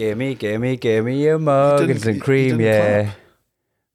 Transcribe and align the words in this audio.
Gimme, 0.00 0.34
gimme, 0.34 0.76
gimme 0.78 1.22
your 1.22 1.38
muggins 1.38 2.06
and 2.06 2.22
cream, 2.22 2.58
yeah. 2.58 3.02
clap. 3.02 3.16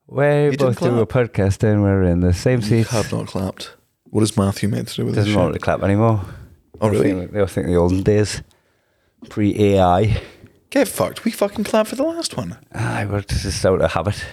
We 0.07 0.25
You 0.43 0.51
didn't 0.51 0.67
both 0.67 0.79
do 0.79 0.99
a 0.99 1.07
podcast 1.07 1.63
and 1.63 1.81
we're 1.81 2.03
in 2.03 2.19
the 2.19 2.31
same 2.31 2.59
You 2.59 2.65
seat. 2.67 2.87
have 2.89 3.11
not 3.11 3.25
clapped. 3.25 3.75
What 4.03 4.21
is 4.21 4.37
Matthew 4.37 4.69
meant 4.69 4.89
to 4.89 4.95
do 4.97 5.05
with 5.05 5.15
this 5.15 5.25
Doesn't 5.25 5.39
want 5.41 5.55
shit? 5.55 5.61
to 5.61 5.65
clap 5.65 5.81
anymore. 5.81 6.21
Oh, 6.79 6.91
They 6.91 6.97
really? 6.99 7.11
think, 7.21 7.31
they 7.31 7.39
all 7.39 7.47
think 7.47 7.65
the 7.65 7.75
olden 7.75 8.03
days, 8.03 8.43
pre 9.29 9.59
AI. 9.59 10.21
Get 10.69 10.87
fucked. 10.87 11.25
We 11.25 11.31
fucking 11.31 11.63
clapped 11.63 11.89
for 11.89 11.95
the 11.95 12.03
last 12.03 12.37
one. 12.37 12.55
I 12.71 13.05
was 13.05 13.25
just 13.25 13.65
out 13.65 13.81
of 13.81 13.91
habit. 13.93 14.23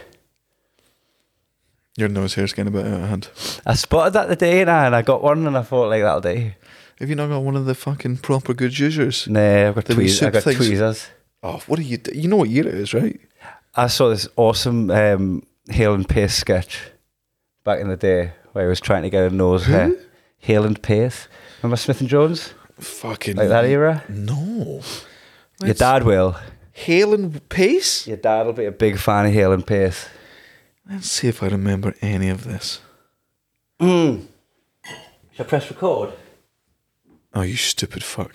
Your 1.96 2.10
nose 2.10 2.34
hair's 2.34 2.52
getting 2.52 2.74
a 2.74 2.76
bit 2.76 2.86
out 2.86 3.00
of 3.00 3.08
hand. 3.08 3.28
I 3.64 3.76
spotted 3.76 4.12
that 4.12 4.26
today 4.26 4.60
and 4.60 4.70
I, 4.70 4.84
and 4.84 4.94
I 4.94 5.00
got 5.00 5.22
one 5.22 5.46
and 5.46 5.56
I 5.56 5.62
thought 5.62 5.88
like 5.88 6.02
that'll 6.02 6.20
do. 6.20 6.52
Have 6.98 7.08
you 7.08 7.14
not 7.16 7.28
got 7.28 7.38
one 7.42 7.56
of 7.56 7.64
the 7.64 7.74
fucking 7.74 8.18
proper 8.18 8.52
good 8.52 8.78
users? 8.78 9.26
Nah, 9.26 9.68
I've 9.68 9.74
got, 9.74 9.86
The 9.86 9.94
wee 9.96 10.04
tweez- 10.04 10.08
I 10.08 10.26
soup 10.26 10.32
got 10.34 10.42
things. 10.42 10.56
tweezers. 10.58 11.06
Oh, 11.42 11.60
what 11.66 11.78
are 11.78 11.82
you? 11.82 11.96
Do? 11.98 12.12
You 12.16 12.28
know 12.28 12.36
what 12.36 12.48
year 12.50 12.66
it 12.66 12.74
is, 12.74 12.94
right? 12.94 13.18
I 13.74 13.86
saw 13.88 14.10
this 14.10 14.28
awesome 14.36 14.90
um, 14.90 15.46
Hale 15.68 15.94
and 15.94 16.08
Pace 16.08 16.34
sketch 16.34 16.80
back 17.64 17.80
in 17.80 17.88
the 17.88 17.96
day 17.96 18.32
where 18.52 18.64
he 18.64 18.68
was 18.68 18.80
trying 18.80 19.02
to 19.02 19.10
get 19.10 19.30
a 19.32 19.34
nose 19.34 19.66
hair. 19.66 19.92
Hale 20.38 20.64
and 20.64 20.80
Pace. 20.82 21.28
Remember 21.62 21.76
Smith 21.76 22.00
and 22.00 22.08
Jones? 22.08 22.54
Fucking 22.78 23.36
Like 23.36 23.48
that 23.48 23.64
era? 23.64 24.04
No. 24.08 24.82
Your 25.64 25.74
dad 25.74 26.02
will. 26.04 26.36
Hale 26.72 27.14
and 27.14 27.48
Pace. 27.48 28.06
Your 28.06 28.16
dad 28.16 28.46
will 28.46 28.52
be 28.52 28.64
a 28.64 28.72
big 28.72 28.98
fan 28.98 29.26
of 29.26 29.32
Hale 29.32 29.52
and 29.52 29.66
Pace. 29.66 30.08
Let's 30.88 31.10
see 31.10 31.28
if 31.28 31.42
I 31.42 31.48
remember 31.48 31.94
any 32.02 32.28
of 32.28 32.44
this. 32.44 32.80
Mm. 33.80 34.26
Shall 35.32 35.46
I 35.46 35.48
press 35.48 35.70
record? 35.70 36.12
Oh, 37.34 37.42
you 37.42 37.56
stupid 37.56 38.02
fuck. 38.02 38.34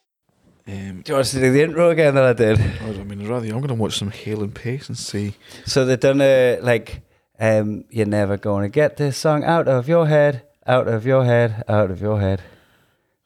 Um, 0.71 1.01
Do 1.01 1.11
you 1.11 1.15
want 1.15 1.25
to 1.27 1.35
see 1.35 1.49
the 1.49 1.63
intro 1.63 1.89
again 1.89 2.15
that 2.15 2.23
I 2.23 2.31
did? 2.31 2.57
I 2.59 3.03
mean, 3.03 3.27
rather, 3.27 3.45
I'm 3.47 3.57
going 3.59 3.67
to 3.67 3.73
watch 3.73 3.97
some 3.97 4.09
Hale 4.09 4.41
and 4.41 4.55
Pace 4.55 4.87
and 4.87 4.97
see. 4.97 5.35
So 5.65 5.83
they've 5.83 5.99
done 5.99 6.21
a 6.21 6.59
like, 6.61 7.01
um, 7.41 7.83
you're 7.89 8.05
never 8.05 8.37
going 8.37 8.63
to 8.63 8.69
get 8.69 8.95
this 8.95 9.17
song 9.17 9.43
out 9.43 9.67
of 9.67 9.89
your 9.89 10.07
head, 10.07 10.43
out 10.65 10.87
of 10.87 11.05
your 11.05 11.25
head, 11.25 11.65
out 11.67 11.91
of 11.91 11.99
your 11.99 12.21
head. 12.21 12.41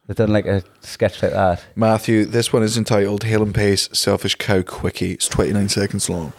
They've 0.08 0.18
done 0.18 0.34
like 0.34 0.48
a 0.48 0.64
sketch 0.82 1.22
like 1.22 1.34
that. 1.34 1.64
Matthew, 1.76 2.26
this 2.26 2.52
one 2.52 2.64
is 2.64 2.80
entitled 2.80 3.24
Hale 3.24 3.44
and 3.44 3.54
Pace 3.54 3.90
Selfish 3.94 4.36
Cow 4.36 4.64
Quickie. 4.64 5.12
It's 5.12 5.28
29 5.28 5.70
seconds 5.70 6.10
long. 6.10 6.34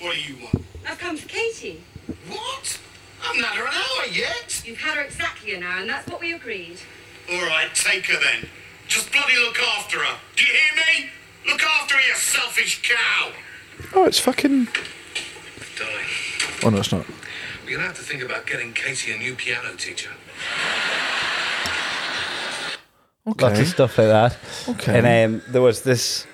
What 0.00 0.14
do 0.14 0.20
you 0.20 0.36
want? 0.40 0.64
I've 0.88 0.98
come 0.98 1.16
for 1.16 1.28
Katie. 1.28 1.82
What? 2.28 2.78
I've 3.24 3.36
not 3.40 3.46
had 3.50 3.58
her 3.58 3.66
an 3.66 3.72
hour 3.74 4.06
yet. 4.12 4.62
You've 4.66 4.78
had 5.60 5.62
her 5.62 5.62
exactly 5.62 5.62
an 5.62 5.62
hour, 5.62 5.80
and 5.80 5.90
that's 5.90 6.08
what 6.08 6.20
we 6.20 6.32
agreed. 6.32 6.78
All 7.30 7.46
right, 7.46 7.68
take 7.74 8.06
her 8.06 8.18
then. 8.18 8.48
Just 8.88 9.12
bloody 9.12 9.36
look 9.38 9.58
after 9.58 9.98
her. 9.98 10.18
Do 10.36 10.44
you 10.44 10.52
hear 10.52 11.04
me? 11.04 11.10
Look 11.46 11.62
after 11.62 11.94
her, 11.96 12.00
you 12.00 12.14
selfish 12.14 12.82
cow. 12.82 13.32
Oh, 13.94 14.04
it's 14.04 14.18
fucking. 14.18 14.68
Darling, 15.78 16.04
Oh, 16.64 16.70
no, 16.70 16.78
it's 16.78 16.92
not. 16.92 17.04
we're 17.64 17.72
gonna 17.76 17.86
have 17.88 17.96
to 17.96 18.02
think 18.02 18.22
about 18.22 18.46
getting 18.46 18.72
Katie 18.72 19.12
a 19.12 19.18
new 19.18 19.34
piano 19.34 19.74
teacher. 19.76 20.10
Okay. 23.26 23.46
Lots 23.46 23.60
of 23.60 23.68
stuff 23.68 23.98
like 23.98 24.08
that. 24.08 24.36
Okay. 24.68 24.98
And 24.98 25.34
um, 25.36 25.42
there 25.52 25.62
was 25.62 25.82
this 25.82 26.26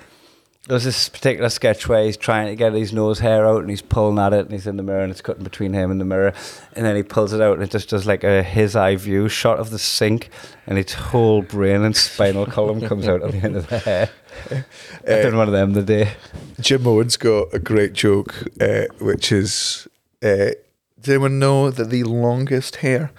there 0.69 0.75
was 0.75 0.83
this 0.83 1.09
particular 1.09 1.49
sketch 1.49 1.89
where 1.89 2.03
he's 2.03 2.15
trying 2.15 2.45
to 2.45 2.55
get 2.55 2.73
his 2.73 2.93
nose 2.93 3.17
hair 3.17 3.43
out 3.47 3.61
and 3.61 3.71
he's 3.71 3.81
pulling 3.81 4.19
at 4.19 4.33
it 4.33 4.41
and 4.41 4.51
he's 4.51 4.67
in 4.67 4.77
the 4.77 4.83
mirror 4.83 5.01
and 5.01 5.09
it's 5.09 5.19
cutting 5.19 5.43
between 5.43 5.73
him 5.73 5.89
and 5.89 5.99
the 5.99 6.05
mirror 6.05 6.31
and 6.73 6.85
then 6.85 6.95
he 6.95 7.01
pulls 7.01 7.33
it 7.33 7.41
out 7.41 7.55
and 7.55 7.63
it 7.63 7.71
just 7.71 7.89
does 7.89 8.05
like 8.05 8.23
a 8.23 8.43
his 8.43 8.75
eye 8.75 8.95
view 8.95 9.27
shot 9.27 9.57
of 9.57 9.71
the 9.71 9.79
sink 9.79 10.29
and 10.67 10.77
its 10.77 10.93
whole 10.93 11.41
brain 11.41 11.81
and 11.81 11.95
spinal 11.95 12.45
column 12.45 12.81
comes 12.87 13.07
out 13.07 13.23
at 13.23 13.31
the 13.31 13.39
end 13.39 13.55
of 13.55 13.67
the 13.67 13.79
hair. 13.79 14.09
I 14.51 14.63
did 15.07 15.33
one 15.33 15.47
of 15.47 15.53
them 15.53 15.73
the 15.73 15.81
day. 15.81 16.13
Jimeoin's 16.61 17.17
got 17.17 17.51
a 17.51 17.57
great 17.57 17.93
joke, 17.93 18.35
uh, 18.61 18.83
which 18.99 19.31
is 19.31 19.87
uh, 20.21 20.53
Does 21.01 21.09
anyone 21.09 21.39
know 21.39 21.71
that 21.71 21.89
the 21.89 22.03
longest 22.03 22.77
hair 22.77 23.11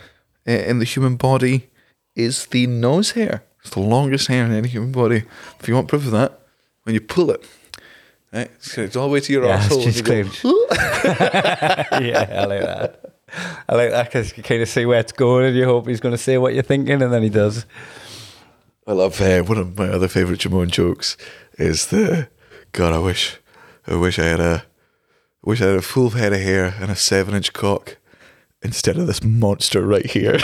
uh, 0.47 0.53
in 0.53 0.79
the 0.79 0.85
human 0.85 1.17
body 1.17 1.69
is 2.15 2.47
the 2.47 2.69
nose 2.69 3.11
hair? 3.13 3.43
It's 3.61 3.71
the 3.71 3.81
longest 3.81 4.29
hair 4.29 4.45
in 4.45 4.53
any 4.53 4.69
human 4.69 4.93
body. 4.93 5.25
If 5.59 5.67
you 5.67 5.75
want 5.75 5.89
proof 5.89 6.07
of 6.07 6.13
that, 6.13 6.40
when 6.85 6.95
you 6.95 7.01
pull 7.01 7.31
it, 7.31 7.45
right, 8.33 8.51
it's 8.77 8.97
all 8.97 9.09
the 9.09 9.13
way 9.13 9.21
to 9.21 9.33
your 9.33 9.45
Yeah, 9.45 9.57
asshole. 9.57 9.83
just 9.83 10.05
cringe. 10.05 10.41
yeah, 10.45 12.27
I 12.31 12.45
like 12.47 12.61
that. 12.63 13.15
I 13.69 13.75
like 13.77 13.91
that 13.91 14.07
because 14.07 14.37
you 14.37 14.43
kind 14.43 14.61
of 14.63 14.69
see 14.69 14.87
where 14.87 14.99
it's 14.99 15.13
going 15.13 15.47
and 15.47 15.57
you 15.57 15.65
hope 15.65 15.87
he's 15.87 16.01
going 16.01 16.15
to 16.15 16.19
say 16.19 16.37
what 16.39 16.53
you're 16.55 16.63
thinking 16.65 17.01
and 17.03 17.13
then 17.13 17.23
he 17.23 17.29
does. 17.29 17.65
I 18.87 18.93
love 18.93 19.21
uh, 19.21 19.43
one 19.43 19.59
of 19.59 19.79
my 19.79 19.87
other 19.89 20.09
favourite 20.09 20.41
Jimeoin 20.41 20.71
jokes 20.71 21.17
is 21.59 21.87
the 21.87 22.29
God. 22.73 22.93
I 22.93 22.99
wish, 22.99 23.37
I 23.87 23.95
wish 23.95 24.19
I 24.19 24.25
had 24.25 24.41
a, 24.41 24.65
I 25.45 25.49
wish 25.49 25.61
I 25.63 25.67
had 25.67 25.77
a 25.77 25.83
full 25.83 26.11
head 26.11 26.33
of 26.33 26.41
hair 26.41 26.75
and 26.81 26.91
a 26.91 26.97
seven-inch 26.97 27.53
cock 27.53 27.99
instead 28.63 28.97
of 28.99 29.07
this 29.07 29.23
monster 29.23 29.83
right 29.87 30.07
here. 30.07 30.39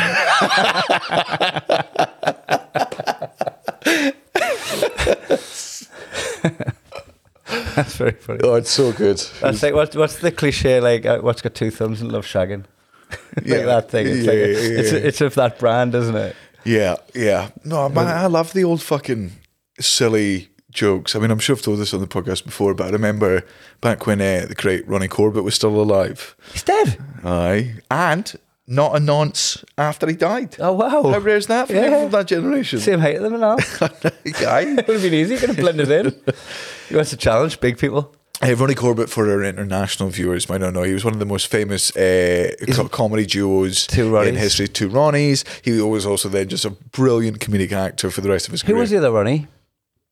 That's 7.77 7.97
very 7.97 8.13
funny. 8.13 8.41
oh, 8.43 8.55
it's 8.55 8.71
so 8.71 8.93
good. 8.93 9.19
That's 9.41 9.63
like 9.63 9.75
what's 9.75 9.95
what's 9.95 10.19
the 10.19 10.33
cliche 10.33 10.81
like? 10.81 11.07
Uh, 11.07 11.21
what's 11.21 11.43
got 11.43 11.55
two 11.55 11.71
thumbs 11.71 12.01
and 12.01 12.11
love 12.11 12.27
shagging? 12.27 12.65
like 13.37 13.47
Yeah. 13.47 13.63
that 13.67 13.91
thing. 13.91 14.07
It's 14.09 14.25
Yeah, 14.27 14.31
like 14.33 14.39
yeah, 14.39 14.79
it's 14.81 14.93
yeah. 14.93 14.99
it's 14.99 15.21
of 15.21 15.35
that 15.37 15.59
brand, 15.59 15.95
isn't 15.95 16.17
it? 16.17 16.35
Yeah, 16.65 16.97
yeah. 17.15 17.51
No, 17.65 17.89
man, 17.89 18.09
I 18.09 18.27
love 18.27 18.53
the 18.53 18.65
old 18.65 18.83
fucking 18.83 19.31
silly 19.79 20.49
jokes. 20.73 21.15
I 21.15 21.21
mean, 21.21 21.31
I'm 21.31 21.39
sure 21.39 21.55
I've 21.55 21.63
told 21.63 21.79
this 21.79 21.95
on 21.95 22.01
the 22.01 22.09
podcast 22.09 22.45
before, 22.45 22.75
but 22.75 22.89
I 22.89 22.91
remember 22.91 23.45
back 23.81 24.07
when 24.07 24.21
uh, 24.21 24.47
the 24.49 24.57
great 24.57 24.87
Ronnie 24.89 25.07
Corbett 25.07 25.45
was 25.45 25.55
still 25.55 25.81
alive. 25.81 26.35
He's 26.53 26.65
dead. 26.65 26.99
Aye, 27.25 27.75
and 27.93 28.35
not 28.67 28.97
a 28.97 29.01
nonce 29.01 29.65
after 29.79 30.07
he 30.09 30.15
died. 30.15 30.57
Oh 30.59 30.73
wow! 30.73 31.03
How 31.03 31.19
rare 31.19 31.37
is 31.37 31.47
that 31.47 31.69
for 31.69 31.75
Yeah. 31.75 31.85
people 31.85 32.01
from 32.03 32.11
that 32.13 32.27
generation? 32.27 32.81
Same 32.81 33.01
height 33.01 33.17
as 33.17 33.23
them 33.23 33.35
and 33.35 33.45
all. 33.45 33.59
Aye. 33.61 34.75
it 34.79 34.87
would 34.87 34.95
have 34.95 35.03
been 35.03 35.15
easy. 35.15 35.37
Could 35.37 35.51
have 35.51 35.57
blended 35.59 35.91
in. 35.91 36.15
He 36.89 36.95
wants 36.95 37.11
to 37.11 37.17
challenge 37.17 37.59
big 37.61 37.79
people. 37.79 38.15
Hey, 38.41 38.55
Ronnie 38.55 38.75
Corbett, 38.77 39.09
for 39.11 39.29
our 39.31 39.43
international 39.43 40.11
viewers, 40.11 40.49
might 40.49 40.61
not 40.61 40.73
know, 40.75 40.83
he 40.85 40.93
was 40.93 41.05
one 41.05 41.15
of 41.15 41.19
the 41.19 41.25
most 41.27 41.47
famous 41.49 41.91
uh, 41.97 42.53
co- 42.73 42.89
comedy 42.89 43.25
duos 43.27 43.89
in 43.99 44.37
history. 44.37 44.69
Two 44.69 44.89
Ronnies. 44.91 45.43
He 45.65 45.81
was 45.81 46.05
also 46.07 46.29
then 46.29 46.49
just 46.49 46.65
a 46.65 46.71
brilliant 46.71 47.41
comedic 47.41 47.73
actor 47.73 48.11
for 48.11 48.21
the 48.21 48.29
rest 48.29 48.47
of 48.47 48.53
his 48.53 48.61
Who 48.61 48.67
career. 48.67 48.77
Who 48.77 48.81
was 48.83 48.91
the 48.91 48.99
other 48.99 49.11
Ronnie? 49.11 49.47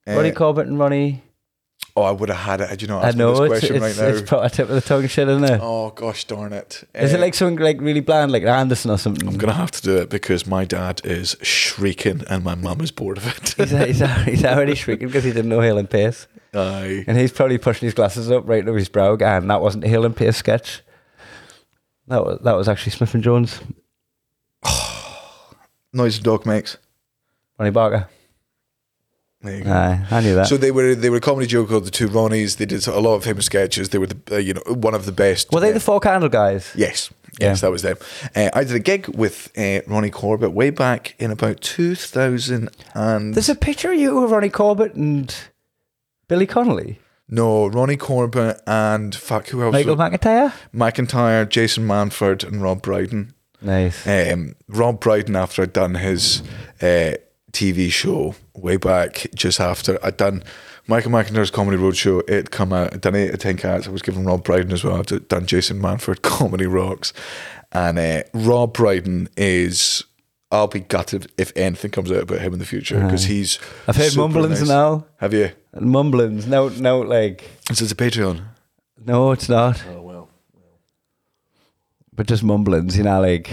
Uh, 0.09 0.15
Ronnie 0.17 0.33
Corbett 0.33 0.67
and 0.67 0.79
Ronnie. 0.79 1.23
Oh, 1.97 2.03
I 2.03 2.11
would 2.11 2.29
have 2.29 2.39
had 2.39 2.61
it. 2.61 2.69
Had 2.69 2.83
you 2.83 2.89
not 2.89 3.05
I 3.05 3.09
asked 3.09 3.17
me 3.17 3.23
know 3.25 3.31
this 3.31 3.41
it's 3.41 3.49
question 3.49 3.77
it's, 3.77 3.99
right 3.99 4.05
now? 4.11 4.17
it's 4.19 4.29
probably 4.29 4.51
tip 4.51 4.69
of 4.69 4.75
the 4.75 4.81
tongue 4.81 5.07
shit, 5.07 5.29
isn't 5.29 5.45
it? 5.45 5.61
Oh 5.63 5.91
gosh 5.91 6.25
darn 6.25 6.53
it! 6.53 6.83
Is 6.93 7.13
Uh, 7.13 7.17
it 7.17 7.21
like 7.21 7.35
something 7.35 7.63
like 7.65 7.81
really 7.81 8.01
bland, 8.01 8.33
like 8.33 8.43
Anderson 8.43 8.91
or 8.91 8.99
something? 8.99 9.29
I'm 9.29 9.37
gonna 9.39 9.53
have 9.53 9.71
to 9.71 9.83
do 9.83 9.97
it 9.99 10.11
because 10.11 10.45
my 10.45 10.65
dad 10.65 11.01
is 11.05 11.37
shrieking 11.43 12.25
and 12.29 12.43
my 12.43 12.57
mum 12.57 12.81
is 12.81 12.91
bored 12.91 13.19
of 13.19 13.27
it. 13.29 13.55
He's, 13.57 13.71
he's, 13.71 14.03
already- 14.03 14.31
he's 14.33 14.45
already 14.45 14.75
shrieking 14.75 15.07
because 15.07 15.23
he 15.23 15.31
didn't 15.33 15.51
know 15.51 15.61
Hale 15.61 15.79
and 15.79 15.89
Pace. 15.89 16.27
Aye. 16.53 17.05
And 17.07 17.17
he's 17.17 17.31
probably 17.33 17.59
pushing 17.59 17.87
his 17.87 17.95
glasses 17.95 18.29
up 18.31 18.49
right 18.49 18.65
to 18.67 18.73
his 18.75 18.89
brow, 18.89 19.15
and 19.17 19.49
that 19.51 19.61
wasn't 19.61 19.85
a 19.85 20.03
and 20.03 20.17
Pace 20.17 20.37
sketch. 20.37 20.83
That 22.09 22.25
was, 22.25 22.41
that 22.43 22.53
was 22.57 22.69
actually 22.69 22.93
Smith 22.93 23.15
and 23.15 23.23
Jones, 23.23 23.61
Noise 25.93 26.19
the 26.19 26.25
dog 26.25 26.45
makes. 26.45 26.77
Ronnie 27.59 27.71
Barker. 27.71 28.09
There 29.45 29.57
you 29.59 29.65
go. 29.65 29.71
Aye, 29.73 30.07
I 30.11 30.21
knew 30.21 30.35
that. 30.35 30.47
So 30.47 30.57
they 30.57 30.71
were 30.71 30.95
they 30.95 31.11
were 31.11 31.19
a 31.19 31.21
comedy 31.21 31.47
duo 31.47 31.67
called 31.67 31.85
the 31.85 31.91
Two 31.91 32.09
Ronnies. 32.09 32.57
They 32.57 32.65
did 32.67 32.87
a 32.87 32.99
lot 32.99 33.17
of 33.17 33.25
famous 33.25 33.45
sketches. 33.47 33.91
They 33.91 33.99
were 33.99 34.07
the 34.07 34.37
uh, 34.37 34.39
you 34.39 34.55
know 34.55 34.63
one 34.69 34.95
of 34.95 35.05
the 35.05 35.13
best. 35.13 35.53
Were 35.53 35.61
they 35.61 35.71
uh, 35.71 35.75
the 35.75 35.81
Four 35.81 36.01
Candle 36.01 36.31
guys? 36.31 36.73
Yes. 36.75 37.11
Yeah. 37.41 37.49
Yes, 37.49 37.63
that 37.63 37.71
was 37.73 37.83
them. 37.83 37.97
Uh, 38.37 38.49
I 38.55 38.63
did 38.63 38.77
a 38.77 38.79
gig 38.79 39.09
with 39.09 39.51
uh, 39.59 39.81
Ronnie 39.89 40.11
Corbett 40.11 40.53
way 40.53 40.71
back 40.71 41.17
in 41.19 41.33
about 41.33 41.61
2000 41.63 42.69
and 42.95 43.35
There's 43.35 43.49
a 43.49 43.57
picture 43.57 43.91
of 43.93 43.99
you 43.99 44.21
with 44.21 44.31
Ronnie 44.31 44.49
Corbett 44.51 44.95
and 44.95 45.35
Billy 46.29 46.47
Connolly, 46.47 47.01
no 47.29 47.67
Ronnie 47.67 47.97
Corbett 47.97 48.63
and 48.69 49.13
fuck 49.17 49.49
who 49.49 49.63
else? 49.65 49.73
Michael 49.73 49.97
McIntyre. 49.97 50.53
McIntyre, 50.73 51.49
Jason 51.49 51.87
Manford, 51.89 52.45
and 52.47 52.63
Rob 52.63 52.83
Brydon. 52.83 53.35
Nice. 53.61 54.07
Um, 54.07 54.55
Rob 54.69 55.01
Brydon, 55.01 55.35
after 55.35 55.63
I'd 55.63 55.73
done 55.73 55.97
his 55.97 56.43
uh, 56.81 57.15
TV 57.55 57.91
show 57.91 58.35
way 58.55 58.77
back, 58.77 59.27
just 59.35 59.61
after 59.61 59.99
I'd 60.05 60.17
done 60.17 60.43
Michael 60.87 61.13
McIntyre's 61.13 61.51
Comedy 61.51 61.79
Roadshow, 61.79 62.29
it 62.29 62.51
come 62.51 62.73
out, 62.73 63.01
done 63.01 63.15
8 63.15 63.31
to 63.31 63.37
10 63.39 63.57
cats. 63.57 63.87
I 63.89 63.91
was 63.91 64.03
given 64.03 64.25
Rob 64.25 64.45
Brydon 64.45 64.73
as 64.73 64.85
well. 64.85 64.97
I've 64.97 65.29
done 65.29 65.47
Jason 65.47 65.81
Manford, 65.81 66.21
Comedy 66.23 66.67
Rocks. 66.67 67.13
And 67.73 67.99
uh, 67.99 68.23
Rob 68.35 68.75
Brydon 68.75 69.29
is, 69.37 70.05
I'll 70.51 70.67
be 70.67 70.81
gutted 70.81 71.33
if 71.39 71.53
anything 71.57 71.91
comes 71.91 72.11
out 72.13 72.23
about 72.25 72.41
him 72.41 72.53
in 72.53 72.59
the 72.59 72.67
future 72.67 73.01
because 73.01 73.25
he's. 73.25 73.59
I've 73.89 73.97
heard 73.97 74.11
super 74.11 74.29
mumblings 74.29 74.61
nice. 74.61 74.69
now. 74.69 75.07
Have 75.17 75.33
you? 75.33 75.51
Mumblings. 75.81 76.47
No, 76.47 76.69
no, 76.69 77.01
like 77.01 77.43
So 77.73 77.83
it's 77.85 77.93
a 77.93 77.97
Patreon. 77.97 78.43
no, 79.05 79.33
it's 79.33 79.49
not. 79.49 79.83
Oh, 79.89 80.03
well. 80.03 80.29
But 82.15 82.27
just 82.27 82.45
mumblings, 82.45 82.97
you 82.97 83.03
know, 83.05 83.21
like, 83.21 83.51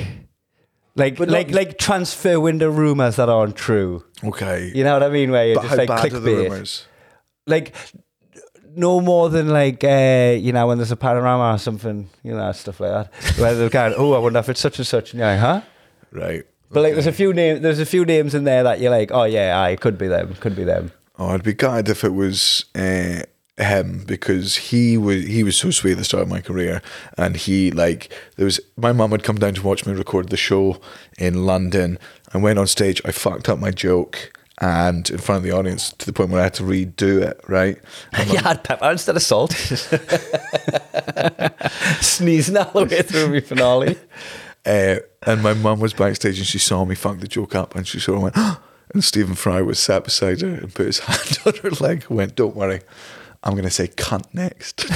like, 1.02 1.18
But 1.18 1.30
like, 1.30 1.48
not- 1.50 1.56
like 1.56 1.78
transfer 1.78 2.40
window 2.40 2.70
rumors 2.70 3.18
that 3.18 3.28
aren't 3.30 3.56
true. 3.56 4.04
Okay. 4.24 4.72
You 4.74 4.84
know 4.84 4.94
what 4.94 5.04
I 5.04 5.10
mean? 5.10 5.32
Where 5.32 5.46
you're 5.48 5.56
but 5.56 5.64
just 5.64 5.78
like 5.78 5.88
bad 5.90 6.14
are 6.14 6.20
the 6.20 6.30
clickbait. 6.32 6.86
like 7.48 7.76
no 8.76 9.02
more 9.02 9.30
than 9.30 9.50
like 9.50 9.84
uh, 9.84 10.36
you 10.40 10.54
know 10.54 10.68
when 10.68 10.78
there's 10.78 10.92
a 10.92 10.96
panorama 10.96 11.56
or 11.56 11.58
something, 11.58 12.10
you 12.24 12.34
know, 12.34 12.52
stuff 12.54 12.80
like 12.80 12.92
that. 12.92 13.38
Where 13.40 13.54
they're 13.56 13.70
going, 13.70 13.94
oh, 13.98 14.14
I 14.14 14.20
wonder 14.20 14.40
if 14.40 14.48
it's 14.50 14.62
such 14.62 14.78
and 14.78 14.88
such, 14.88 15.12
and 15.12 15.20
you're 15.20 15.28
like, 15.30 15.40
huh? 15.40 15.62
Right. 16.12 16.44
But 16.72 16.84
like, 16.84 16.94
there's 16.94 17.08
a 17.08 17.12
few 17.12 17.34
names. 17.34 17.62
There's 17.62 17.80
a 17.80 17.86
few 17.86 18.06
names 18.06 18.34
in 18.34 18.46
there 18.46 18.64
that 18.64 18.80
you're 18.80 18.92
like, 18.92 19.12
oh 19.12 19.24
yeah, 19.26 19.60
I 19.60 19.76
could 19.76 19.98
be 19.98 20.08
them, 20.08 20.36
could 20.36 20.56
be 20.56 20.64
them. 20.64 20.92
Oh, 21.20 21.28
I'd 21.28 21.44
be 21.44 21.54
gutted 21.54 21.90
if 21.90 22.04
it 22.06 22.14
was 22.14 22.66
uh, 22.74 23.24
him 23.58 24.04
because 24.06 24.56
he 24.58 24.98
was 24.98 25.26
he 25.26 25.44
was 25.44 25.56
so 25.58 25.72
sweet 25.72 25.94
at 25.94 25.98
the 25.98 26.04
start 26.04 26.24
of 26.24 26.30
my 26.30 26.42
career, 26.42 26.82
and 27.18 27.36
he 27.36 27.72
like 27.72 28.12
there 28.38 28.46
was 28.46 28.60
my 28.78 28.92
mum 28.92 29.12
would 29.12 29.24
come 29.24 29.38
down 29.38 29.54
to 29.56 29.62
watch 29.62 29.86
me 29.86 29.94
record 29.94 30.30
the 30.30 30.38
show 30.38 30.80
in 31.18 31.46
London. 31.46 31.98
I 32.34 32.38
went 32.38 32.60
on 32.60 32.68
stage, 32.68 33.02
I 33.06 33.12
fucked 33.12 33.50
up 33.50 33.60
my 33.60 33.72
joke. 33.72 34.38
And 34.64 35.10
in 35.10 35.18
front 35.18 35.38
of 35.38 35.44
the 35.44 35.58
audience, 35.58 35.92
to 35.94 36.06
the 36.06 36.14
point 36.14 36.30
where 36.30 36.40
I 36.40 36.44
had 36.44 36.54
to 36.56 36.64
redo 36.64 37.20
it, 37.24 37.42
right? 37.48 37.80
And 38.14 38.30
You 38.30 38.38
had 38.38 38.64
pepper 38.64 38.92
instead 38.92 39.16
of 39.16 39.24
salt. 39.24 39.54
Sneezing 42.00 42.58
all 42.58 42.86
the 42.86 42.88
way 42.92 43.02
through 43.02 43.30
my 43.30 43.40
finale. 43.40 43.98
Uh, 44.64 44.98
and 45.26 45.42
my 45.42 45.56
mum 45.56 45.80
was 45.80 45.92
backstage 45.92 46.38
and 46.38 46.46
she 46.46 46.60
saw 46.60 46.86
me 46.86 46.94
fuck 46.94 47.20
the 47.20 47.28
joke 47.28 47.56
up 47.56 47.76
and 47.76 47.88
she 47.88 48.00
sort 48.00 48.18
of 48.18 48.22
went, 48.22 48.38
and 48.94 49.04
Stephen 49.04 49.34
Fry 49.34 49.60
was 49.60 49.80
sat 49.80 50.04
beside 50.04 50.42
her 50.42 50.50
and 50.50 50.72
put 50.76 50.86
his 50.86 51.00
hand 51.08 51.40
on 51.48 51.56
her 51.64 51.72
leg 51.84 52.06
and 52.08 52.18
went, 52.18 52.36
Don't 52.36 52.56
worry, 52.56 52.82
I'm 53.44 53.54
going 53.54 53.64
to 53.64 53.70
say 53.72 53.88
cunt 53.88 54.26
next. 54.34 54.86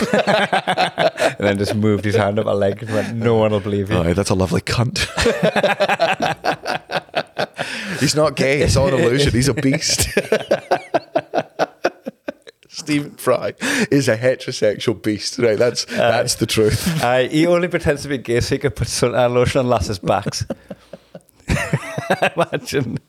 And 1.37 1.45
then 1.47 1.57
just 1.57 1.75
moved 1.75 2.05
his 2.05 2.15
hand 2.15 2.39
up 2.39 2.45
my 2.45 2.53
leg 2.53 2.81
and 2.83 2.93
went, 2.93 3.13
no 3.15 3.35
one 3.35 3.51
will 3.51 3.59
believe 3.59 3.91
you. 3.91 3.97
Aye, 3.97 4.13
that's 4.13 4.29
a 4.29 4.35
lovely 4.35 4.61
cunt. 4.61 4.99
He's 7.99 8.15
not 8.15 8.35
gay, 8.37 8.61
it's 8.61 8.77
all 8.77 8.87
an 8.87 8.93
illusion. 8.93 9.33
He's 9.33 9.49
a 9.49 9.53
beast. 9.53 10.07
Stephen 12.69 13.11
Fry 13.15 13.53
is 13.91 14.07
a 14.07 14.15
heterosexual 14.17 15.01
beast. 15.01 15.39
Right, 15.39 15.57
that's 15.57 15.85
that's 15.85 16.35
the 16.35 16.45
truth. 16.45 17.03
Aye, 17.03 17.27
he 17.27 17.47
only 17.47 17.67
pretends 17.67 18.03
to 18.03 18.07
be 18.07 18.17
gay 18.17 18.39
so 18.39 18.55
he 18.55 18.59
could 18.59 18.75
put 18.75 18.87
sun 18.87 19.13
uh, 19.15 19.27
lotion 19.27 19.59
on 19.59 19.67
lasses' 19.67 19.99
backs. 19.99 20.45
Imagine. 22.35 22.99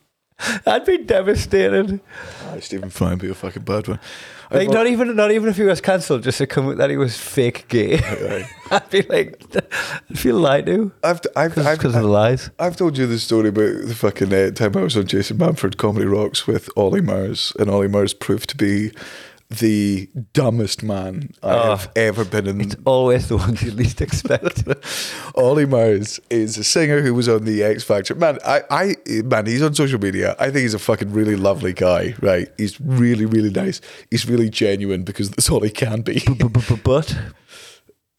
I'd 0.65 0.85
be 0.85 0.97
devastated. 0.97 2.01
Aye, 2.49 2.59
Stephen 2.59 2.89
Fry 2.89 3.11
would 3.11 3.19
be 3.19 3.29
a 3.29 3.35
fucking 3.35 3.63
bad 3.63 3.87
one. 3.87 3.99
Like 4.51 4.69
not 4.69 4.87
even 4.87 5.15
not 5.15 5.31
even 5.31 5.49
if 5.49 5.57
he 5.57 5.63
was 5.63 5.81
cancelled, 5.81 6.23
just 6.23 6.37
to 6.37 6.47
come 6.47 6.65
with 6.65 6.77
that 6.77 6.89
he 6.89 6.97
was 6.97 7.17
fake 7.17 7.65
gay. 7.67 7.99
I'd 8.71 8.89
be 8.89 9.01
like, 9.03 9.41
I'd 9.55 10.19
feel 10.19 10.37
lied 10.37 10.65
to 10.67 10.91
I've, 11.03 11.21
I've, 11.35 11.57
I've, 11.57 11.77
because 11.77 11.95
of 11.95 12.01
the 12.01 12.07
lies. 12.07 12.49
I've 12.59 12.77
told 12.77 12.97
you 12.97 13.07
the 13.07 13.19
story 13.19 13.49
about 13.49 13.87
the 13.87 13.95
fucking 13.95 14.33
uh, 14.33 14.51
time 14.51 14.75
I 14.77 14.81
was 14.81 14.97
on 14.97 15.07
Jason 15.07 15.37
Manford 15.37 15.77
Comedy 15.77 16.05
Rocks 16.05 16.47
with 16.47 16.69
Ollie 16.77 17.01
Murs, 17.01 17.53
and 17.59 17.69
Ollie 17.69 17.87
Murs 17.87 18.13
proved 18.13 18.49
to 18.49 18.57
be 18.57 18.91
the 19.49 20.09
dumbest 20.33 20.83
man 20.83 21.29
I 21.41 21.53
Oh, 21.53 21.69
have 21.71 21.87
ah, 21.87 21.91
ever 21.95 22.25
been 22.25 22.47
in. 22.47 22.61
It's 22.61 22.75
always 22.85 23.29
the 23.29 23.37
ones 23.37 23.63
you 23.63 23.71
least 23.71 24.01
expect. 24.01 24.63
Ollie 25.35 25.65
Murs 25.65 26.19
is 26.29 26.57
a 26.57 26.63
singer 26.63 27.01
who 27.01 27.13
was 27.13 27.29
on 27.29 27.45
the 27.45 27.63
X 27.63 27.83
Factor. 27.83 28.13
Man, 28.15 28.39
I, 28.45 28.63
I, 28.69 28.95
man, 29.23 29.45
he's 29.45 29.61
on 29.61 29.73
social 29.73 29.99
media. 29.99 30.35
I 30.37 30.45
think 30.45 30.63
he's 30.63 30.73
a 30.73 30.79
fucking 30.79 31.13
really 31.13 31.35
lovely 31.37 31.71
guy. 31.73 32.15
Right? 32.21 32.49
He's 32.57 32.79
really, 32.81 33.25
really 33.25 33.49
nice. 33.51 33.79
He's 34.11 34.27
really 34.27 34.49
genuine 34.49 35.03
because 35.03 35.29
that's 35.29 35.49
all 35.49 35.61
he 35.61 35.69
can 35.69 36.01
be. 36.01 36.21
but 36.83 37.17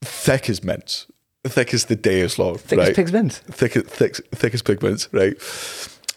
thick 0.03 0.49
as 0.49 0.65
mints. 0.65 1.07
Thick 1.45 1.73
as 1.75 1.87
the 1.87 1.97
day 1.97 2.21
is 2.21 2.39
long. 2.39 2.57
thick 2.57 2.79
right? 2.79 2.89
as 2.89 2.97
pig's 2.97 3.13
mints. 3.13 3.39
thick, 3.39 3.73
thick, 3.73 4.17
thick 4.35 4.55
as 4.55 4.63
pigments, 4.63 5.09
right? 5.13 5.37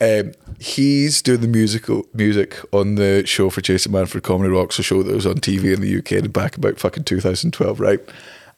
Um, 0.02 0.32
he's 0.60 1.22
doing 1.22 1.42
the 1.42 1.48
musical 1.48 2.08
music 2.14 2.58
on 2.74 2.96
the 2.96 3.24
show 3.28 3.52
for 3.52 3.62
Jason 3.62 3.92
Manford 3.92 4.24
Comedy 4.24 4.50
Rocks, 4.50 4.80
a 4.80 4.84
show 4.84 5.04
that 5.04 5.14
was 5.14 5.28
on 5.28 5.36
TV 5.36 5.74
in 5.74 5.80
the 5.82 5.98
UK 6.00 6.32
back 6.34 6.58
about 6.58 6.80
fucking 6.80 7.04
2012, 7.04 7.80
right? 7.80 8.00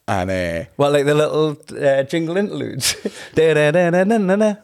And 0.08 0.32
uh, 0.32 0.70
Well, 0.78 0.92
like 0.92 1.06
the 1.06 1.16
little 1.16 1.58
uh, 1.82 2.04
jingle 2.04 2.38
interludes. 2.38 2.96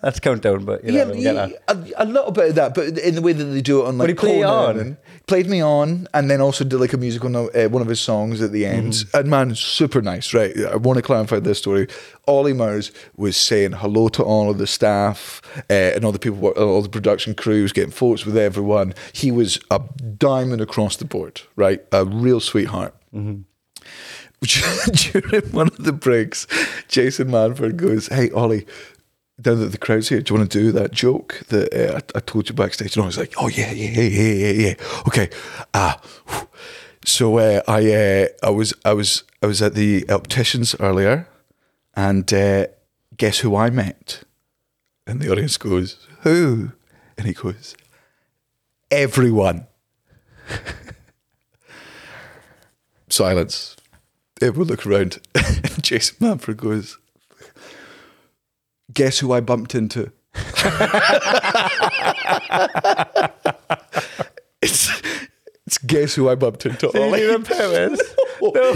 That's 0.02 0.20
countdown, 0.22 0.64
but 0.64 0.84
you 0.86 0.94
know, 0.94 1.14
get 1.14 1.34
that. 1.34 1.52
a, 1.68 2.04
a 2.04 2.06
little 2.06 2.32
bit 2.32 2.50
of 2.50 2.56
that, 2.56 2.76
but 2.76 2.98
in 2.98 3.16
the 3.16 3.22
way 3.22 3.34
that 3.34 3.44
they 3.44 3.62
do 3.62 3.82
it 3.82 3.88
on 3.88 3.98
like 3.98 4.08
Would 4.08 4.10
he 4.10 4.16
play 4.16 4.42
Conan 4.42 4.80
on? 4.80 4.98
Played 5.30 5.48
me 5.48 5.62
on, 5.62 6.08
and 6.16 6.28
then 6.28 6.42
also 6.42 6.64
did 6.64 6.80
like 6.80 6.92
a 6.92 6.98
musical 6.98 7.30
note, 7.30 7.56
uh, 7.56 7.70
one 7.70 7.84
of 7.84 7.88
his 7.88 8.00
songs 8.00 8.42
at 8.42 8.52
the 8.52 8.66
end. 8.66 8.94
Mm-hmm. 8.94 9.18
And 9.18 9.30
man, 9.30 9.56
super 9.56 10.02
nice, 10.02 10.34
right? 10.34 10.58
I 10.66 10.76
want 10.76 10.98
to 10.98 11.04
clarify 11.04 11.40
this 11.40 11.60
story. 11.60 11.88
Ollie 12.28 12.52
Murs 12.52 12.92
was 13.16 13.38
saying 13.38 13.74
hello 13.74 14.10
to 14.10 14.24
all 14.24 14.50
of 14.50 14.58
the 14.58 14.66
staff 14.66 15.40
uh, 15.70 15.94
and 15.94 16.04
all 16.04 16.12
the 16.12 16.18
people, 16.18 16.48
all 16.50 16.82
the 16.82 16.90
production 16.90 17.36
crew. 17.36 17.58
He 17.58 17.62
was 17.62 17.72
getting 17.72 17.92
photos 17.92 18.26
with 18.26 18.36
everyone. 18.38 18.96
He 19.14 19.32
was 19.32 19.60
a 19.70 19.80
diamond 20.18 20.62
across 20.62 20.96
the 20.96 21.06
board, 21.06 21.42
right? 21.56 21.86
A 21.92 22.06
real 22.06 22.40
sweetheart. 22.40 22.96
During 24.42 25.52
one 25.52 25.68
of 25.68 25.84
the 25.84 25.94
breaks, 25.94 26.48
Jason 26.88 27.28
Manford 27.28 27.76
goes, 27.76 28.08
"Hey 28.08 28.32
Ollie." 28.32 28.66
Down 29.40 29.64
at 29.64 29.72
the 29.72 29.78
crowd's 29.78 30.10
here. 30.10 30.22
Do 30.22 30.34
you 30.34 30.40
want 30.40 30.52
to 30.52 30.60
do 30.60 30.72
that 30.74 30.92
joke 30.92 31.44
that 31.48 31.74
uh, 31.74 31.96
I, 31.98 32.18
I 32.18 32.22
told 32.22 32.50
you 32.50 32.56
backstage? 32.56 32.96
And 32.96 33.04
I 33.04 33.06
was 33.06 33.18
like, 33.18 33.34
"Oh 33.38 33.48
yeah, 33.48 33.72
yeah, 33.72 34.02
yeah, 34.02 34.02
yeah, 34.02 34.34
yeah, 34.34 34.68
yeah. 34.68 34.74
Okay." 35.08 35.30
Ah, 35.74 36.02
so 37.06 37.38
uh, 37.38 37.62
I, 37.68 37.92
uh, 37.94 38.28
I 38.44 38.50
was, 38.50 38.74
I 38.84 38.94
was, 38.94 39.24
I 39.42 39.48
was 39.48 39.62
at 39.62 39.76
the 39.76 40.06
opticians 40.10 40.76
earlier, 40.80 41.28
and 41.96 42.28
guess 43.18 43.40
who 43.40 43.56
I 43.56 43.70
met? 43.70 44.24
And 45.08 45.22
the 45.22 45.32
audience 45.32 45.58
goes, 45.58 46.08
"Who?" 46.22 46.74
And 47.18 47.28
he 47.28 47.34
goes, 47.34 47.76
"Everyone." 48.92 49.68
Silence. 53.10 53.76
Everyone 54.42 54.68
look 54.68 54.86
around. 54.86 55.20
Jason 55.82 56.18
Manford 56.20 56.58
goes, 56.58 56.98
Guess 59.00 59.20
who 59.20 59.32
I 59.32 59.40
bumped 59.40 59.76
into? 59.76 60.12
it's, 64.62 64.92
it's 65.66 65.78
guess 65.88 66.16
who 66.16 66.28
I 66.28 66.36
bumped 66.36 66.66
into. 66.66 66.88
Ollie. 67.00 67.22
you 67.22 67.38
the 67.38 67.46
powers? 67.46 68.02
No. 68.42 68.74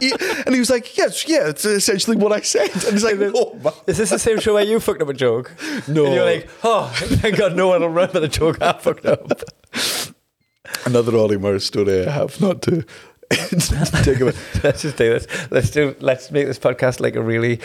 He- 0.00 0.12
and 0.44 0.52
he 0.52 0.58
was 0.58 0.68
like, 0.68 0.98
Yes, 0.98 1.28
yeah, 1.28 1.46
it's 1.50 1.64
essentially 1.64 2.16
what 2.16 2.32
I 2.32 2.40
said. 2.40 2.72
And 2.72 2.92
he's 2.92 3.04
like, 3.04 3.18
Oh. 3.20 3.56
Is 3.86 3.98
this 3.98 4.10
the 4.10 4.18
same 4.18 4.40
show 4.40 4.54
where 4.54 4.64
you 4.64 4.80
fucked 4.80 5.00
up 5.00 5.08
a 5.10 5.14
joke? 5.14 5.54
No. 5.86 6.06
And 6.06 6.14
you're 6.16 6.24
like, 6.24 6.50
oh, 6.64 6.92
thank 6.96 7.36
God 7.36 7.54
no 7.54 7.68
one 7.68 7.82
will 7.82 7.88
remember 7.90 8.18
the 8.18 8.26
joke 8.26 8.60
I 8.60 8.72
fucked 8.72 9.06
up. 9.06 9.30
Another 10.84 11.16
Ollie 11.16 11.38
Murray 11.38 11.60
story 11.60 12.04
I 12.04 12.10
have 12.10 12.40
not 12.40 12.62
to 12.62 12.84
let's 13.30 13.68
just 13.68 14.96
do 14.96 15.10
this. 15.10 15.26
Let's 15.52 15.70
do. 15.70 15.94
Let's 16.00 16.32
make 16.32 16.46
this 16.46 16.58
podcast 16.58 16.98
like 17.00 17.14
a 17.14 17.22
really 17.22 17.60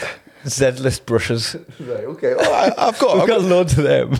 Z-list 0.48 1.06
brushes. 1.06 1.56
Right, 1.80 2.04
okay. 2.06 2.34
Oh, 2.38 2.54
I, 2.54 2.88
I've 2.88 3.00
got, 3.00 3.14
We've 3.14 3.22
I've 3.24 3.28
got 3.28 3.42
loads 3.42 3.78
of 3.78 3.84
them. 3.84 4.18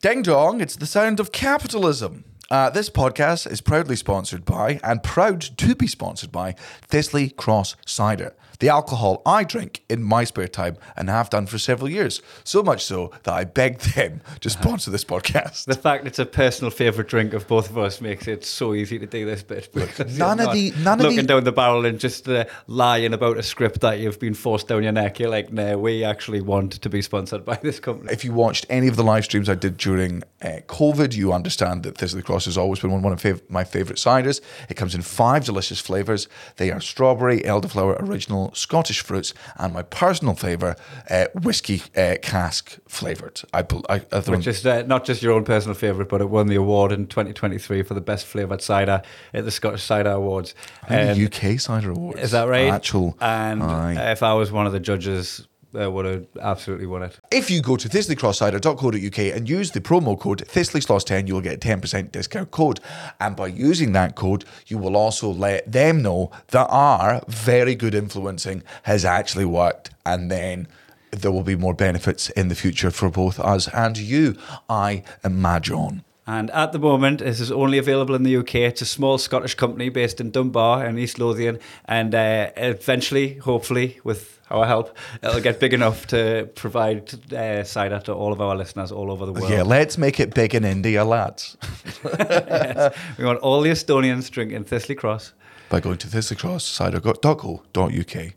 Ding 0.00 0.22
dong, 0.22 0.60
it's 0.60 0.76
the 0.76 0.86
sound 0.86 1.18
of 1.18 1.32
capitalism. 1.32 2.24
Uh, 2.50 2.70
this 2.70 2.88
podcast 2.88 3.50
is 3.50 3.60
proudly 3.60 3.96
sponsored 3.96 4.44
by 4.44 4.80
and 4.82 5.02
proud 5.02 5.40
to 5.40 5.74
be 5.74 5.86
sponsored 5.86 6.32
by 6.32 6.52
Thistly 6.82 7.30
Cross 7.30 7.76
Cider, 7.86 8.34
the 8.60 8.68
alcohol 8.68 9.20
I 9.26 9.44
drink 9.44 9.82
in 9.90 10.02
my 10.02 10.24
spare 10.24 10.48
time 10.48 10.76
and 10.96 11.08
have 11.10 11.28
done 11.30 11.46
for 11.46 11.58
several 11.58 11.90
years. 11.90 12.22
So 12.44 12.62
much 12.62 12.84
so 12.84 13.12
that 13.24 13.34
I 13.34 13.44
begged 13.44 13.94
them 13.94 14.20
to 14.40 14.48
sponsor 14.50 14.90
this 14.90 15.04
podcast. 15.04 15.66
The 15.66 15.74
fact 15.74 16.06
it's 16.06 16.18
a 16.18 16.26
personal 16.26 16.70
favourite 16.70 17.08
drink 17.08 17.34
of 17.34 17.46
both 17.46 17.68
of 17.70 17.76
us 17.78 18.00
makes 18.00 18.26
it 18.26 18.44
so 18.44 18.72
easy 18.74 18.98
to 18.98 19.06
do 19.06 19.26
this 19.26 19.42
bit. 19.42 19.68
none 20.16 20.40
of 20.40 20.52
the- 20.52 20.72
none 20.78 20.98
of 21.00 21.04
looking 21.06 21.16
the- 21.18 21.22
down 21.24 21.44
the 21.44 21.52
barrel 21.52 21.84
and 21.84 22.00
just 22.00 22.28
uh, 22.28 22.44
lying 22.66 23.12
about 23.12 23.36
a 23.36 23.42
script 23.42 23.80
that 23.80 23.98
you've 23.98 24.18
been 24.18 24.34
forced 24.34 24.68
down 24.68 24.82
your 24.82 24.92
neck. 24.92 25.18
You're 25.18 25.30
like, 25.30 25.52
no, 25.52 25.78
we 25.78 26.02
actually 26.04 26.40
want 26.40 26.72
to 26.80 26.88
be 26.88 27.02
sponsored 27.02 27.44
by 27.44 27.56
this 27.56 27.78
company. 27.78 28.12
If 28.12 28.24
you 28.24 28.32
watched 28.32 28.66
any 28.70 28.88
of 28.88 28.96
the 28.96 29.04
live 29.04 29.24
streams 29.24 29.48
I 29.48 29.54
did 29.54 29.76
during 29.76 30.22
uh, 30.42 30.60
COVID, 30.66 31.14
you 31.14 31.32
understand 31.32 31.82
that 31.82 31.98
Thistly 31.98 32.22
Cross 32.22 32.38
Cross 32.38 32.44
has 32.44 32.58
always 32.58 32.78
been 32.78 32.92
one 32.92 33.02
one 33.02 33.12
of 33.12 33.20
fav- 33.20 33.40
my 33.48 33.64
favourite 33.64 33.96
ciders. 33.98 34.40
It 34.68 34.74
comes 34.74 34.94
in 34.94 35.02
five 35.02 35.44
delicious 35.44 35.80
flavours. 35.80 36.28
They 36.56 36.70
are 36.70 36.78
strawberry, 36.80 37.40
elderflower, 37.40 38.00
original, 38.00 38.47
Scottish 38.54 39.00
fruits, 39.00 39.34
and 39.56 39.72
my 39.72 39.82
personal 39.82 40.34
favourite, 40.34 40.78
uh, 41.10 41.26
whiskey 41.42 41.82
uh, 41.96 42.16
cask 42.22 42.78
flavoured. 42.88 43.42
I, 43.52 43.64
I, 43.88 44.02
I 44.12 44.18
Which 44.20 44.46
is 44.46 44.64
uh, 44.66 44.82
not 44.82 45.04
just 45.04 45.22
your 45.22 45.32
own 45.32 45.44
personal 45.44 45.74
favourite, 45.74 46.08
but 46.08 46.20
it 46.20 46.30
won 46.30 46.48
the 46.48 46.56
award 46.56 46.92
in 46.92 47.06
2023 47.06 47.82
for 47.82 47.94
the 47.94 48.00
best 48.00 48.26
flavoured 48.26 48.62
cider 48.62 49.02
at 49.34 49.44
the 49.44 49.50
Scottish 49.50 49.82
Cider 49.82 50.10
Awards. 50.10 50.54
Um, 50.88 51.18
the 51.18 51.24
UK 51.26 51.60
cider 51.60 51.90
awards. 51.90 52.20
Is 52.20 52.30
that 52.32 52.48
right? 52.48 52.68
Actual. 52.70 53.16
And 53.20 53.62
if 53.98 54.22
I 54.22 54.34
was 54.34 54.52
one 54.52 54.66
of 54.66 54.72
the 54.72 54.80
judges, 54.80 55.46
Uh, 55.74 55.80
I 55.80 55.86
would 55.86 56.06
have 56.06 56.26
absolutely 56.40 56.86
won 56.86 57.02
it. 57.02 57.18
If 57.30 57.50
you 57.50 57.60
go 57.60 57.76
to 57.76 57.88
thistlycrosscider.co.uk 57.88 59.18
and 59.36 59.48
use 59.48 59.70
the 59.70 59.80
promo 59.80 60.18
code 60.18 60.46
ThistlySloss10, 60.46 61.28
you'll 61.28 61.40
get 61.40 61.54
a 61.54 61.68
10% 61.68 62.10
discount 62.10 62.50
code. 62.50 62.80
And 63.20 63.36
by 63.36 63.48
using 63.48 63.92
that 63.92 64.14
code, 64.14 64.44
you 64.66 64.78
will 64.78 64.96
also 64.96 65.30
let 65.30 65.70
them 65.70 66.02
know 66.02 66.30
that 66.48 66.66
our 66.70 67.22
very 67.28 67.74
good 67.74 67.94
influencing 67.94 68.62
has 68.84 69.04
actually 69.04 69.44
worked. 69.44 69.90
And 70.06 70.30
then 70.30 70.68
there 71.10 71.32
will 71.32 71.42
be 71.42 71.56
more 71.56 71.74
benefits 71.74 72.30
in 72.30 72.48
the 72.48 72.54
future 72.54 72.90
for 72.90 73.10
both 73.10 73.38
us 73.40 73.68
and 73.68 73.96
you, 73.96 74.36
I 74.68 75.02
imagine. 75.24 76.02
And 76.28 76.50
at 76.50 76.72
the 76.72 76.78
moment, 76.78 77.20
this 77.20 77.40
is 77.40 77.50
only 77.50 77.78
available 77.78 78.14
in 78.14 78.22
the 78.22 78.36
UK. 78.36 78.56
It's 78.56 78.82
a 78.82 78.86
small 78.86 79.16
Scottish 79.16 79.54
company 79.54 79.88
based 79.88 80.20
in 80.20 80.30
Dunbar 80.30 80.84
in 80.84 80.98
East 80.98 81.18
Lothian. 81.18 81.58
And 81.86 82.14
uh, 82.14 82.50
eventually, 82.54 83.36
hopefully, 83.36 83.98
with 84.04 84.38
our 84.50 84.66
help, 84.66 84.94
it'll 85.22 85.40
get 85.40 85.58
big 85.58 85.72
enough 85.72 86.06
to 86.08 86.50
provide 86.54 87.32
uh, 87.32 87.64
cider 87.64 88.00
to 88.00 88.12
all 88.12 88.34
of 88.34 88.42
our 88.42 88.54
listeners 88.54 88.92
all 88.92 89.10
over 89.10 89.24
the 89.24 89.32
world. 89.32 89.48
Yeah, 89.48 89.62
let's 89.62 89.96
make 89.96 90.20
it 90.20 90.34
big 90.34 90.54
in 90.54 90.66
India, 90.66 91.02
lads. 91.02 91.56
yes. 92.04 92.94
We 93.16 93.24
want 93.24 93.38
all 93.38 93.62
the 93.62 93.70
Estonians 93.70 94.30
drinking 94.30 94.64
Thistly 94.64 94.96
Cross. 94.96 95.32
by 95.70 95.80
going 95.80 95.96
to 95.96 96.08
thistlycrosscider.co.uk. 96.08 98.34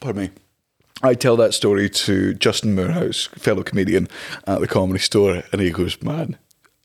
Pardon 0.00 0.22
me. 0.22 0.28
I 1.02 1.14
tell 1.14 1.36
that 1.36 1.54
story 1.54 1.88
to 1.88 2.34
Justin 2.34 2.74
Moorhouse, 2.74 3.30
fellow 3.38 3.62
comedian 3.62 4.06
at 4.46 4.60
the 4.60 4.68
comedy 4.68 4.98
store, 4.98 5.44
and 5.50 5.62
he 5.62 5.70
goes, 5.70 6.02
Man, 6.02 6.36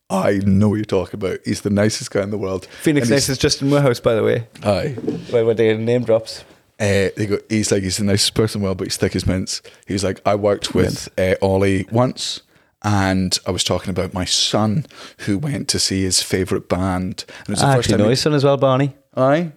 I 0.09 0.39
know 0.45 0.69
what 0.69 0.75
you're 0.75 0.85
talking 0.85 1.19
about. 1.19 1.39
He's 1.45 1.61
the 1.61 1.69
nicest 1.69 2.11
guy 2.11 2.21
in 2.21 2.29
the 2.29 2.37
world. 2.37 2.65
Phoenix 2.81 3.09
Nights 3.09 3.27
is 3.29 3.37
Justin 3.37 3.69
Moorhouse, 3.69 3.99
by 3.99 4.13
the 4.15 4.23
way. 4.23 4.47
Aye. 4.63 4.89
When 5.31 5.45
we're 5.47 5.53
doing 5.55 5.83
name 5.85 6.03
drops. 6.03 6.43
Uh, 6.79 7.09
they 7.15 7.25
go, 7.27 7.39
he's 7.49 7.71
like, 7.71 7.83
he's 7.83 7.97
the 7.97 8.03
nicest 8.03 8.33
person 8.35 8.59
in 8.59 8.61
the 8.61 8.65
world, 8.65 8.77
but 8.77 8.85
he's 8.87 8.97
thick 8.97 9.15
as 9.15 9.25
mints. 9.25 9.61
He's 9.87 10.03
like, 10.03 10.21
I 10.25 10.35
worked 10.35 10.75
with 10.75 11.07
uh, 11.17 11.35
Ollie 11.41 11.87
once, 11.91 12.41
and 12.83 13.39
I 13.47 13.51
was 13.51 13.63
talking 13.63 13.89
about 13.89 14.13
my 14.13 14.25
son 14.25 14.85
who 15.19 15.37
went 15.39 15.69
to 15.69 15.79
see 15.79 16.03
his 16.03 16.21
favourite 16.21 16.67
band. 16.69 17.25
And 17.39 17.47
it 17.47 17.49
was 17.51 17.59
the 17.61 17.65
I 17.67 17.75
first 17.75 17.85
actually 17.87 17.91
time 17.93 17.97
know 17.99 18.05
he- 18.05 18.09
his 18.11 18.21
son 18.21 18.33
as 18.33 18.43
well, 18.43 18.57
Barney. 18.57 18.93
Aye. 19.17 19.53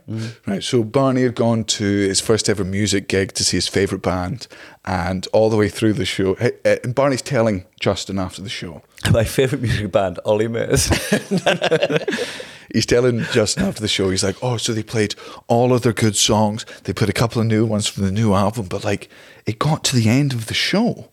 Right. 0.46 0.62
So 0.62 0.84
Barney 0.84 1.22
had 1.22 1.34
gone 1.34 1.64
to 1.64 1.84
his 1.84 2.20
first 2.20 2.48
ever 2.48 2.64
music 2.64 3.08
gig 3.08 3.32
to 3.32 3.44
see 3.44 3.56
his 3.56 3.66
favourite 3.66 4.02
band, 4.02 4.46
and 4.84 5.26
all 5.32 5.50
the 5.50 5.56
way 5.56 5.68
through 5.68 5.94
the 5.94 6.04
show, 6.04 6.34
eh, 6.34 6.76
and 6.84 6.94
Barney's 6.94 7.22
telling 7.22 7.64
Justin 7.80 8.18
after 8.20 8.40
the 8.40 8.48
show, 8.48 8.82
My 9.12 9.24
favourite 9.24 9.62
music 9.62 9.90
band, 9.90 10.20
Ollie 10.24 10.46
Murs. 10.48 10.86
he's 12.72 12.86
telling 12.86 13.24
Justin 13.32 13.64
after 13.64 13.80
the 13.80 13.88
show, 13.88 14.10
he's 14.10 14.22
like, 14.24 14.36
"Oh, 14.42 14.58
so 14.58 14.72
they 14.72 14.82
played 14.82 15.14
all 15.48 15.72
of 15.72 15.82
their 15.82 15.92
good 15.92 16.16
songs. 16.16 16.64
They 16.84 16.92
put 16.92 17.08
a 17.08 17.12
couple 17.12 17.40
of 17.40 17.46
new 17.48 17.66
ones 17.66 17.88
from 17.88 18.04
the 18.04 18.12
new 18.12 18.34
album, 18.34 18.66
but 18.66 18.84
like 18.84 19.08
it 19.46 19.58
got 19.58 19.82
to 19.84 19.96
the 19.96 20.08
end 20.08 20.32
of 20.32 20.46
the 20.46 20.54
show, 20.54 21.08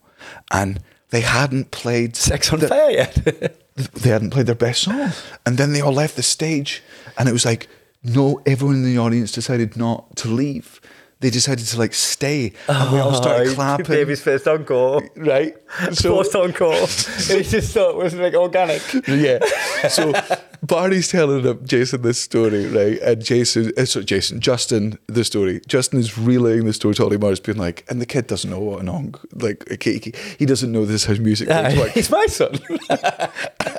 and 0.52 0.80
they 1.10 1.22
hadn't 1.22 1.72
played 1.72 2.16
Sex 2.16 2.52
on 2.54 2.60
the- 2.60 2.68
Fire 2.68 2.92
yet. 2.92 3.16
they 3.94 4.10
hadn't 4.10 4.30
played 4.32 4.46
their 4.46 4.56
best 4.56 4.84
song. 4.84 5.12
And 5.46 5.58
then 5.58 5.74
they 5.74 5.82
all 5.82 5.94
left 5.94 6.16
the 6.16 6.24
stage, 6.24 6.84
and 7.18 7.28
it 7.28 7.32
was 7.34 7.46
like, 7.46 7.68
no, 8.05 8.41
everyone 8.45 8.75
in 8.77 8.83
the 8.85 8.97
audience 8.97 9.31
decided 9.31 9.75
not 9.77 10.15
to 10.17 10.27
leave. 10.29 10.79
They 11.21 11.29
decided 11.29 11.65
to 11.67 11.79
like 11.79 11.93
stay, 11.93 12.51
and 12.67 12.91
we 12.91 13.00
all 13.00 13.13
started 13.15 13.55
clapping. 13.55 13.85
Baby's 13.85 14.21
first 14.21 14.47
encore. 14.47 15.01
right? 15.15 15.55
First 15.95 16.35
encore. 16.35 16.74
he 16.77 17.41
just 17.41 17.74
thought 17.74 17.91
it 17.91 17.95
was 17.95 18.13
like 18.13 18.33
organic. 18.35 18.81
yeah. 19.07 19.39
So 19.88 20.13
Barney's 20.62 21.07
telling 21.07 21.43
him, 21.45 21.65
Jason 21.65 22.01
this 22.01 22.19
story, 22.19 22.67
right? 22.67 23.00
And 23.00 23.24
Jason, 23.24 23.71
uh, 23.77 23.85
sorry, 23.85 24.05
Jason, 24.05 24.41
Justin, 24.41 25.00
the 25.07 25.24
story. 25.24 25.62
Justin 25.67 26.00
is 26.00 26.17
relaying 26.17 26.65
the 26.65 26.74
story 26.74 26.93
to 26.95 27.03
Ollie 27.05 27.17
Murs, 27.17 27.39
being 27.39 27.57
like, 27.57 27.85
and 27.89 28.01
the 28.01 28.05
kid 28.05 28.27
doesn't 28.27 28.50
know 28.50 28.59
what 28.59 28.81
an 28.81 28.89
ong, 28.89 29.15
like, 29.33 29.81
he, 29.83 30.00
he- 30.00 30.13
he 30.38 30.45
doesn't 30.45 30.71
know 30.71 30.85
this 30.85 31.03
is 31.09 31.17
how 31.17 31.24
music 31.24 31.47
things 31.47 31.77
work. 31.79 31.91
He's 31.93 32.12
my 32.12 32.25
son. 32.27 32.59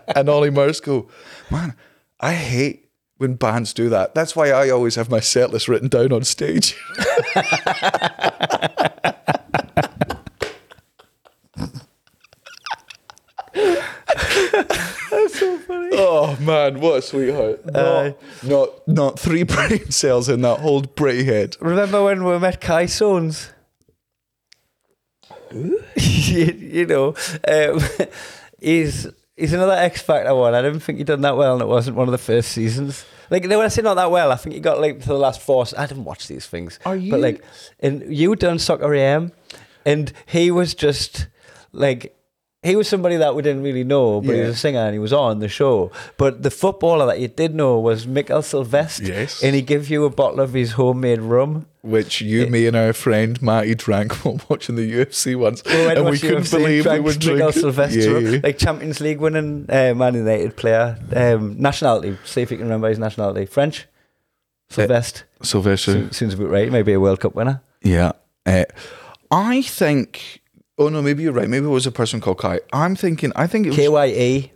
and 0.08 0.28
Ollie 0.28 0.50
Murs 0.50 0.80
go, 0.80 1.08
man, 1.50 1.74
I 2.18 2.32
hate 2.32 2.85
when 3.18 3.34
bands 3.34 3.72
do 3.72 3.88
that. 3.88 4.14
That's 4.14 4.36
why 4.36 4.50
I 4.50 4.70
always 4.70 4.94
have 4.96 5.10
my 5.10 5.20
set 5.20 5.50
list 5.50 5.68
written 5.68 5.88
down 5.88 6.12
on 6.12 6.24
stage. 6.24 6.76
That's 15.10 15.38
so 15.38 15.58
funny. 15.58 15.90
Oh 15.92 16.36
man, 16.40 16.80
what 16.80 16.98
a 16.98 17.02
sweetheart! 17.02 17.64
Not, 17.66 18.16
not, 18.42 18.88
not 18.88 19.18
three 19.18 19.42
brain 19.44 19.90
cells 19.90 20.28
in 20.28 20.42
that 20.42 20.60
whole 20.60 20.82
brain 20.82 21.24
head. 21.24 21.56
Remember 21.60 22.04
when 22.04 22.24
we 22.24 22.38
met 22.38 22.60
Kye 22.60 22.84
Sones? 22.84 23.50
you, 25.52 26.44
you 26.44 26.86
know, 26.86 27.14
um, 27.48 27.80
he's 28.60 29.08
he's 29.36 29.52
another 29.52 29.72
X 29.72 30.00
Factor 30.02 30.34
one. 30.34 30.54
I 30.54 30.62
didn't 30.62 30.80
think 30.80 30.98
he 30.98 31.04
done 31.04 31.20
that 31.22 31.36
well, 31.36 31.54
and 31.54 31.62
it 31.62 31.68
wasn't 31.68 31.96
one 31.96 32.08
of 32.08 32.12
the 32.12 32.18
first 32.18 32.52
seasons. 32.52 33.04
Like 33.30 33.42
when 33.44 33.52
I 33.60 33.68
say 33.68 33.82
not 33.82 33.94
that 33.94 34.10
well, 34.10 34.32
I 34.32 34.36
think 34.36 34.54
he 34.54 34.60
got 34.60 34.80
like 34.80 35.00
to 35.00 35.08
the 35.08 35.14
last 35.18 35.40
four. 35.40 35.64
I 35.76 35.86
didn't 35.86 36.04
watch 36.04 36.28
these 36.28 36.46
things. 36.46 36.78
Are 36.86 36.96
you- 36.96 37.10
But 37.10 37.20
like, 37.20 37.44
and 37.80 38.02
you 38.16 38.34
done 38.36 38.58
Soccer 38.58 38.94
AM, 38.94 39.32
and 39.84 40.12
he 40.26 40.50
was 40.50 40.74
just 40.74 41.26
like. 41.72 42.15
He 42.66 42.76
was 42.76 42.88
somebody 42.88 43.16
that 43.16 43.34
we 43.36 43.42
didn't 43.42 43.62
really 43.62 43.84
know, 43.84 44.20
but 44.20 44.34
he 44.34 44.40
was 44.40 44.50
a 44.50 44.56
singer 44.56 44.80
and 44.80 44.92
he 44.92 44.98
was 44.98 45.12
on 45.12 45.38
the 45.38 45.48
show. 45.48 45.92
But 46.16 46.42
the 46.42 46.50
footballer 46.50 47.06
that 47.06 47.20
you 47.20 47.28
did 47.28 47.54
know 47.54 47.78
was 47.78 48.06
Mikaël 48.06 48.42
Silvestre. 48.42 49.04
Yes. 49.04 49.42
And 49.42 49.54
he 49.54 49.62
gave 49.62 49.88
you 49.88 50.04
a 50.04 50.10
bottle 50.10 50.40
of 50.40 50.52
his 50.52 50.72
homemade 50.72 51.20
rum. 51.20 51.66
Which 51.82 52.20
you, 52.20 52.48
me, 52.48 52.66
and 52.66 52.74
our 52.76 52.92
friend 52.92 53.40
Matty 53.40 53.76
drank 53.76 54.12
while 54.24 54.40
watching 54.48 54.74
the 54.74 54.90
UFC 54.92 55.36
once, 55.36 55.62
We 55.64 55.72
and 55.72 56.04
we 56.04 56.18
couldn't 56.18 56.42
UFC, 56.42 56.50
believe 56.50 56.86
we 56.86 56.98
were 57.00 57.12
drinking. 57.12 57.52
Silvestre, 57.52 58.20
Yeah, 58.20 58.30
yeah. 58.30 58.40
like 58.42 58.58
Champions 58.58 59.00
League 59.00 59.20
winning 59.20 59.66
uh, 59.68 59.94
Man 59.94 60.14
United 60.14 60.56
player, 60.56 60.98
um, 61.14 61.56
nationality. 61.60 62.18
See 62.24 62.42
if 62.42 62.50
you 62.50 62.56
can 62.56 62.66
remember 62.66 62.88
his 62.88 62.98
nationality. 62.98 63.46
French. 63.46 63.86
Silvestre. 64.68 65.22
Sylvester. 65.42 65.92
Seems, 65.92 66.16
Sounds 66.16 66.34
about 66.34 66.50
right. 66.50 66.72
Maybe 66.72 66.92
a 66.92 66.98
World 67.00 67.20
Cup 67.20 67.34
winner. 67.36 67.62
Yeah. 67.82 68.12
Uh, 68.44 68.64
I 69.30 69.62
think. 69.62 70.42
Oh 70.78 70.88
no, 70.88 71.00
maybe 71.00 71.22
you're 71.22 71.32
right. 71.32 71.48
Maybe 71.48 71.66
it 71.66 71.70
was 71.70 71.86
a 71.86 71.92
person 71.92 72.20
called 72.20 72.38
Kai. 72.38 72.60
I'm 72.72 72.96
thinking. 72.96 73.32
I 73.34 73.46
think 73.46 73.66
it 73.66 73.70
was. 73.70 73.76
K 73.76 73.88
Y 73.88 74.06
E. 74.06 74.52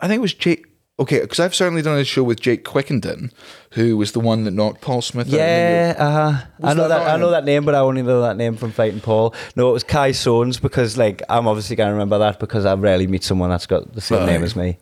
I 0.00 0.08
think 0.08 0.18
it 0.18 0.22
was 0.22 0.34
Jake. 0.34 0.66
Okay, 0.98 1.20
because 1.20 1.40
I've 1.40 1.54
certainly 1.54 1.80
done 1.80 1.98
a 1.98 2.04
show 2.04 2.22
with 2.22 2.40
Jake 2.40 2.62
Quickenden, 2.62 3.32
who 3.72 3.96
was 3.96 4.12
the 4.12 4.20
one 4.20 4.44
that 4.44 4.50
knocked 4.50 4.82
Paul 4.82 5.00
Smith. 5.00 5.28
out 5.28 5.32
Yeah, 5.32 5.94
uh-huh. 5.96 6.46
I 6.62 6.74
know 6.74 6.88
that 6.88 6.88
that. 6.88 7.14
I 7.14 7.16
know 7.16 7.30
that 7.30 7.46
name, 7.46 7.64
but 7.64 7.74
I 7.74 7.78
only 7.78 8.02
know 8.02 8.20
that 8.20 8.36
name 8.36 8.54
from 8.56 8.70
Fighting 8.70 9.00
Paul. 9.00 9.34
No, 9.56 9.70
it 9.70 9.72
was 9.72 9.82
Kye 9.82 10.10
Sones 10.10 10.60
because, 10.60 10.98
like, 10.98 11.22
I'm 11.30 11.48
obviously 11.48 11.74
gonna 11.74 11.92
remember 11.92 12.18
that 12.18 12.38
because 12.38 12.66
I 12.66 12.74
rarely 12.74 13.06
meet 13.06 13.24
someone 13.24 13.48
that's 13.48 13.66
got 13.66 13.94
the 13.94 14.02
same 14.02 14.26
name 14.26 14.42
as 14.42 14.54
me. 14.54 14.76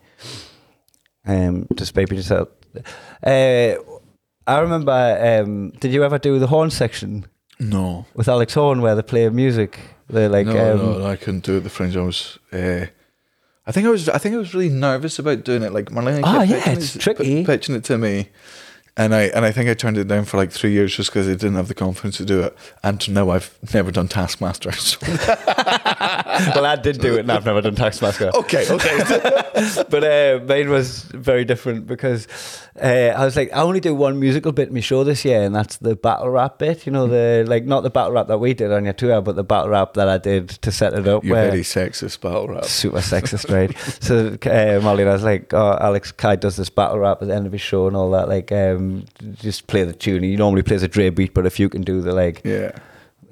Um, 1.24 1.68
despite 1.72 2.08
being 2.08 2.18
yourself. 2.18 2.48
Uh, 3.24 3.74
I 4.44 4.58
remember. 4.58 5.42
Um, 5.42 5.70
did 5.78 5.92
you 5.92 6.02
ever 6.02 6.18
do 6.18 6.40
the 6.40 6.48
horn 6.48 6.70
section 6.70 7.26
No, 7.60 8.06
with 8.14 8.28
Alex 8.28 8.54
Horne 8.54 8.80
where 8.82 8.94
they 8.94 9.02
play 9.02 9.28
music? 9.30 9.78
They're 10.08 10.28
like, 10.28 10.46
no, 10.46 10.72
um, 10.72 11.00
no, 11.00 11.06
I 11.06 11.16
couldn't 11.16 11.44
do 11.44 11.56
it. 11.56 11.60
The 11.60 11.70
fringe. 11.70 11.96
I 11.96 12.02
was. 12.02 12.38
Uh, 12.52 12.86
I 13.66 13.72
think 13.72 13.86
I 13.86 13.90
was. 13.90 14.08
I 14.08 14.18
think 14.18 14.34
I 14.34 14.38
was 14.38 14.54
really 14.54 14.68
nervous 14.70 15.18
about 15.18 15.44
doing 15.44 15.62
it. 15.62 15.72
Like 15.72 15.86
Marlene. 15.90 16.22
Ah, 16.24 16.38
kept 16.38 16.50
yeah, 16.50 16.58
pitching 16.64 16.72
it's 16.78 16.96
it- 16.96 16.98
tricky. 17.00 17.44
Pitching 17.44 17.74
it 17.74 17.84
to 17.84 17.98
me. 17.98 18.28
And 18.96 19.14
I 19.14 19.22
and 19.24 19.44
I 19.44 19.52
think 19.52 19.68
I 19.68 19.74
turned 19.74 19.96
it 19.98 20.08
down 20.08 20.24
for 20.24 20.38
like 20.38 20.50
three 20.50 20.72
years 20.72 20.94
just 20.96 21.10
because 21.10 21.28
I 21.28 21.32
didn't 21.32 21.54
have 21.54 21.68
the 21.68 21.74
confidence 21.74 22.16
to 22.16 22.24
do 22.24 22.40
it. 22.42 22.56
And 22.82 23.08
now 23.10 23.30
I've 23.30 23.56
never 23.74 23.90
done 23.92 24.08
Taskmaster. 24.08 24.72
So. 24.78 24.98
well, 26.54 26.66
I 26.66 26.76
did 26.76 27.00
do 27.00 27.14
it, 27.16 27.20
and 27.20 27.32
I've 27.32 27.44
never 27.44 27.60
done 27.60 27.74
tax 27.74 27.98
Taskmaster. 27.98 28.30
okay, 28.36 28.66
okay. 28.70 29.82
but 29.90 30.04
uh, 30.04 30.40
mine 30.46 30.70
was 30.70 31.02
very 31.02 31.44
different 31.44 31.86
because 31.86 32.28
uh, 32.80 33.14
I 33.16 33.24
was 33.24 33.36
like, 33.36 33.52
I 33.52 33.62
only 33.62 33.80
do 33.80 33.94
one 33.94 34.20
musical 34.20 34.52
bit 34.52 34.68
in 34.68 34.74
my 34.74 34.80
show 34.80 35.04
this 35.04 35.24
year, 35.24 35.42
and 35.42 35.54
that's 35.54 35.78
the 35.78 35.96
battle 35.96 36.30
rap 36.30 36.58
bit. 36.58 36.86
You 36.86 36.92
know, 36.92 37.06
the 37.06 37.44
like 37.48 37.64
not 37.64 37.82
the 37.82 37.90
battle 37.90 38.12
rap 38.12 38.28
that 38.28 38.38
we 38.38 38.54
did 38.54 38.72
on 38.72 38.84
your 38.84 38.94
tour, 38.94 39.20
but 39.20 39.36
the 39.36 39.44
battle 39.44 39.70
rap 39.70 39.94
that 39.94 40.08
I 40.08 40.18
did 40.18 40.48
to 40.48 40.70
set 40.70 40.92
it 40.92 41.08
up. 41.08 41.24
You're 41.24 41.36
very 41.36 41.62
sexist 41.62 42.20
battle 42.20 42.48
rap. 42.48 42.64
super 42.64 42.98
sexist, 42.98 43.50
right? 43.52 43.76
so 44.02 44.36
uh, 44.50 44.80
Molly 44.82 45.02
and 45.02 45.10
I 45.10 45.14
was 45.14 45.24
like, 45.24 45.52
oh, 45.52 45.76
Alex 45.80 46.12
Kai 46.12 46.36
does 46.36 46.56
this 46.56 46.70
battle 46.70 46.98
rap 46.98 47.22
at 47.22 47.28
the 47.28 47.34
end 47.34 47.46
of 47.46 47.52
his 47.52 47.60
show 47.60 47.86
and 47.86 47.96
all 47.96 48.10
that. 48.12 48.28
Like, 48.28 48.52
um, 48.52 49.06
just 49.34 49.66
play 49.66 49.84
the 49.84 49.92
tune. 49.92 50.22
He 50.22 50.36
normally 50.36 50.62
plays 50.62 50.82
a 50.82 50.88
Dre 50.88 51.10
beat, 51.10 51.34
but 51.34 51.46
if 51.46 51.58
you 51.58 51.68
can 51.68 51.82
do 51.82 52.00
the 52.00 52.12
like 52.12 52.42
Yeah. 52.44 52.72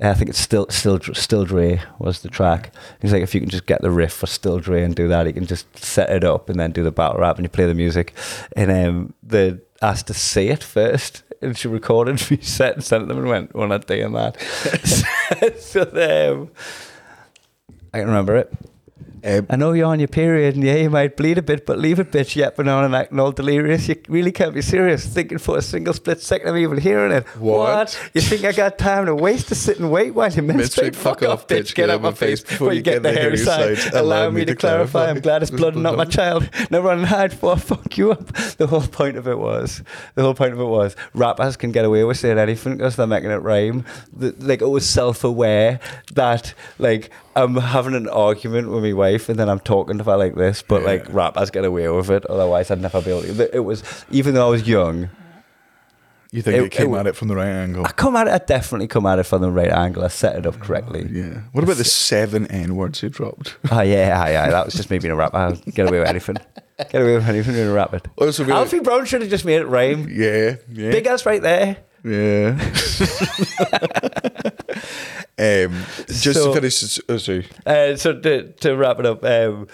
I 0.01 0.13
think 0.13 0.29
it's 0.29 0.39
still 0.39 0.67
still 0.69 1.01
still 1.01 1.45
Dre 1.45 1.81
was 1.99 2.21
the 2.21 2.29
track. 2.29 2.73
He's 3.01 3.13
like, 3.13 3.23
if 3.23 3.35
you 3.35 3.41
can 3.41 3.49
just 3.49 3.67
get 3.67 3.81
the 3.81 3.91
riff 3.91 4.13
for 4.13 4.27
Still 4.27 4.59
Dre 4.59 4.83
and 4.83 4.95
do 4.95 5.09
that, 5.09 5.27
you 5.27 5.33
can 5.33 5.47
just 5.47 5.79
set 5.79 6.11
it 6.11 6.23
up 6.23 6.51
and 6.51 6.61
then 6.61 6.73
do 6.73 6.83
the 6.83 6.91
battle 6.91 7.21
rap 7.21 7.37
and 7.37 7.45
you 7.45 7.49
play 7.49 7.67
the 7.67 7.75
music. 7.75 8.13
And 8.55 8.71
um, 8.71 9.15
they 9.23 9.59
asked 9.81 10.07
to 10.09 10.15
see 10.15 10.49
it 10.49 10.63
first, 10.63 11.23
and 11.41 11.57
she 11.57 11.69
recorded 11.69 12.15
me 12.31 12.39
set 12.43 12.75
and 12.75 12.85
sent 12.85 13.09
them 13.09 13.19
and 13.19 13.29
went, 13.29 13.55
"We're 13.55 13.69
not 13.69 13.87
doing 13.87 14.13
that." 14.13 14.39
so 15.59 15.83
um, 15.83 16.51
I 17.95 17.99
can 17.99 18.09
remember 18.09 18.37
it. 18.37 18.53
Um, 19.25 19.47
I 19.51 19.57
know 19.57 19.73
you're 19.73 19.87
on 19.87 19.99
your 19.99 20.09
period 20.09 20.55
and 20.55 20.65
yeah, 20.65 20.77
you 20.77 20.91
might 20.91 21.17
bleed 21.17 21.39
a 21.39 21.43
bit, 21.43 21.67
but 21.67 21.79
leave 21.79 21.99
it, 21.99 22.13
bitch, 22.13 22.37
yapping 22.37 22.69
on 22.69 22.85
and 22.85 22.95
acting 22.95 23.19
all 23.19 23.33
delirious. 23.33 23.89
You 23.89 23.97
really 24.09 24.33
can't 24.33 24.55
be 24.55 24.63
serious. 24.63 25.07
Thinking 25.07 25.39
for 25.39 25.59
a 25.59 25.63
single 25.63 25.95
split 25.95 26.21
second 26.21 26.49
of 26.49 26.57
even 26.57 26.79
hearing 26.79 27.13
it. 27.13 27.27
What? 27.39 27.99
You 28.15 28.21
think 28.21 28.45
I 28.45 28.53
got 28.53 28.79
time 28.79 29.07
to 29.07 29.15
waste 29.15 29.49
to 29.49 29.55
sit 29.55 29.79
and 29.79 29.91
wait 29.91 30.13
while 30.15 30.31
you 30.31 30.43
menstruate? 30.43 30.95
Menstruate, 30.95 30.97
Fuck 30.97 31.23
off, 31.23 31.47
bitch. 31.47 31.75
Get 31.75 31.91
out 31.91 31.97
of 31.97 32.03
my 32.03 32.13
face 32.13 32.43
before 32.43 32.73
you 32.73 32.83
get 32.83 33.03
the 33.03 33.13
hairy 33.13 33.37
side. 33.37 33.79
Allow 33.95 34.31
me 34.31 34.45
to 34.45 34.55
clarify. 34.55 35.11
I'm 35.11 35.21
glad 35.21 35.43
it's 35.43 35.51
blood 35.51 35.75
and 35.75 35.83
not 35.83 35.97
my 35.97 36.05
child. 36.05 36.49
No 36.71 36.81
run 36.81 36.99
and 36.99 37.07
hide 37.07 37.33
for 37.33 37.57
fuck 37.57 37.97
you 37.97 38.13
up. 38.13 38.27
The 38.57 38.67
whole 38.67 38.83
point 38.83 39.17
of 39.17 39.27
it 39.27 39.39
was, 39.39 39.83
the 40.15 40.23
whole 40.23 40.35
point 40.35 40.53
of 40.53 40.61
it 40.61 40.65
was, 40.65 40.97
rappers 41.15 41.57
can 41.57 41.73
get 41.73 41.85
away 41.85 42.05
with 42.05 42.19
saying 42.19 42.39
anything 42.39 42.77
because 42.77 42.97
they're 42.97 43.07
making 43.07 43.31
it 43.31 43.37
rhyme. 43.37 43.85
The, 44.13 44.35
like 44.39 44.63
it 44.63 44.69
was 44.69 44.89
self-aware 44.89 45.81
that 46.15 46.55
like 46.79 47.11
I'm 47.37 47.57
having 47.57 47.95
an 47.95 48.09
argument 48.09 48.71
with 48.71 48.83
my 48.83 48.93
wife 48.95 49.29
and 49.29 49.39
then 49.39 49.49
I'm 49.49 49.61
talking 49.61 49.99
to 49.99 50.05
her 50.05 50.17
like 50.17 50.35
this, 50.35 50.63
but 50.63 50.83
like 50.83 51.07
rappers 51.13 51.51
get 51.51 51.65
away 51.65 51.89
with 51.89 52.11
it. 52.11 52.25
Otherwise, 52.27 52.71
I'd 52.71 52.81
never 52.81 53.01
be 53.03 53.11
able 53.11 53.23
to. 53.23 53.55
It 53.55 53.61
was 53.61 53.83
even 54.11 54.35
though 54.35 54.47
I 54.47 54.51
was 54.51 54.67
young. 54.67 55.11
you 56.33 56.43
think 56.43 56.57
It- 56.57 56.65
it, 56.65 56.73
came 56.73 56.95
it- 56.95 56.99
at 56.99 57.07
it 57.07 57.15
from 57.15 57.29
the 57.29 57.37
right 57.37 57.47
angle? 57.49 57.85
I 57.87 57.93
come 57.93 58.17
at 58.17 58.27
it. 58.27 58.33
I 58.33 58.39
definitely 58.39 58.89
come 58.89 59.07
at 59.07 59.19
it 59.19 59.25
from 59.25 59.43
the 59.43 59.51
right 59.51 59.71
angle. 59.71 60.03
I 60.05 60.09
set 60.09 60.37
it 60.37 60.47
up 60.47 60.57
oh, 60.57 60.65
correctly. 60.65 61.07
Yeah. 61.11 61.43
What 61.53 61.63
about 61.63 61.77
the 61.77 61.85
seven 61.85 62.47
N 62.49 62.75
words 62.75 63.03
you 63.03 63.11
dropped? 63.11 63.57
Oh 63.71 63.83
yeah, 63.83 64.09
yeah, 64.09 64.29
yeah. 64.29 64.51
That 64.51 64.65
was 64.65 64.75
just 64.75 64.91
me 64.91 64.99
being 64.99 65.13
a 65.13 65.17
rapper. 65.17 65.37
I'll 65.37 65.55
get 65.57 65.89
away 65.89 66.01
with 66.01 66.09
anything. 66.09 66.37
Get 66.79 67.03
away 67.03 67.15
with 67.17 67.29
anything 67.29 67.55
being 67.55 67.69
a 67.69 67.73
rapper. 67.73 68.01
Really- 68.19 68.53
Alfie 68.53 68.81
Brown 68.81 69.05
should 69.05 69.21
have 69.21 69.31
just 69.31 69.45
made 69.45 69.61
it 69.61 69.67
rhyme. 69.67 70.09
Yeah. 70.11 70.57
Yeah. 70.73 70.91
Big 70.91 71.07
ass 71.07 71.27
right 71.27 71.43
there. 71.43 71.77
Yeah. 72.05 72.57
um, 75.39 75.85
just 76.07 76.35
So- 76.35 76.55
to 76.55 76.61
finish, 76.61 77.01
oh, 77.09 77.17
sorry. 77.19 77.47
Uh, 77.65 77.97
so 77.97 78.19
to, 78.21 78.53
to 78.53 78.77
wrap 78.77 78.99
it 79.01 79.07
up, 79.07 79.25
um, 79.25 79.69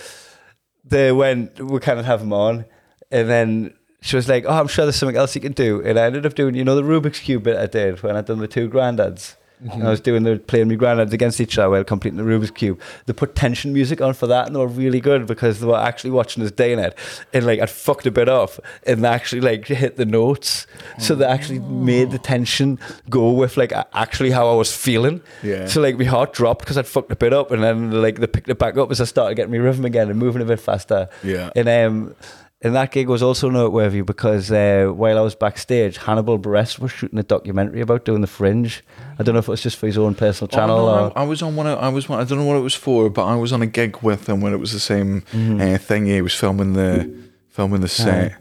they 0.85 1.13
went, 1.13 1.61
we 1.61 1.79
kind 1.81 1.99
of 2.01 2.07
have 2.07 2.21
them 2.21 2.33
on, 2.33 2.65
and 3.11 3.29
then 3.29 3.75
she 4.01 4.17
was 4.17 4.29
like, 4.29 4.45
"Oh, 4.47 4.53
I'm 4.59 4.67
sure 4.67 4.85
there's 4.85 4.97
something 4.97 5.17
else 5.17 5.35
you 5.37 5.41
can 5.41 5.53
do." 5.53 5.81
And 5.85 5.99
I 5.99 6.07
ended 6.07 6.27
up 6.27 6.35
doing, 6.35 6.55
you 6.57 6.65
know, 6.65 6.75
the 6.75 6.83
Rubik's 6.83 7.21
cube 7.21 7.45
bit 7.45 7.57
I 7.57 7.67
did 7.67 8.03
when 8.03 8.17
I 8.17 8.21
done 8.23 8.41
the 8.41 8.49
two 8.49 8.69
granddads. 8.69 9.37
And 9.71 9.87
I 9.87 9.91
was 9.91 10.01
doing 10.01 10.25
the 10.25 10.39
playing 10.39 10.69
my 10.69 10.77
granddads 10.77 11.13
against 11.13 11.41
each 11.41 11.59
other 11.59 11.71
while 11.71 11.85
completing 11.85 12.17
the 12.19 12.25
Rubik's 12.25 12.51
cube. 12.51 12.81
They 13.07 13.13
put 13.13 13.35
tension 13.35 13.73
music 13.73 14.01
on 14.01 14.15
for 14.15 14.27
that, 14.27 14.47
and 14.47 14.57
they 14.57 14.61
were 14.61 14.67
really 14.67 15.01
good 15.01 15.27
because 15.27 15.61
they 15.61 15.67
were 15.67 15.79
actually 15.79 16.11
watching 16.11 16.43
us 16.43 16.51
doing 16.51 16.79
it. 16.79 16.97
And 17.33 17.47
like 17.47 17.61
I'd 17.61 17.71
fucked 17.71 18.07
a 18.07 18.11
bit 18.11 18.29
off, 18.29 18.59
and 18.87 19.05
they 19.05 19.09
actually 19.09 19.41
like 19.41 19.67
hit 19.67 19.97
the 19.97 20.07
notes, 20.07 20.67
so 20.99 21.15
they 21.15 21.25
actually 21.25 21.61
made 21.61 22.11
the 22.11 22.19
tension 22.19 22.79
go 23.09 23.31
with 23.33 23.57
like 23.57 23.73
actually 23.93 24.31
how 24.31 24.51
I 24.51 24.55
was 24.55 24.75
feeling. 24.75 25.21
Yeah. 25.43 25.67
So 25.67 25.81
like 25.81 25.99
my 25.99 26.05
heart 26.05 26.33
dropped 26.33 26.61
because 26.61 26.79
I'd 26.79 26.87
fucked 26.87 27.13
a 27.13 27.17
bit 27.17 27.33
up, 27.33 27.51
and 27.51 27.63
then 27.63 27.91
like 28.03 28.19
they 28.19 28.27
picked 28.27 28.49
it 28.49 28.59
back 28.59 28.77
up 28.77 28.91
as 28.91 29.01
I 29.01 29.05
started 29.05 29.37
getting 29.37 29.53
my 29.53 29.59
rhythm 29.59 29.85
again 29.85 30.11
and 30.11 30.19
moving 30.19 30.43
a 30.43 30.45
bit 30.45 30.61
faster. 30.61 31.09
Yeah. 31.23 31.51
And 31.55 31.69
um, 31.69 32.15
and 32.63 32.75
that 32.75 32.93
gig 32.93 33.09
was 33.09 33.23
also 33.23 33.51
noteworthy 33.51 34.01
because 34.03 34.51
uh, 34.53 34.91
while 34.95 35.19
I 35.19 35.21
was 35.21 35.35
backstage, 35.35 35.97
Hannibal 35.99 36.39
Buress 36.39 36.79
was 36.79 36.93
shooting 36.93 37.19
a 37.19 37.23
documentary 37.23 37.81
about 37.81 38.05
doing 38.05 38.21
the 38.21 38.27
Fringe. 38.27 38.83
I 39.19 39.23
don't 39.23 39.35
know 39.35 39.41
if 39.41 39.49
it 39.49 39.51
was 39.51 39.63
just 39.63 39.77
for 39.79 39.87
his 39.87 39.99
own 39.99 40.15
personal 40.15 40.49
channel 40.49 40.79
Oh, 40.79 40.87
no, 40.97 41.05
or. 41.07 41.19
I, 41.19 41.23
I 41.23 41.25
was 41.27 41.43
on 41.43 41.57
one. 41.57 41.67
Of, 41.67 41.79
I 41.79 41.89
was. 41.89 42.09
one- 42.09 42.21
I 42.21 42.25
don't 42.25 42.39
know 42.39 42.45
what 42.45 42.57
it 42.57 42.61
was 42.61 42.75
for, 42.75 43.11
but 43.11 43.25
I 43.25 43.35
was 43.37 43.53
on 43.53 43.63
a 43.63 43.67
gig 43.67 43.99
with 44.03 44.29
him 44.29 44.41
when 44.41 44.53
it 44.53 44.59
was 44.59 44.73
the 44.73 44.81
same 44.81 45.23
Mm-hmm. 45.33 45.61
uh, 45.61 45.79
thing. 45.79 46.07
He 46.07 46.23
was 46.23 46.35
filming 46.35 46.73
the 46.75 47.13
filming 47.51 47.81
the 47.81 47.89
set. 47.89 48.33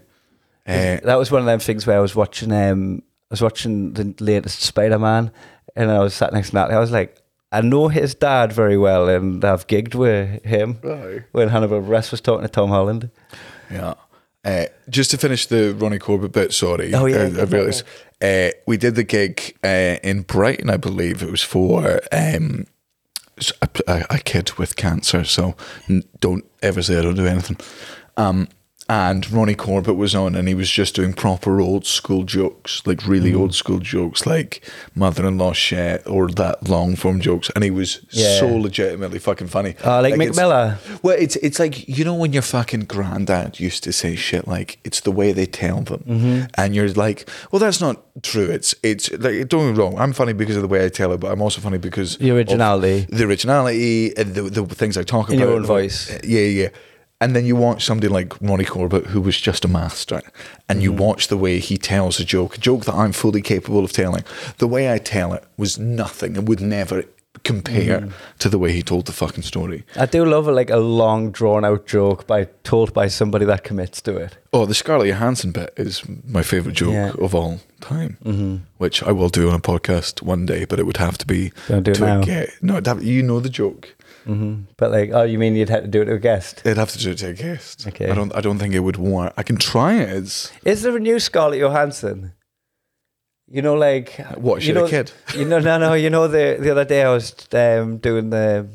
Uh, 0.66 0.98
that 1.04 1.16
was 1.18 1.30
one 1.30 1.40
of 1.40 1.46
them 1.46 1.58
things 1.58 1.86
where 1.86 1.96
I 1.98 2.00
was 2.00 2.14
watching. 2.14 2.52
Um, 2.52 3.02
I 3.30 3.32
was 3.32 3.42
watching 3.42 3.94
the 3.94 4.14
latest 4.20 4.60
Spider 4.62 4.98
Man, 4.98 5.32
and 5.74 5.90
I 5.90 5.98
was 5.98 6.14
sat 6.14 6.32
next 6.32 6.50
to 6.50 6.54
Natalie. 6.56 6.76
I 6.76 6.80
was 6.80 6.92
like, 6.92 7.16
I 7.50 7.60
know 7.62 7.88
his 7.88 8.14
dad 8.14 8.52
very 8.52 8.78
well, 8.78 9.08
and 9.08 9.44
I've 9.44 9.66
gigged 9.66 9.94
with 9.94 10.44
him 10.44 10.74
when 11.32 11.48
Hannibal 11.48 11.82
Buress 11.82 12.10
was 12.12 12.20
talking 12.20 12.42
to 12.42 12.48
Tom 12.48 12.68
Holland. 12.68 13.10
Yeah. 13.70 13.94
Uh, 14.44 14.64
just 14.88 15.10
to 15.12 15.18
finish 15.18 15.46
the 15.46 15.72
Ronnie 15.74 15.98
Corbett 16.00 16.32
bit, 16.32 16.52
sorry. 16.52 16.92
Oh, 16.94 17.06
yeah, 17.06 17.18
I, 17.18 17.40
I 17.40 17.44
realised. 17.44 17.84
Uh, 18.20 18.50
we 18.66 18.76
did 18.76 18.94
the 18.96 19.04
gig 19.04 19.56
uh, 19.64 19.96
in 20.02 20.22
Brighton, 20.22 20.68
I 20.70 20.76
believe. 20.76 21.22
It 21.22 21.30
was 21.30 21.42
for 21.42 22.00
um, 22.12 22.66
a- 23.86 24.06
a 24.10 24.18
kid 24.18 24.52
with 24.54 24.76
cancer, 24.76 25.24
so 25.24 25.54
don't 26.20 26.44
ever 26.62 26.82
say 26.82 26.98
I 26.98 27.02
don't 27.02 27.14
do 27.16 27.26
anything. 27.26 27.56
Um, 28.16 28.48
and 28.88 29.30
Ronnie 29.30 29.54
Corbett 29.54 29.96
was 29.96 30.14
on, 30.14 30.34
and 30.34 30.48
he 30.48 30.54
was 30.54 30.70
just 30.70 30.94
doing 30.94 31.12
proper 31.14 31.60
old 31.60 31.86
school 31.86 32.24
jokes, 32.24 32.82
like 32.84 33.06
really 33.06 33.32
Mm. 33.32 33.38
old 33.40 33.54
school 33.54 33.78
jokes, 33.78 34.26
like 34.26 34.62
mother 34.94 35.26
in 35.26 35.38
law 35.38 35.52
shit 35.52 36.02
or 36.06 36.28
that 36.28 36.68
long 36.68 36.96
form 36.96 37.20
jokes. 37.20 37.50
And 37.54 37.64
he 37.64 37.70
was 37.70 38.00
Yeah. 38.10 38.40
so 38.40 38.48
legitimately 38.48 39.18
fucking 39.18 39.48
funny. 39.48 39.74
Oh, 39.84 40.00
like 40.00 40.14
Mick 40.14 40.22
it's- 40.30 40.36
Miller? 40.36 40.78
well, 41.02 41.16
it's 41.18 41.36
it's 41.36 41.58
like 41.58 41.88
you 41.88 42.04
know 42.04 42.14
when 42.14 42.32
your 42.32 42.42
fucking 42.42 42.80
granddad 42.86 43.60
used 43.60 43.82
to 43.84 43.92
say 43.92 44.16
shit 44.16 44.46
like 44.48 44.78
it's 44.84 45.00
the 45.00 45.12
way 45.12 45.32
they 45.32 45.46
tell 45.46 45.80
them, 45.82 46.02
Mm-hmm. 46.08 46.40
and 46.54 46.74
you're 46.74 46.88
like, 46.92 47.28
well, 47.50 47.60
that's 47.60 47.80
not 47.80 47.96
true. 48.22 48.46
It's 48.50 48.74
it's 48.82 49.10
like 49.12 49.48
don't 49.48 49.66
get 49.66 49.72
me 49.76 49.78
wrong. 49.82 49.96
I'm 49.98 50.12
funny 50.12 50.32
because 50.34 50.56
of 50.56 50.62
the 50.62 50.68
way 50.68 50.84
I 50.84 50.88
tell 50.88 51.12
it, 51.12 51.20
but 51.20 51.30
I'm 51.32 51.40
also 51.40 51.60
funny 51.60 51.78
because 51.78 52.16
The 52.18 52.30
originality. 52.32 53.06
the 53.10 53.24
originality, 53.24 54.12
and 54.16 54.34
the 54.34 54.42
the 54.42 54.74
things 54.74 54.96
I 54.96 55.02
talk 55.04 55.30
In 55.30 55.36
about 55.36 55.44
your 55.48 55.56
own 55.56 55.64
voice. 55.64 56.10
Yeah, 56.24 56.40
yeah. 56.40 56.68
And 57.22 57.36
then 57.36 57.46
you 57.46 57.54
watch 57.54 57.84
somebody 57.84 58.08
like 58.08 58.34
Ronnie 58.40 58.64
Corbett, 58.64 59.06
who 59.06 59.20
was 59.20 59.40
just 59.40 59.64
a 59.64 59.68
master, 59.68 60.20
and 60.68 60.78
Mm-hmm. 60.78 60.80
you 60.82 60.92
watch 60.92 61.28
the 61.28 61.36
way 61.36 61.60
he 61.60 61.76
tells 61.78 62.18
a 62.18 62.24
joke, 62.24 62.56
a 62.56 62.58
joke 62.58 62.84
that 62.86 62.94
I'm 62.94 63.12
fully 63.12 63.42
capable 63.42 63.84
of 63.84 63.92
telling. 63.92 64.24
The 64.58 64.66
way 64.66 64.92
I 64.92 64.98
tell 64.98 65.32
it 65.32 65.44
was 65.56 65.78
nothing 65.78 66.36
and 66.36 66.48
would 66.48 66.60
never 66.60 67.04
compare 67.44 68.00
Mm-hmm. 68.00 68.10
to 68.38 68.48
the 68.48 68.58
way 68.58 68.72
he 68.72 68.82
told 68.82 69.06
the 69.06 69.12
fucking 69.12 69.42
story. 69.42 69.84
I 69.96 70.06
do 70.06 70.24
love 70.24 70.46
a, 70.48 70.52
like 70.52 70.70
a 70.70 70.76
long 70.78 71.30
drawn 71.32 71.64
out 71.64 71.86
joke 71.86 72.26
by 72.26 72.48
told 72.64 72.92
by 72.94 73.08
somebody 73.08 73.44
that 73.46 73.64
commits 73.64 74.00
to 74.02 74.16
it. 74.16 74.38
Oh, 74.52 74.66
the 74.66 74.74
Scarlett 74.74 75.08
Johansson 75.08 75.52
bit 75.52 75.72
is 75.76 76.02
my 76.26 76.42
favorite 76.42 76.74
joke 76.76 76.92
Yeah. 76.92 77.12
of 77.24 77.34
all 77.34 77.60
time, 77.80 78.66
which 78.78 79.02
I 79.02 79.12
will 79.12 79.28
do 79.28 79.48
on 79.48 79.54
a 79.56 79.60
podcast 79.60 80.22
one 80.22 80.46
day, 80.46 80.64
but 80.64 80.78
it 80.78 80.84
would 80.86 80.98
have 80.98 81.18
to 81.18 81.26
be 81.26 81.52
Don't 81.68 81.82
do 81.82 81.90
it 81.92 81.94
to 81.94 82.04
a 82.04 82.20
now. 82.60 82.80
No, 82.80 82.96
you 83.00 83.22
know 83.22 83.40
the 83.40 83.48
joke. 83.48 83.94
But 84.24 84.90
like, 84.92 85.10
oh, 85.12 85.22
you 85.24 85.38
mean 85.38 85.56
you'd 85.56 85.68
have 85.68 85.82
to 85.82 85.88
do 85.88 86.02
it 86.02 86.04
to 86.06 86.14
a 86.14 86.18
guest? 86.18 86.62
They'd 86.64 86.76
have 86.76 86.92
to 86.92 86.98
do 86.98 87.10
it 87.10 87.18
to 87.18 87.28
a 87.30 87.32
guest. 87.32 87.86
Okay. 87.88 88.08
I 88.10 88.14
don't. 88.14 88.32
I 88.36 88.40
don't 88.40 88.58
think 88.58 88.72
it 88.74 88.80
would 88.80 88.96
warrant. 88.96 89.34
I 89.36 89.42
can 89.42 89.56
try 89.56 89.94
it. 89.94 90.08
As, 90.08 90.52
Is 90.64 90.82
there 90.82 90.96
a 90.96 91.00
new 91.00 91.18
Scarlett 91.18 91.58
Johansson? 91.58 92.32
You 93.54 93.60
know, 93.62 93.74
like 93.74 94.16
What, 94.36 94.64
you 94.64 94.72
know, 94.72 94.88
kid? 94.88 95.12
You 95.36 95.44
know, 95.44 95.58
no, 95.58 95.76
no. 95.78 95.92
You 95.94 96.08
know, 96.10 96.26
the 96.26 96.56
the 96.58 96.70
other 96.70 96.86
day 96.86 97.02
I 97.02 97.10
was 97.12 97.34
um, 97.52 97.98
doing 97.98 98.30
the 98.30 98.66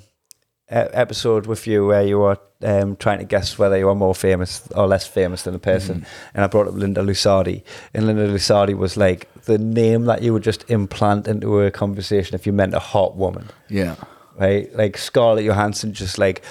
episode 0.69 1.45
with 1.47 1.65
you 1.65 1.85
where 1.87 2.05
you 2.05 2.19
were 2.19 2.37
um, 2.61 2.95
trying 2.97 3.19
to 3.19 3.23
guess 3.25 3.57
whether 3.57 3.77
you 3.77 3.85
were 3.85 3.95
more 3.95 4.13
famous 4.15 4.67
or 4.75 4.85
less 4.87 5.07
famous 5.07 5.43
than 5.43 5.55
a 5.55 5.59
person, 5.59 6.01
Mm-hmm. 6.01 6.31
and 6.35 6.43
I 6.43 6.47
brought 6.47 6.67
up 6.67 6.73
Linda 6.73 7.01
Lusardi, 7.01 7.63
and 7.93 8.05
Linda 8.07 8.27
Lusardi 8.27 8.75
was 8.77 8.97
like 8.97 9.27
the 9.45 9.57
name 9.57 10.05
that 10.05 10.21
you 10.21 10.33
would 10.33 10.43
just 10.43 10.69
implant 10.69 11.27
into 11.27 11.61
a 11.61 11.71
conversation 11.71 12.35
if 12.35 12.45
you 12.45 12.53
meant 12.53 12.73
a 12.73 12.79
hot 12.79 13.15
woman. 13.15 13.45
yeah. 13.69 13.95
right? 14.37 14.73
Like 14.75 14.97
Scarlett 14.97 15.45
Johansson 15.45 15.93
just 15.93 16.17
like 16.17 16.41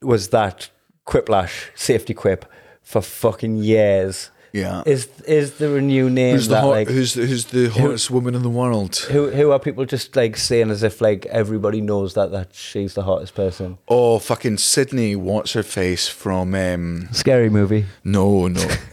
was 0.00 0.28
that 0.28 0.70
quiplash 1.06 1.70
safety 1.74 2.14
quip 2.14 2.44
for 2.82 3.02
fucking 3.02 3.56
years. 3.56 4.30
Yeah. 4.54 4.84
Is 4.86 5.08
is 5.26 5.58
there 5.58 5.76
a 5.76 5.82
new 5.82 6.08
name 6.08 6.36
Who's 6.36 6.46
the 6.46 6.54
that 6.54 6.60
hot, 6.60 6.70
like 6.70 6.88
who's 6.88 7.14
who's 7.14 7.46
the 7.46 7.70
hottest 7.70 8.08
woman 8.08 8.36
in 8.36 8.44
the 8.44 8.48
world? 8.48 8.94
who 9.10 9.28
who 9.30 9.50
are 9.50 9.58
people 9.58 9.84
just 9.84 10.14
like 10.14 10.36
saying 10.36 10.70
as 10.70 10.84
if 10.84 11.00
like 11.00 11.26
everybody 11.26 11.80
knows 11.80 12.14
that 12.14 12.30
that 12.30 12.54
she's 12.54 12.94
the 12.94 13.02
hottest 13.02 13.34
person? 13.34 13.78
Oh, 13.88 14.20
fucking 14.20 14.58
Sydney. 14.58 15.16
What's 15.16 15.54
her 15.54 15.64
face 15.64 16.06
from? 16.06 16.54
Um, 16.54 17.08
Scary 17.10 17.50
movie. 17.50 17.86
no, 18.04 18.46
no. 18.46 18.64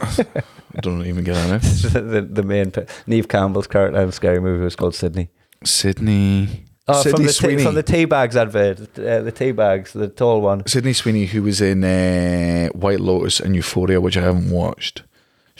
I 0.74 0.80
don't 0.80 1.06
even 1.06 1.22
get 1.22 1.36
on 1.36 1.54
it. 1.54 1.60
the 1.92 2.26
the 2.28 2.42
main 2.42 2.72
Neve 3.06 3.28
Campbell's 3.28 3.68
character 3.68 4.00
in 4.00 4.10
Scary 4.10 4.40
movie 4.40 4.64
was 4.64 4.74
called 4.74 4.96
Sydney. 4.96 5.28
Sydney. 5.62 6.64
Oh, 6.88 7.00
Sydney 7.00 7.18
from 7.18 7.26
the 7.26 7.32
Sweeney. 7.32 7.56
tea, 7.58 7.64
from 7.64 7.74
the 7.76 7.82
tea 7.84 8.04
bags 8.06 8.36
advert, 8.36 8.98
uh, 8.98 9.20
the 9.20 9.30
tea 9.30 9.52
bags, 9.52 9.92
the 9.92 10.08
tall 10.08 10.40
one. 10.40 10.66
Sydney 10.66 10.92
Sweeney, 10.92 11.26
who 11.26 11.44
was 11.44 11.60
in 11.60 11.84
uh, 11.84 12.70
White 12.70 12.98
Lotus 12.98 13.38
and 13.38 13.54
Euphoria, 13.54 14.00
which 14.00 14.16
I 14.16 14.22
haven't 14.22 14.50
watched. 14.50 15.04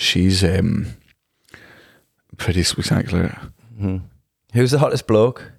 She's 0.03 0.43
um, 0.43 0.97
pretty 2.37 2.65
spectacular. 2.65 3.39
Who's 4.53 4.73
the 4.73 4.79
hottest 4.79 5.07
bloke? 5.07 5.53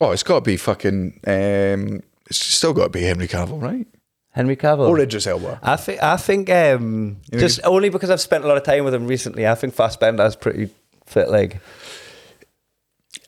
Oh, 0.00 0.10
it's 0.12 0.22
got 0.22 0.36
to 0.36 0.40
be 0.42 0.58
fucking. 0.58 1.20
Um, 1.26 2.02
it's 2.28 2.44
still 2.44 2.74
got 2.74 2.84
to 2.84 2.90
be 2.90 3.02
Henry 3.02 3.26
Cavill, 3.26 3.60
right? 3.60 3.86
Henry 4.32 4.56
Cavill. 4.56 4.88
Or 4.88 4.98
Idris 4.98 5.26
Elba. 5.26 5.60
I 5.62 5.76
think 5.76 6.02
I 6.02 6.18
think 6.18 6.50
um, 6.50 7.16
just 7.32 7.60
only 7.64 7.88
because 7.88 8.10
I've 8.10 8.20
spent 8.20 8.44
a 8.44 8.48
lot 8.48 8.58
of 8.58 8.64
time 8.64 8.84
with 8.84 8.92
him 8.92 9.06
recently. 9.06 9.46
I 9.46 9.54
think 9.54 9.74
Fassbender's 9.74 10.36
pretty 10.36 10.68
fit. 11.06 11.30
Like 11.30 11.60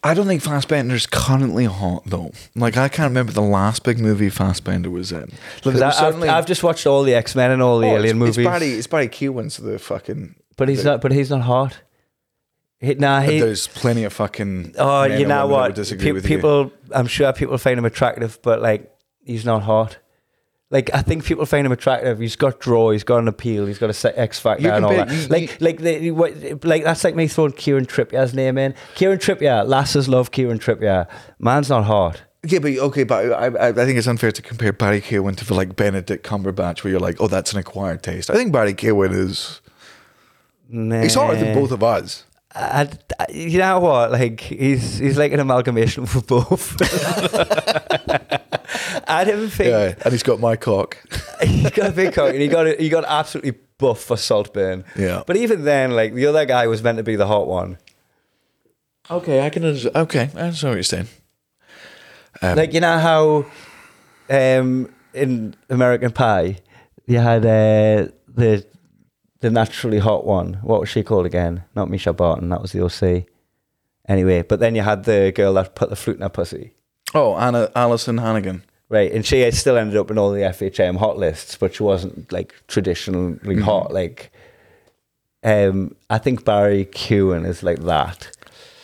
I 0.06 0.14
don't 0.14 0.26
think 0.26 0.42
Fassbender's 0.42 1.06
currently 1.06 1.64
hot 1.64 2.04
though. 2.06 2.32
Like 2.54 2.76
I 2.76 2.88
can't 2.88 3.08
remember 3.10 3.32
the 3.32 3.40
last 3.42 3.82
big 3.84 3.98
movie 3.98 4.30
Fassbender 4.30 4.90
was 4.90 5.12
in. 5.12 5.30
Like, 5.64 5.74
there 5.76 5.84
I, 5.84 6.10
was 6.10 6.22
I've, 6.28 6.46
just 6.46 6.62
watched 6.62 6.86
all 6.86 7.02
the 7.02 7.14
X 7.14 7.34
Men 7.34 7.50
and 7.50 7.60
all 7.62 7.78
the 7.80 7.86
Oh, 7.88 7.96
Alien 7.96 8.04
it's, 8.04 8.14
movies, 8.14 8.38
It's 8.38 8.46
Barry, 8.46 8.70
it's 8.72 8.86
Barry 8.86 9.08
Keoghan's 9.08 9.56
the 9.56 9.78
fucking. 9.78 10.36
but 10.56 10.68
he's 10.68 10.84
the- 10.84 10.90
not. 10.92 11.00
But 11.00 11.12
he's 11.12 11.30
not 11.30 11.42
hot. 11.42 11.80
He, 12.78 12.94
nah, 12.94 13.20
he. 13.20 13.40
There's 13.40 13.66
plenty 13.68 14.04
of 14.04 14.12
fucking. 14.12 14.74
Oh, 14.78 15.04
you 15.04 15.08
know 15.08 15.16
women 15.16 15.28
that 15.28 15.46
would 15.48 15.78
what? 15.78 15.98
Pe- 15.98 16.12
with 16.12 16.28
you. 16.28 16.36
people, 16.36 16.72
I'm 16.94 17.06
sure 17.06 17.32
people 17.32 17.56
find 17.58 17.78
him 17.78 17.84
attractive, 17.86 18.38
but 18.42 18.60
like 18.60 18.92
he's 19.24 19.44
not 19.44 19.62
hot. 19.62 19.98
Like 20.70 20.90
I 20.92 21.02
think 21.02 21.24
people 21.24 21.46
find 21.46 21.64
him 21.64 21.70
attractive. 21.72 22.18
He's 22.18 22.34
got 22.34 22.58
draw. 22.58 22.90
He's 22.90 23.04
got 23.04 23.18
an 23.18 23.28
appeal. 23.28 23.66
He's 23.66 23.78
got 23.78 23.88
a 24.04 24.18
X 24.20 24.40
factor 24.40 24.64
You 24.64 24.70
and 24.72 24.84
all 24.84 24.90
compare- 24.96 25.06
that. 25.06 25.22
you- 25.22 25.28
like, 25.28 25.60
like, 25.60 25.78
the, 25.78 26.10
what, 26.10 26.64
like 26.64 26.82
that's 26.82 27.04
like 27.04 27.14
me 27.14 27.28
throwing 27.28 27.52
Kieran 27.52 27.86
Trippier's 27.86 28.34
name 28.34 28.58
in. 28.58 28.74
Kieran 28.96 29.18
Trippier, 29.18 29.64
lasses 29.66 30.08
love 30.08 30.32
Kieran 30.32 30.58
Trippier. 30.58 31.06
Man's 31.38 31.68
not 31.70 31.84
hard. 31.84 32.20
Yeah, 32.44 32.58
but 32.60 32.72
okay, 32.78 33.04
but 33.04 33.32
I, 33.32 33.46
I, 33.46 33.68
I 33.68 33.72
think 33.72 33.98
it's 33.98 34.06
unfair 34.06 34.30
to 34.32 34.42
compare 34.42 34.72
Barry 34.72 35.00
Keoghan 35.00 35.36
to 35.36 35.54
like 35.54 35.74
Benedict 35.76 36.24
Cumberbatch, 36.26 36.82
where 36.84 36.90
you're 36.92 37.00
like, 37.00 37.20
oh, 37.20 37.26
that's 37.28 37.52
an 37.52 37.58
acquired 37.58 38.02
taste. 38.02 38.28
I 38.30 38.34
think 38.34 38.52
Barry 38.52 38.74
Keoghan 38.74 39.12
is. 39.12 39.60
He's 40.70 41.14
hotter 41.14 41.36
than 41.36 41.54
both 41.54 41.70
of 41.70 41.82
us. 41.84 42.24
I, 42.54 42.88
I- 43.20 43.26
you 43.32 43.58
know 43.58 43.78
what? 43.80 44.10
Like 44.12 44.40
he's 44.40 44.98
he's 44.98 45.16
like 45.18 45.30
an 45.32 45.40
amalgamation 45.40 46.04
of 46.04 46.26
both. 46.26 46.76
I 49.08 49.24
didn't 49.24 49.50
think 49.50 49.70
Yeah, 49.70 49.94
and 50.04 50.12
he's 50.12 50.22
got 50.22 50.40
my 50.40 50.56
cock. 50.56 50.96
he's 51.42 51.70
got 51.70 51.90
a 51.90 51.92
big 51.92 52.12
cock 52.14 52.30
and 52.30 52.40
he 52.40 52.48
got 52.48 52.78
he 52.78 52.88
got 52.88 53.04
absolutely 53.06 53.58
buff 53.78 54.00
for 54.00 54.16
Saltburn. 54.16 54.84
Yeah. 54.96 55.22
But 55.26 55.36
even 55.36 55.64
then, 55.64 55.92
like 55.92 56.14
the 56.14 56.26
other 56.26 56.44
guy 56.46 56.66
was 56.66 56.82
meant 56.82 56.98
to 56.98 57.04
be 57.04 57.16
the 57.16 57.26
hot 57.26 57.46
one. 57.46 57.78
Okay, 59.10 59.44
I 59.44 59.50
can. 59.50 59.64
understand- 59.64 59.96
Okay, 59.96 60.30
I 60.34 60.40
understand 60.40 60.70
what 60.70 60.76
you're 60.76 60.82
saying. 60.82 61.08
Um, 62.42 62.56
like 62.56 62.74
you 62.74 62.80
know 62.80 62.98
how 62.98 63.46
um, 64.28 64.92
in 65.14 65.54
American 65.70 66.10
Pie 66.12 66.58
you 67.06 67.18
had 67.18 67.46
uh, 67.46 68.10
the 68.34 68.66
the 69.40 69.50
naturally 69.50 69.98
hot 69.98 70.26
one. 70.26 70.54
What 70.62 70.80
was 70.80 70.88
she 70.88 71.02
called 71.02 71.26
again? 71.26 71.62
Not 71.74 71.88
Michelle 71.90 72.12
Barton. 72.14 72.48
That 72.48 72.60
was 72.62 72.72
the 72.72 72.82
OC. 72.84 73.26
Anyway, 74.08 74.42
but 74.42 74.60
then 74.60 74.74
you 74.74 74.82
had 74.82 75.04
the 75.04 75.32
girl 75.34 75.54
that 75.54 75.74
put 75.74 75.90
the 75.90 75.96
flute 75.96 76.16
in 76.16 76.22
her 76.22 76.28
pussy. 76.28 76.72
oh, 77.14 77.36
Anna 77.36 77.70
Alyson 77.76 78.18
Hannigan. 78.20 78.64
Right, 78.88 79.10
and 79.10 79.26
she 79.26 79.50
still 79.50 79.76
ended 79.76 79.96
up 79.96 80.12
in 80.12 80.18
all 80.18 80.30
the 80.30 80.42
FHM 80.42 80.98
hot 80.98 81.18
lists, 81.18 81.56
but 81.56 81.74
she 81.74 81.82
wasn't 81.82 82.30
like 82.30 82.54
traditionally 82.68 83.60
hot. 83.60 83.92
Like, 83.92 84.30
um, 85.42 85.96
I 86.08 86.18
think 86.18 86.44
Barry 86.44 86.84
Keoghan 86.84 87.44
is 87.46 87.64
like 87.64 87.80
that, 87.80 88.30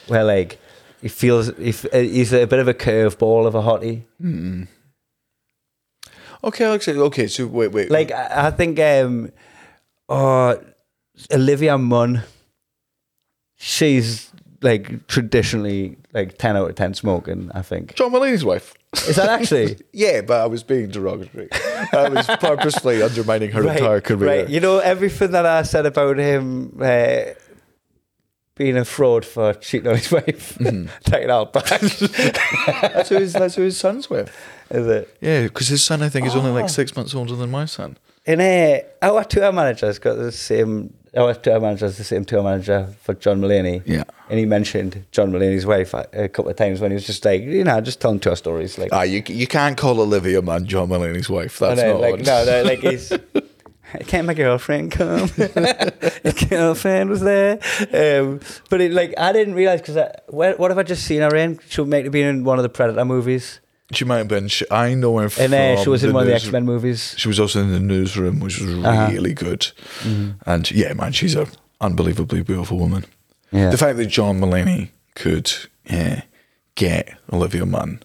where 0.08 0.24
like 0.24 0.58
he 1.00 1.08
feels 1.08 1.50
if 1.50 1.84
uh, 1.94 1.98
he's 1.98 2.32
a 2.32 2.46
bit 2.46 2.58
of 2.58 2.66
a 2.66 2.74
curveball 2.74 3.46
of 3.46 3.54
a 3.54 3.62
hottie. 3.62 4.02
Okay, 6.44 6.64
Alex. 6.64 6.88
Okay, 6.88 7.28
so 7.28 7.46
wait, 7.46 7.70
wait. 7.70 7.88
Like 7.90 8.10
I, 8.10 8.48
I 8.48 8.50
think, 8.50 8.80
um, 8.80 9.30
oh, 10.08 10.60
Olivia 11.32 11.78
Munn, 11.78 12.22
she's 13.56 14.31
like 14.62 15.06
traditionally 15.08 15.96
like 16.12 16.38
ten 16.38 16.56
out 16.56 16.70
of 16.70 16.74
ten 16.76 16.94
smoking. 16.94 17.50
I 17.54 17.62
think 17.62 17.94
John 17.94 18.10
Mulaney's 18.12 18.44
wife. 18.44 18.74
is 19.08 19.16
that 19.16 19.28
actually. 19.28 19.76
Yeah, 19.92 20.20
but 20.22 20.40
I 20.40 20.46
was 20.46 20.62
being 20.62 20.88
derogatory. 20.90 21.48
I 21.92 22.08
was 22.08 22.26
purposely 22.26 23.02
undermining 23.02 23.50
her 23.52 23.62
entire 23.68 24.00
career. 24.00 24.40
Right. 24.42 24.48
You 24.48 24.60
know, 24.60 24.78
everything 24.78 25.32
that 25.32 25.44
I 25.46 25.62
said 25.62 25.86
about 25.86 26.18
him 26.18 26.78
uh, 26.80 27.34
being 28.54 28.76
a 28.76 28.84
fraud 28.84 29.24
for 29.24 29.54
cheating 29.54 29.88
on 29.88 29.96
his 29.96 30.10
wife, 30.12 30.58
Mm-hmm. 30.58 30.86
take 31.10 31.24
it 31.24 31.30
all 31.30 31.46
back. 31.46 31.64
That's 31.70 33.08
who 33.08 33.16
his, 33.16 33.32
that's 33.32 33.54
who 33.54 33.62
his 33.62 33.78
son's 33.78 34.08
with. 34.10 34.30
Is 34.70 34.86
it? 34.86 35.16
Yeah, 35.20 35.42
because 35.44 35.68
his 35.68 35.82
son, 35.82 36.02
I 36.02 36.08
think, 36.08 36.26
is 36.26 36.36
only 36.36 36.50
Oh. 36.50 36.54
like 36.54 36.68
six 36.70 36.94
months 36.96 37.14
older 37.14 37.34
than 37.34 37.50
my 37.50 37.64
son. 37.64 37.96
And 38.26 38.40
uh, 38.40 38.80
our 39.00 39.24
tour 39.24 39.50
manager's 39.52 39.98
got 39.98 40.14
the 40.16 40.30
same. 40.32 40.94
Our 41.14 41.34
tour 41.34 41.60
manager's 41.60 41.98
the 41.98 42.04
same 42.04 42.24
tour 42.24 42.42
manager 42.42 42.88
for 43.02 43.12
John 43.14 43.40
Mulaney. 43.40 43.82
Yeah. 43.84 44.04
And 44.30 44.38
he 44.38 44.46
mentioned 44.46 45.04
John 45.12 45.30
Mulaney's 45.30 45.66
wife 45.66 45.92
a, 45.92 46.28
couple 46.28 46.50
of 46.50 46.56
times 46.56 46.80
when 46.80 46.90
he 46.90 46.94
was 46.94 47.04
just 47.04 47.22
like, 47.24 47.42
you 47.42 47.64
know, 47.64 47.80
just 47.82 48.00
telling 48.00 48.18
tour 48.18 48.34
stories. 48.34 48.78
Like, 48.78 48.90
Ah, 48.92 49.02
you 49.02 49.22
you 49.26 49.46
can't 49.46 49.76
call 49.76 50.00
Olivia 50.00 50.40
Munn, 50.40 50.66
John 50.66 50.88
Mulaney's 50.88 51.28
wife. 51.28 51.58
That's 51.58 51.82
know, 51.82 51.92
not 51.92 52.00
like 52.00 52.20
no, 52.20 52.44
no, 52.44 52.62
like 52.62 52.80
he's. 52.80 53.12
Can't 54.06 54.26
my 54.26 54.34
girlfriend 54.34 54.92
come? 54.92 55.28
Your 55.36 56.32
girlfriend 56.48 57.10
was 57.10 57.20
there, 57.20 57.58
um, 57.92 58.40
but 58.70 58.80
it, 58.80 58.92
like 58.92 59.14
I 59.18 59.32
didn't 59.32 59.54
realize 59.54 59.80
because 59.80 60.10
what, 60.28 60.58
what 60.58 60.70
have 60.70 60.78
I 60.78 60.82
just 60.82 61.04
seen 61.04 61.20
her 61.20 61.34
in? 61.36 61.60
She 61.68 61.82
might 61.84 62.04
have 62.04 62.12
been 62.12 62.26
in 62.26 62.44
one 62.44 62.58
of 62.58 62.62
the 62.62 62.68
Predator 62.68 63.04
movies, 63.04 63.60
She 63.92 64.04
might 64.04 64.18
have 64.18 64.28
been. 64.28 64.48
She, 64.48 64.64
I 64.70 64.94
know 64.94 65.18
her 65.18 65.28
from. 65.28 65.44
and 65.52 65.54
uh, 65.54 65.82
she 65.82 65.88
was 65.88 66.02
in 66.04 66.12
one 66.12 66.22
of 66.22 66.26
the 66.26 66.32
news- 66.34 66.44
X 66.44 66.52
Men 66.52 66.64
movies. 66.64 67.14
She 67.18 67.28
was 67.28 67.38
also 67.38 67.60
in 67.60 67.70
the 67.72 67.80
newsroom, 67.80 68.40
which 68.40 68.60
was 68.60 68.72
Uh-huh. 68.84 69.08
really 69.12 69.34
good. 69.34 69.70
And 70.46 70.70
yeah, 70.70 70.92
man, 70.94 71.12
she's 71.12 71.34
a 71.36 71.46
unbelievably 71.80 72.42
beautiful 72.42 72.78
woman. 72.78 73.04
Yeah. 73.50 73.70
The 73.70 73.76
fact 73.76 73.96
that 73.98 74.06
John 74.06 74.40
Mulaney 74.40 74.90
could 75.14 75.52
yeah, 75.84 76.22
get 76.74 77.16
Olivia 77.32 77.66
Munn, 77.66 78.02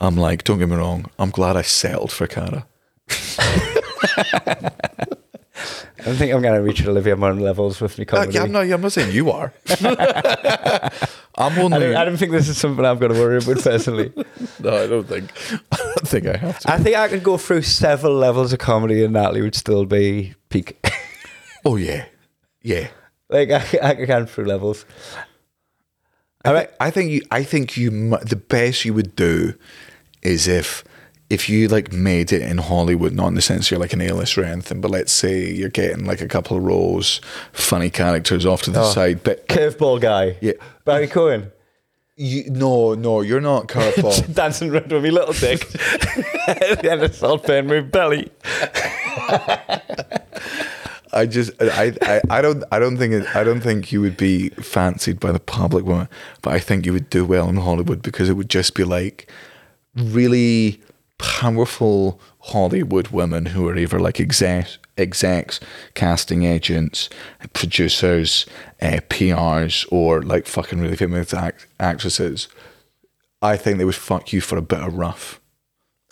I'm 0.00 0.16
like, 0.16 0.42
don't 0.44 0.58
get 0.58 0.68
me 0.68 0.76
wrong, 0.76 1.06
I'm 1.18 1.30
glad 1.30 1.56
I 1.56 1.62
settled 1.62 2.10
for 2.12 2.26
Cara. 2.26 2.66
I 6.02 6.04
don't 6.04 6.16
think 6.16 6.32
I'm 6.32 6.40
going 6.40 6.54
to 6.54 6.62
reach 6.62 6.84
Olivia 6.86 7.14
Munn 7.16 7.40
levels 7.40 7.80
with 7.80 7.98
me 7.98 8.06
Uh, 8.06 8.08
comedy. 8.10 8.32
yeah, 8.34 8.42
I'm 8.44 8.52
not. 8.52 8.62
I'm 8.70 8.80
not 8.80 8.92
saying 8.92 9.12
you 9.14 9.30
are. 9.30 9.52
I'm 11.36 11.52
I, 11.72 11.78
don't, 11.78 11.96
I 11.96 12.04
don't 12.04 12.16
think 12.16 12.32
this 12.32 12.48
is 12.48 12.58
something 12.58 12.84
I'm 12.84 12.98
going 12.98 13.12
to 13.12 13.18
worry 13.18 13.38
about 13.38 13.58
personally. 13.62 14.12
no, 14.60 14.82
I 14.82 14.86
don't 14.86 15.06
think. 15.06 15.30
I 15.72 15.76
don't 15.76 16.08
think 16.08 16.26
I 16.26 16.36
have 16.36 16.58
to. 16.60 16.72
I 16.72 16.78
think 16.78 16.96
I 16.96 17.08
could 17.08 17.22
go 17.22 17.38
through 17.38 17.62
several 17.62 18.14
levels 18.14 18.52
of 18.52 18.58
comedy 18.58 19.04
and 19.04 19.12
Natalie 19.12 19.42
would 19.42 19.54
still 19.54 19.86
be 19.86 20.34
peak. 20.48 20.84
oh 21.64 21.76
yeah, 21.76 22.06
yeah. 22.62 22.88
like 23.28 23.50
I, 23.50 23.64
I 23.82 23.94
could 23.94 24.08
go 24.08 24.26
through 24.26 24.46
levels. 24.46 24.84
All 26.44 26.52
right. 26.52 26.70
I 26.80 26.90
think 26.90 27.10
you. 27.10 27.22
I 27.30 27.44
think 27.44 27.76
you. 27.76 27.90
The 27.90 28.42
best 28.48 28.84
you 28.84 28.92
would 28.94 29.14
do 29.14 29.54
is 30.22 30.48
if 30.48 30.84
if 31.30 31.48
you 31.48 31.68
like 31.68 31.92
made 31.92 32.32
it 32.32 32.42
in 32.42 32.58
Hollywood, 32.58 33.12
not 33.14 33.28
in 33.28 33.34
the 33.34 33.40
sense 33.42 33.70
you're 33.70 33.80
like 33.80 33.92
an 33.92 34.00
A-list 34.02 34.36
or 34.36 34.44
anything, 34.44 34.80
but 34.80 34.90
let's 34.90 35.12
say 35.12 35.48
you're 35.50 35.68
getting 35.70 36.04
like 36.04 36.20
a 36.20 36.28
couple 36.28 36.56
of 36.56 36.64
roles, 36.64 37.20
funny 37.52 37.88
characters 37.88 38.44
off 38.44 38.62
to 38.62 38.70
the 38.70 38.80
Oh. 38.82 38.90
side, 38.90 39.22
but 39.22 39.46
Curveball 39.48 40.00
guy. 40.00 40.36
Yeah. 40.40 40.54
Barry 40.84 41.06
Keoghan. 41.06 41.52
you 42.16 42.50
no, 42.50 42.94
no, 42.94 43.20
you're 43.22 43.40
not 43.40 43.68
curveball. 43.68 44.34
dancing 44.42 44.70
around 44.70 44.90
with 44.92 45.02
me 45.04 45.10
little 45.10 45.32
dick. 45.32 45.64
and 46.84 47.02
a 47.02 47.12
salt 47.12 47.44
pen 47.44 47.68
with 47.68 47.90
belly. 47.92 48.28
I 51.12 51.26
just 51.26 51.50
I, 51.60 51.92
I 52.02 52.20
I 52.30 52.40
don't 52.42 52.62
I 52.70 52.78
don't 52.78 52.96
think 52.96 53.12
it, 53.14 53.36
I 53.36 53.42
don't 53.42 53.60
think 53.60 53.90
you 53.90 54.00
would 54.00 54.16
be 54.16 54.50
fancied 54.50 55.18
by 55.18 55.32
the 55.32 55.40
public 55.40 55.84
woman, 55.84 56.08
but 56.42 56.52
I 56.52 56.60
think 56.60 56.86
you 56.86 56.92
would 56.92 57.10
do 57.10 57.24
well 57.24 57.48
in 57.48 57.56
Hollywood 57.56 58.00
because 58.02 58.28
it 58.28 58.34
would 58.34 58.48
just 58.50 58.74
be 58.74 58.84
like 58.84 59.28
really 59.96 60.80
powerful 61.20 62.20
Hollywood 62.40 63.08
women 63.08 63.46
who 63.46 63.68
are 63.68 63.76
either 63.76 64.00
like 64.00 64.18
execs, 64.20 64.78
execs, 64.96 65.60
casting 65.94 66.42
agents, 66.44 67.08
producers, 67.52 68.46
uh, 68.80 69.00
PRs, 69.08 69.86
or 69.92 70.22
like 70.22 70.46
fucking 70.46 70.80
really 70.80 70.96
famous 70.96 71.32
act- 71.34 71.66
actresses. 71.78 72.48
I 73.42 73.56
think 73.56 73.78
they 73.78 73.84
would 73.84 73.94
fuck 73.94 74.32
you 74.32 74.40
for 74.40 74.56
a 74.58 74.62
bit 74.62 74.80
of 74.80 74.94
rough. 74.94 75.40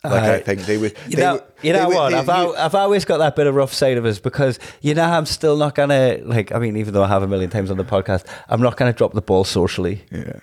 Like 0.05 0.23
I 0.23 0.38
think 0.40 0.61
they 0.62 0.79
would. 0.79 0.94
You 1.09 1.16
they 1.16 1.23
know, 1.23 1.33
would- 1.35 1.42
you 1.62 1.73
know 1.73 1.88
would- 1.88 1.94
what? 1.97 2.11
they- 2.11 2.16
I've, 2.18 2.27
you- 2.47 2.57
I've 2.57 2.75
always 2.75 3.05
got 3.05 3.18
that 3.18 3.35
bit 3.35 3.47
of 3.47 3.55
rough 3.55 3.75
side 3.75 3.97
of 3.99 4.05
us 4.05 4.18
because 4.18 4.59
you 4.81 4.94
know 4.94 5.03
I'm 5.05 5.27
still 5.27 5.57
not 5.57 5.75
gonna 5.75 6.18
like. 6.23 6.53
I 6.53 6.59
mean, 6.59 6.77
even 6.77 6.94
though 6.94 7.03
I 7.03 7.09
have 7.09 7.23
a 7.23 7.27
million 7.29 7.51
times 7.51 7.71
on 7.71 7.77
the 7.79 7.85
podcast, 7.85 8.25
I'm 8.49 8.61
not 8.62 8.77
gonna 8.77 8.92
drop 8.92 9.12
the 9.12 9.21
ball 9.23 9.44
socially. 9.44 10.05
Yeah. 10.12 10.38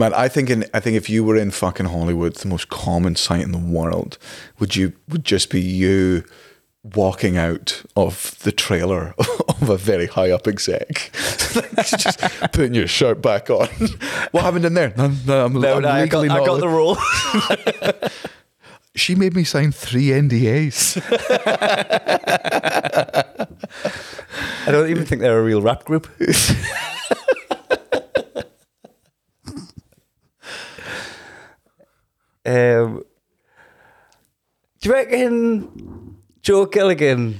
Man, 0.00 0.14
I 0.14 0.28
think 0.28 0.48
in 0.48 0.64
I 0.72 0.80
think 0.80 0.96
if 0.96 1.10
you 1.10 1.22
were 1.22 1.36
in 1.36 1.50
fucking 1.50 1.84
Hollywood, 1.84 2.34
the 2.34 2.48
most 2.48 2.70
common 2.70 3.16
sight 3.16 3.42
in 3.42 3.52
the 3.52 3.58
world 3.58 4.16
would 4.58 4.74
you 4.74 4.94
would 5.10 5.26
just 5.26 5.50
be 5.50 5.60
you 5.60 6.24
walking 6.82 7.36
out 7.36 7.82
of 7.96 8.34
the 8.42 8.50
trailer 8.50 9.14
of 9.60 9.68
a 9.68 9.76
very 9.76 10.06
high 10.06 10.30
up 10.30 10.48
exec, 10.48 11.10
just 11.84 12.18
putting 12.50 12.72
your 12.72 12.86
shirt 12.86 13.20
back 13.20 13.50
on. 13.50 13.68
what 14.30 14.42
happened 14.42 14.64
in 14.64 14.72
there? 14.72 14.94
No, 14.96 15.12
no, 15.26 15.44
I'm, 15.44 15.52
No, 15.52 15.76
I'm 15.76 15.82
no, 15.82 15.88
I 15.90 16.06
got, 16.06 16.20
legally 16.20 16.28
I 16.30 16.46
got 16.46 16.60
the 16.60 16.68
role. 16.68 16.96
she 18.94 19.14
made 19.14 19.34
me 19.34 19.44
sign 19.44 19.70
three 19.70 20.06
NDAs. 20.06 20.96
I 24.66 24.70
don't 24.70 24.88
even 24.88 25.04
think 25.04 25.20
they're 25.20 25.38
a 25.38 25.44
real 25.44 25.60
rap 25.60 25.84
group. 25.84 26.08
Um, 32.46 33.02
do 34.80 34.88
you 34.88 34.94
reckon 34.94 36.16
Joe 36.42 36.66
Gilgun 36.66 37.36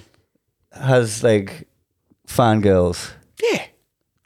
has 0.72 1.22
like 1.22 1.66
fangirls? 2.26 3.12
yeah, 3.42 3.64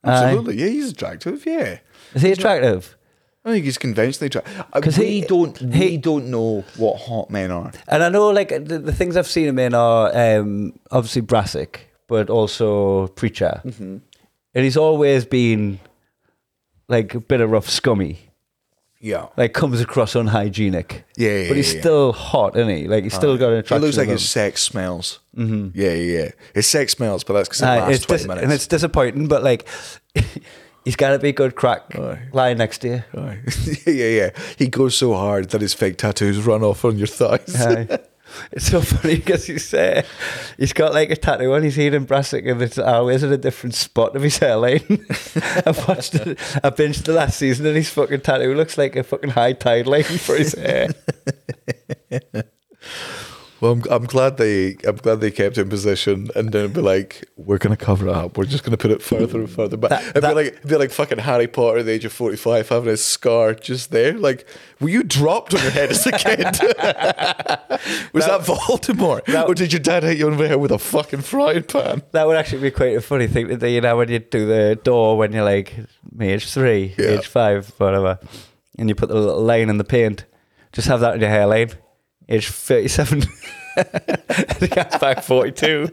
absolutely. 0.02 0.56
Yeah, 0.56 0.66
he's 0.68 0.90
attractive. 0.90 1.44
Yeah. 1.46 1.78
Is 2.14 2.22
he 2.22 2.32
attractive? 2.32 2.96
I 3.44 3.52
think 3.52 3.64
he's 3.66 3.76
conventionally 3.78 4.28
attractive. 4.28 4.64
Because 4.72 4.98
we 4.98 5.06
he- 5.06 5.20
don't 5.22 5.60
we 5.60 5.76
he- 5.90 5.96
don't 5.98 6.26
know 6.30 6.64
what 6.76 6.98
hot 7.00 7.30
men 7.30 7.50
are. 7.50 7.72
And 7.88 8.02
I 8.02 8.08
know, 8.08 8.30
like 8.30 8.48
the, 8.48 8.78
the 8.78 8.92
things 8.92 9.16
I've 9.16 9.26
seen 9.26 9.48
him 9.48 9.58
in 9.58 9.74
are 9.74 10.10
um, 10.38 10.72
obviously 10.90 11.20
Brassic, 11.22 11.88
but 12.08 12.30
also 12.30 13.08
Preacher, 13.08 13.60
Mm-hmm. 13.64 13.98
and 14.54 14.64
he's 14.64 14.76
always 14.76 15.24
been 15.26 15.78
like 16.88 17.14
a 17.14 17.20
bit 17.20 17.40
of 17.40 17.50
rough, 17.50 17.68
scummy. 17.68 18.18
Yeah. 19.04 19.26
Like 19.36 19.52
comes 19.52 19.82
across 19.82 20.14
unhygienic. 20.14 21.04
Yeah, 21.18 21.28
yeah, 21.30 21.48
but 21.48 21.58
he's 21.58 21.74
yeah, 21.74 21.80
still 21.80 22.12
hot, 22.14 22.56
isn't 22.56 22.74
he? 22.74 22.88
Like 22.88 23.04
he's 23.04 23.12
still 23.12 23.36
got 23.36 23.52
an 23.52 23.58
attraction. 23.58 23.82
looks 23.84 23.98
like 23.98 24.08
his 24.08 24.26
sex 24.26 24.62
smells. 24.62 25.20
Mm-hmm. 25.36 25.78
Yeah, 25.78 25.92
yeah, 25.92 26.18
yeah. 26.22 26.30
His 26.54 26.66
sex 26.66 26.92
smells, 26.92 27.22
but 27.22 27.34
that's 27.34 27.50
because 27.50 27.60
it 27.60 27.66
Aye, 27.66 27.78
lasts 27.80 27.96
it's 27.96 28.06
twenty 28.06 28.18
dis- 28.20 28.28
minutes. 28.28 28.44
and 28.44 28.52
it's 28.54 28.66
disappointing, 28.66 29.28
but 29.28 29.42
like 29.42 29.68
he's 30.86 30.96
got 30.96 31.10
to 31.10 31.18
be 31.18 31.32
good 31.32 31.54
crack 31.54 31.82
Aye. 31.94 32.28
lying 32.32 32.56
next 32.56 32.78
to 32.78 32.88
you. 32.88 33.04
Aye. 33.20 33.40
yeah, 33.86 33.92
yeah, 33.92 34.08
yeah. 34.08 34.30
He 34.56 34.68
goes 34.68 34.96
so 34.96 35.12
hard 35.12 35.50
that 35.50 35.60
his 35.60 35.74
fake 35.74 35.98
tattoos 35.98 36.38
run 36.46 36.62
off 36.62 36.82
on 36.86 36.96
your 36.96 37.06
thighs. 37.06 37.54
It's 38.52 38.70
so 38.70 38.80
funny 38.82 39.16
because 39.16 39.46
he's 39.46 39.72
uh, 39.74 40.02
he's 40.56 40.72
got 40.72 40.94
like 40.94 41.10
a 41.10 41.16
tattoo 41.16 41.52
on 41.54 41.62
his 41.62 41.76
head 41.76 41.94
in 41.94 42.04
Brassic 42.04 42.46
and 42.46 42.60
it's 42.62 42.78
always 42.78 43.24
at 43.24 43.32
a 43.32 43.38
different 43.38 43.74
spot 43.74 44.16
of 44.16 44.22
his 44.22 44.38
hairline. 44.38 44.80
I've 45.66 45.84
watched 45.88 46.14
it, 46.14 46.38
I 46.62 46.70
binged 46.70 47.04
the 47.04 47.12
last 47.12 47.38
season 47.38 47.66
and 47.66 47.76
his 47.76 47.90
fucking 47.90 48.20
tattoo 48.20 48.54
looks 48.54 48.78
like 48.78 48.96
a 48.96 49.02
fucking 49.02 49.30
high 49.30 49.52
tide 49.52 49.86
line 49.86 50.04
for 50.04 50.36
his 50.36 50.54
hair. 50.54 50.90
Well, 53.64 53.72
I'm, 53.72 53.82
I'm 53.90 54.04
glad 54.04 54.36
they 54.36 54.76
I'm 54.84 54.96
glad 54.96 55.20
they 55.20 55.30
kept 55.30 55.56
it 55.56 55.62
in 55.62 55.70
position 55.70 56.28
and 56.36 56.52
then 56.52 56.70
be 56.74 56.82
like, 56.82 57.24
we're 57.38 57.56
gonna 57.56 57.78
cover 57.78 58.08
it 58.08 58.14
up. 58.14 58.36
We're 58.36 58.44
just 58.44 58.62
gonna 58.62 58.76
put 58.76 58.90
it 58.90 59.00
further 59.00 59.38
and 59.40 59.48
further 59.50 59.78
back. 59.78 59.88
That- 59.88 60.02
it'd 60.10 60.22
that- 60.22 60.28
be 60.28 60.34
like 60.34 60.46
it'd 60.48 60.68
be 60.68 60.76
like 60.76 60.90
fucking 60.90 61.18
Harry 61.20 61.46
Potter 61.48 61.78
at 61.78 61.86
the 61.86 61.92
age 61.92 62.04
of 62.04 62.12
forty 62.12 62.36
five 62.36 62.68
having 62.68 62.92
a 62.92 62.96
scar 62.98 63.54
just 63.54 63.90
there. 63.90 64.12
Like, 64.18 64.46
were 64.80 64.90
you 64.90 65.02
dropped 65.02 65.54
on 65.54 65.62
your 65.62 65.70
head 65.70 65.90
as 65.90 66.06
a 66.06 66.12
kid? 66.12 66.44
Was 68.12 68.26
that, 68.26 68.42
Voldemort, 68.42 69.24
that- 69.26 69.48
or 69.48 69.54
did 69.54 69.72
your 69.72 69.80
dad 69.80 70.02
hit 70.02 70.18
you 70.18 70.26
on 70.30 70.36
the 70.36 70.46
head 70.46 70.56
with 70.60 70.70
a 70.70 70.78
fucking 70.78 71.22
frying 71.22 71.62
pan? 71.62 72.02
That 72.12 72.26
would 72.26 72.36
actually 72.36 72.60
be 72.60 72.70
quite 72.70 72.96
a 72.96 73.00
funny 73.00 73.26
thing 73.28 73.48
to 73.48 73.56
do, 73.56 73.66
you 73.66 73.80
know, 73.80 73.96
when 73.96 74.10
you 74.10 74.18
do 74.18 74.46
the 74.46 74.78
door 74.84 75.16
when 75.16 75.32
you're 75.32 75.42
like 75.44 75.74
age 76.20 76.50
three, 76.52 76.94
Yeah. 76.98 77.06
age 77.18 77.28
five, 77.28 77.72
whatever, 77.78 78.18
and 78.78 78.90
you 78.90 78.94
put 78.94 79.08
the 79.08 79.14
little 79.14 79.42
line 79.42 79.70
in 79.70 79.78
the 79.78 79.84
paint. 79.84 80.26
Just 80.72 80.88
have 80.88 81.00
that 81.00 81.14
in 81.14 81.20
your 81.22 81.30
hairline. 81.30 81.70
Age 82.28 82.48
37. 82.48 83.20
the 83.76 84.70
guy's 84.72 85.00
back 85.00 85.22
42. 85.22 85.88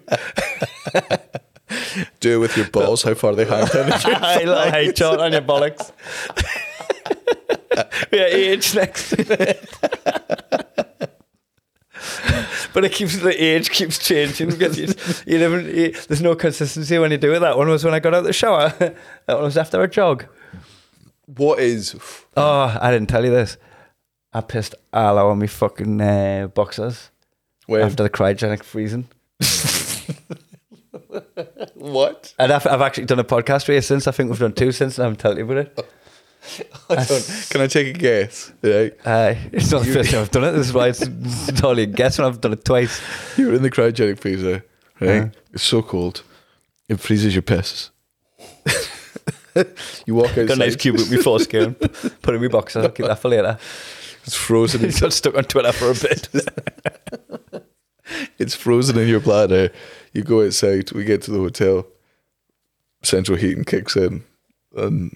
Do 2.20 2.36
it 2.36 2.38
with 2.38 2.58
your 2.58 2.70
balls. 2.70 3.04
How 3.04 3.14
far 3.14 3.36
they 3.36 3.46
hang 3.46 3.66
down. 3.68 3.92
Hey, 4.22 4.46
little 4.46 4.72
hey 4.72 4.92
chart 4.92 5.20
on 5.20 5.32
your 5.32 5.42
bollocks. 5.42 5.92
yeah, 8.12 8.26
age 8.26 8.76
next 8.76 9.10
to 9.10 9.50
it. 9.50 9.70
but 12.74 12.86
it 12.86 12.92
keeps 12.92 13.18
the 13.18 13.44
age 13.44 13.70
keeps 13.70 13.98
changing 13.98 14.50
because 14.50 14.78
you, 14.78 14.88
you 15.26 15.40
never 15.40 15.62
you, 15.62 15.92
there's 16.08 16.22
no 16.22 16.36
consistency 16.36 16.98
when 16.98 17.12
you 17.12 17.18
do 17.18 17.34
it. 17.34 17.40
That 17.40 17.58
one 17.58 17.70
was 17.70 17.84
when 17.84 17.94
I 17.94 18.00
got 18.00 18.14
out 18.14 18.20
of 18.20 18.26
the 18.26 18.34
shower. 18.34 18.70
that 18.80 18.96
one 19.28 19.44
was 19.44 19.58
after 19.58 19.82
a 19.82 19.88
jog. 19.90 20.26
What 21.26 21.60
is? 21.60 21.96
Oh, 22.36 22.78
I 22.82 22.92
didn't 22.92 23.10
tell 23.10 23.24
you 23.24 23.32
this. 23.32 23.58
I 24.34 24.42
pissed 24.42 24.76
all 24.94 25.18
over 25.18 25.36
my 25.36 25.48
fucking 25.48 26.00
uh, 26.00 26.48
boxers 26.54 27.10
after 27.70 28.04
the 28.04 28.10
cryogenic 28.10 28.64
freezing. 28.64 29.08
what? 31.76 32.34
And 32.40 32.52
I've, 32.52 32.66
I've 32.66 32.82
actually 32.82 33.06
done 33.06 33.20
a 33.20 33.24
podcast 33.24 33.68
with 33.68 33.76
you 33.76 33.82
since. 33.82 34.08
I 34.08 34.12
think 34.12 34.30
we've 34.30 34.40
done 34.40 34.54
two 34.54 34.72
since, 34.72 34.98
and 34.98 35.04
I 35.04 35.06
haven't 35.08 35.20
told 35.20 35.38
you 35.38 35.44
about 35.44 35.58
it. 35.58 35.88
I 36.90 37.04
don't, 37.04 37.48
can 37.50 37.62
I 37.62 37.68
take 37.68 37.96
a 37.96 38.00
guess? 38.00 38.52
Right. 38.64 38.94
Uh, 39.06 39.36
it's 39.52 39.72
not 39.72 39.84
the 39.84 39.94
first 39.94 40.12
time 40.12 40.22
I've 40.22 40.32
done 40.32 40.46
it. 40.46 40.52
This 40.54 40.68
is 40.68 40.74
why 40.74 40.88
it's, 40.88 41.02
it's 41.02 41.48
totally 41.48 41.84
a 41.84 41.88
guess 41.88 42.18
when 42.18 42.28
I've 42.28 42.42
done 42.42 42.54
it 42.54 42.66
twice. 42.66 43.00
You 43.38 43.48
were 43.48 43.56
in 43.56 43.62
the 43.62 43.70
cryogenic 43.70 44.20
freezer, 44.20 44.66
right? 45.00 45.08
Yeah. 45.08 45.30
It's 45.54 45.64
so 45.64 45.82
cold, 45.82 46.24
it 46.90 47.00
freezes 47.00 47.36
your 47.36 47.44
piss. 47.44 47.92
you 50.06 50.16
walk 50.16 50.30
outside. 50.30 50.48
Got 50.48 50.58
a 50.58 50.60
nice 50.60 50.76
cube 50.76 50.96
with 50.96 51.12
me 51.12 51.18
foreskin. 51.18 51.76
Put 51.76 52.04
it 52.04 52.36
in 52.36 52.42
my 52.42 52.48
boxer. 52.48 52.82
I'll 52.82 52.90
keep 52.90 53.06
that 53.06 53.20
for 53.20 53.30
later. 53.30 53.58
It's 54.26 54.36
frozen. 54.36 54.86
It's 54.86 55.00
got 55.02 55.14
stuck 55.14 55.36
on 55.36 55.44
Twitter 55.46 55.72
for 55.72 55.92
a 55.92 55.94
bit. 55.94 56.30
it's 58.38 58.56
frozen 58.56 58.98
in 58.98 59.08
your 59.08 59.20
bladder. 59.20 59.72
You 60.14 60.24
go 60.24 60.46
outside. 60.46 60.92
We 60.92 61.04
get 61.04 61.22
to 61.24 61.32
the 61.32 61.40
hotel. 61.40 61.88
Central 63.04 63.38
heating 63.38 63.64
kicks 63.64 63.96
in, 63.96 64.24
and 64.76 65.16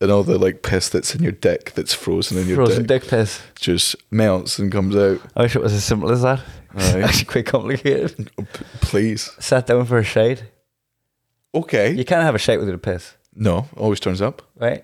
and 0.00 0.10
all 0.10 0.22
the 0.22 0.38
like 0.38 0.62
piss 0.62 0.88
that's 0.88 1.14
in 1.14 1.22
your 1.22 1.32
dick 1.32 1.72
that's 1.74 1.92
frozen 1.92 2.38
in 2.38 2.46
your 2.48 2.56
Frozen 2.56 2.86
dick, 2.86 3.02
dick 3.02 3.10
piss. 3.10 3.42
just 3.60 3.96
melts 4.10 4.58
and 4.58 4.72
comes 4.72 4.96
out. 4.96 5.20
I 5.36 5.42
wish 5.42 5.54
it 5.54 5.60
was 5.62 5.74
as 5.74 5.84
simple 5.84 6.10
as 6.10 6.22
that. 6.22 6.40
It's 6.74 6.94
Aye. 6.94 7.00
actually 7.02 7.24
quite 7.26 7.46
complicated. 7.46 8.30
P- 8.38 8.64
please. 8.80 9.30
Sat 9.38 9.66
down 9.66 9.84
for 9.84 9.98
a 9.98 10.04
shade. 10.04 10.48
Okay. 11.54 11.92
You 11.92 12.06
can't 12.06 12.22
have 12.22 12.34
a 12.34 12.38
shade 12.38 12.56
without 12.56 12.74
a 12.74 12.78
piss, 12.78 13.14
No, 13.34 13.68
always 13.76 14.00
turns 14.00 14.22
up. 14.22 14.40
right? 14.56 14.82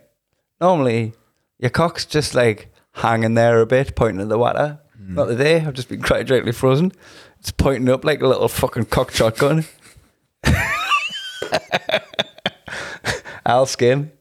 Normally, 0.60 1.14
your 1.58 1.70
cock's 1.70 2.04
just 2.04 2.34
like 2.34 2.70
hanging 2.98 3.34
there 3.34 3.60
a 3.60 3.66
bit, 3.66 3.94
pointing 3.96 4.20
at 4.20 4.28
the 4.28 4.38
water. 4.38 4.80
Hmm. 4.96 5.14
Not 5.14 5.26
today. 5.26 5.60
I've 5.60 5.74
just 5.74 5.88
been 5.88 6.02
cryogenically 6.02 6.54
frozen. 6.54 6.92
It's 7.40 7.50
pointing 7.50 7.88
up 7.88 8.04
like 8.04 8.20
a 8.20 8.26
little 8.26 8.48
fucking 8.48 8.86
cock 8.86 9.12
shotgun. 9.12 9.64
Al 13.46 13.66
skin. 13.66 14.12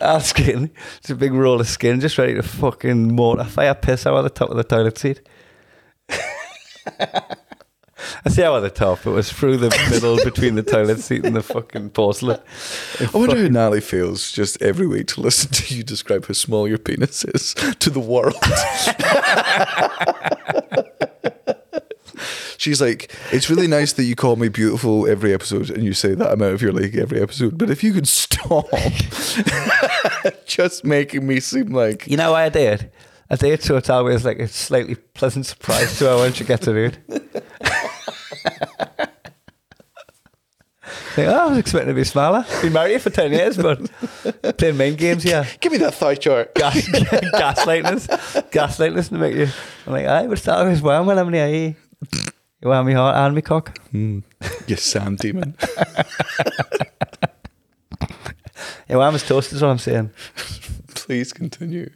Al 0.00 0.20
skin. 0.20 0.70
It's 0.98 1.10
a 1.10 1.14
big 1.14 1.32
roll 1.32 1.60
of 1.60 1.68
skin 1.68 2.00
just 2.00 2.18
ready 2.18 2.34
to 2.34 2.42
fucking 2.42 3.14
mortify 3.14 3.64
a 3.64 3.74
piss 3.74 4.06
out 4.06 4.16
of 4.16 4.24
the 4.24 4.30
top 4.30 4.50
of 4.50 4.56
the 4.56 4.64
toilet 4.64 4.98
seat. 4.98 5.20
I 8.24 8.30
see 8.30 8.42
how 8.42 8.54
of 8.54 8.62
the 8.62 8.70
top. 8.70 9.06
It 9.06 9.10
was 9.10 9.32
through 9.32 9.58
the 9.58 9.70
middle 9.90 10.16
between 10.24 10.54
the 10.54 10.62
toilet 10.62 11.00
seat 11.00 11.24
and 11.24 11.34
the 11.36 11.42
fucking 11.42 11.90
porcelain. 11.90 12.40
I 13.00 13.16
wonder 13.16 13.36
how 13.36 13.48
Natalie 13.48 13.80
feels 13.80 14.32
just 14.32 14.60
every 14.62 14.86
week 14.86 15.06
to 15.08 15.20
listen 15.20 15.50
to 15.52 15.74
you 15.74 15.82
describe 15.82 16.26
how 16.26 16.34
small 16.34 16.66
your 16.68 16.78
penis 16.78 17.24
is 17.24 17.54
to 17.80 17.90
the 17.90 18.00
world. 18.00 18.34
She's 22.58 22.80
like, 22.80 23.12
it's 23.32 23.50
really 23.50 23.68
nice 23.68 23.92
that 23.92 24.04
you 24.04 24.16
call 24.16 24.36
me 24.36 24.48
beautiful 24.48 25.06
every 25.06 25.32
episode 25.32 25.70
and 25.70 25.84
you 25.84 25.92
say 25.92 26.14
that 26.14 26.30
I'm 26.30 26.42
out 26.42 26.52
of 26.52 26.62
your 26.62 26.72
league 26.72 26.96
every 26.96 27.20
episode. 27.20 27.58
But 27.58 27.70
if 27.70 27.84
you 27.84 27.92
could 27.92 28.08
stop 28.08 28.66
just 30.46 30.84
making 30.84 31.26
me 31.26 31.38
seem 31.40 31.68
like 31.72 32.06
You 32.08 32.16
know 32.16 32.32
why 32.32 32.44
I 32.44 32.48
did? 32.48 32.90
I 33.28 33.36
did 33.36 33.62
so 33.62 33.76
it's 33.76 33.90
always 33.90 34.24
like 34.24 34.38
a 34.38 34.48
slightly 34.48 34.94
pleasant 34.94 35.46
surprise 35.46 35.98
to 35.98 36.06
her 36.08 36.16
when 36.18 36.32
she 36.32 36.44
gets 36.44 36.66
it 36.68 36.98
out. 37.10 37.20
Think, 41.16 41.28
oh, 41.30 41.34
I 41.34 41.46
was 41.46 41.56
expecting 41.56 41.88
to 41.88 41.94
be 41.94 42.04
smaller. 42.04 42.44
Been 42.60 42.74
married 42.74 43.00
for 43.00 43.08
10 43.08 43.32
years, 43.32 43.56
but 43.56 43.90
playing 44.58 44.76
main 44.76 44.96
games 44.96 45.22
here. 45.22 45.46
give 45.62 45.72
me 45.72 45.78
that 45.78 45.94
thigh 45.94 46.14
chart. 46.14 46.54
Gas, 46.54 46.74
gaslighting 46.88 47.86
us. 47.86 48.06
Gaslighting 48.52 48.98
us 48.98 49.08
to 49.08 49.14
make 49.14 49.34
you. 49.34 49.48
I'm 49.86 49.94
like, 49.94 50.04
I 50.04 50.26
would 50.26 50.38
start 50.38 50.68
with 50.68 50.82
warm 50.82 51.06
when 51.06 51.18
I'm 51.18 51.30
near 51.30 51.48
you. 51.48 51.74
You 52.60 52.68
want 52.68 52.86
me 52.86 52.92
heart 52.92 53.16
and 53.16 53.34
me 53.34 53.40
cock? 53.40 53.78
Hmm. 53.92 54.18
you 54.66 54.76
sand 54.76 55.18
demon. 55.20 55.56
You 58.88 58.98
want 58.98 59.14
me 59.14 59.20
toast 59.20 59.52
is 59.54 59.62
what 59.62 59.68
I'm 59.68 59.78
saying. 59.78 60.10
Please 60.94 61.32
continue. 61.32 61.90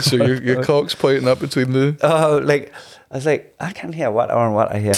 So 0.00 0.16
your 0.16 0.40
your 0.42 0.62
cock's 0.62 0.94
pointing 0.94 1.26
up 1.26 1.40
between 1.40 1.72
the 1.72 1.96
Oh, 2.02 2.40
like, 2.44 2.72
I 3.10 3.14
was 3.16 3.26
like, 3.26 3.54
I 3.58 3.72
can't 3.72 3.94
hear 3.94 4.10
what 4.12 4.30
or 4.30 4.52
what 4.52 4.70
I 4.72 4.78
hear. 4.78 4.94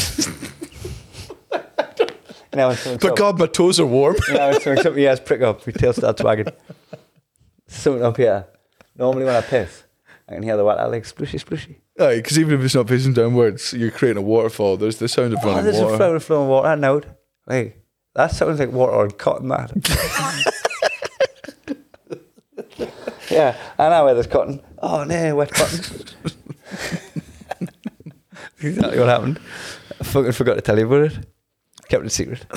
You 2.57 2.63
know, 2.63 2.69
when 2.69 2.77
someone's 2.79 3.03
But 3.03 3.17
God, 3.17 3.39
my 3.39 3.47
toes 3.47 3.79
are 3.79 3.85
warm. 3.85 4.17
You 4.29 4.35
know, 4.35 4.49
when 4.49 4.61
something, 4.61 4.83
something 4.83 5.27
prick 5.27 5.43
up, 5.43 5.67
your 5.67 5.75
tail 5.75 5.93
starts 5.93 6.23
wagging. 6.23 6.47
Something 7.67 8.03
up 8.03 8.17
here. 8.17 8.47
Normally 8.97 9.27
when 9.27 9.35
I 9.35 9.43
piss, 9.43 9.83
I 10.27 10.33
can 10.35 10.43
hear 10.43 10.57
the 10.57 10.65
water 10.65 10.89
like 10.89 11.03
splooshy, 11.05 11.39
splooshy. 11.45 11.77
Aye, 12.01 12.17
because 12.17 12.39
even 12.39 12.55
if 12.59 12.65
it's 12.65 12.75
not 12.75 12.87
pissing 12.87 13.15
downwards, 13.15 13.75
you're 13.75 13.91
creating 13.91 14.23
a 14.23 14.27
waterfall. 14.27 14.79
There's 14.79 14.97
the 14.97 15.07
sound 15.07 15.35
of 15.35 15.41
Oh, 15.43 15.49
running 15.49 15.65
there's 15.65 15.81
water. 15.81 15.95
a 15.95 15.99
flow 15.99 16.15
of 16.15 16.25
flowing 16.25 16.49
water 16.49 16.77
note. 16.77 17.05
Like, 17.47 17.85
that 18.15 18.31
sounds 18.31 18.59
like 18.59 18.73
water 18.73 18.95
on 18.95 19.11
cotton, 19.11 19.49
that. 19.49 19.73
yeah, 23.31 23.55
I 23.79 23.89
know 23.91 24.05
where 24.07 24.15
there's 24.15 24.27
cotton. 24.27 24.63
Oh, 24.79 25.05
no, 25.05 25.37
wet 25.37 25.51
cotton. 25.51 25.81
exactly 28.63 28.99
what 28.99 29.09
happened. 29.09 29.41
I 30.01 30.05
fucking 30.05 30.33
forgot 30.33 30.55
to 30.55 30.63
tell 30.63 30.79
you 30.79 30.87
about 30.87 31.13
it. 31.13 31.27
Kept 31.89 32.05
it 32.07 32.11
secret. 32.11 32.45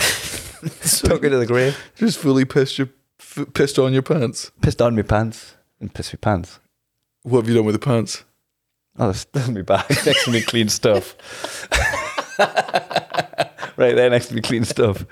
Took 0.81 1.23
it 1.23 1.29
to 1.29 1.37
the 1.37 1.45
grave. 1.45 1.77
Just 1.95 2.19
fully 2.19 2.43
pissed 2.45 2.77
your 2.77 2.89
f- 3.19 3.45
pissed 3.53 3.79
on 3.79 3.93
your 3.93 4.01
pants. 4.01 4.51
Pissed 4.61 4.81
on 4.81 4.95
my 4.95 5.03
pants. 5.03 5.55
And 5.79 5.93
pissed 5.93 6.13
my 6.13 6.17
pants. 6.19 6.59
What 7.23 7.39
have 7.41 7.49
you 7.49 7.55
done 7.55 7.65
with 7.65 7.75
the 7.75 7.79
pants? 7.79 8.25
Oh, 8.97 9.07
that's, 9.07 9.23
that's 9.25 9.47
me 9.47 9.61
bag 9.61 9.85
next 10.05 10.25
to 10.25 10.31
me 10.31 10.41
clean 10.41 10.67
stuff. 10.67 11.15
right 13.77 13.95
there 13.95 14.09
next 14.09 14.27
to 14.27 14.35
me 14.35 14.41
clean 14.41 14.65
stuff. 14.65 15.05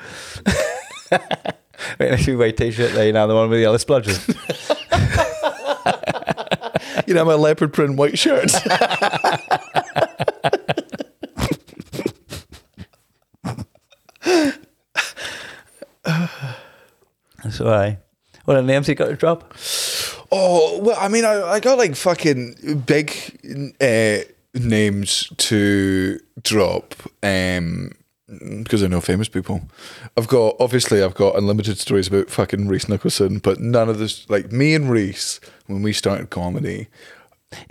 right 1.11 1.99
next 1.99 2.25
to 2.25 2.31
me 2.31 2.35
white 2.37 2.57
t-shirt 2.57 2.91
there, 2.93 3.05
you 3.05 3.13
know, 3.13 3.27
the 3.27 3.35
one 3.35 3.49
with 3.49 3.59
the 3.59 3.61
yellow 3.61 3.77
splodges. 3.77 4.27
you 7.07 7.13
know, 7.13 7.23
my 7.23 7.35
leopard 7.35 7.71
print 7.71 7.95
white 7.95 8.19
shirt. 8.19 8.51
All 17.61 17.67
right. 17.67 17.99
What 18.45 18.63
names 18.63 18.87
he 18.87 18.95
got 18.95 19.07
to 19.07 19.15
drop? 19.15 19.53
Oh 20.31 20.79
well, 20.81 20.97
I 20.99 21.07
mean, 21.09 21.25
I, 21.25 21.41
I 21.43 21.59
got 21.59 21.77
like 21.77 21.95
fucking 21.95 22.83
big 22.85 23.11
uh, 23.81 24.19
names 24.53 25.31
to 25.37 26.19
drop 26.43 26.95
um, 27.23 27.91
because 28.27 28.83
I 28.83 28.87
know 28.87 29.01
famous 29.01 29.27
people. 29.29 29.61
I've 30.15 30.27
got 30.27 30.55
obviously 30.59 31.03
I've 31.03 31.15
got 31.15 31.37
unlimited 31.37 31.77
stories 31.77 32.07
about 32.07 32.29
fucking 32.29 32.67
Reese 32.67 32.89
Nicholson, 32.89 33.39
but 33.39 33.59
none 33.59 33.89
of 33.89 33.99
this 33.99 34.29
like 34.29 34.51
me 34.51 34.73
and 34.75 34.89
Reese 34.89 35.39
when 35.67 35.81
we 35.81 35.93
started 35.93 36.29
comedy. 36.29 36.87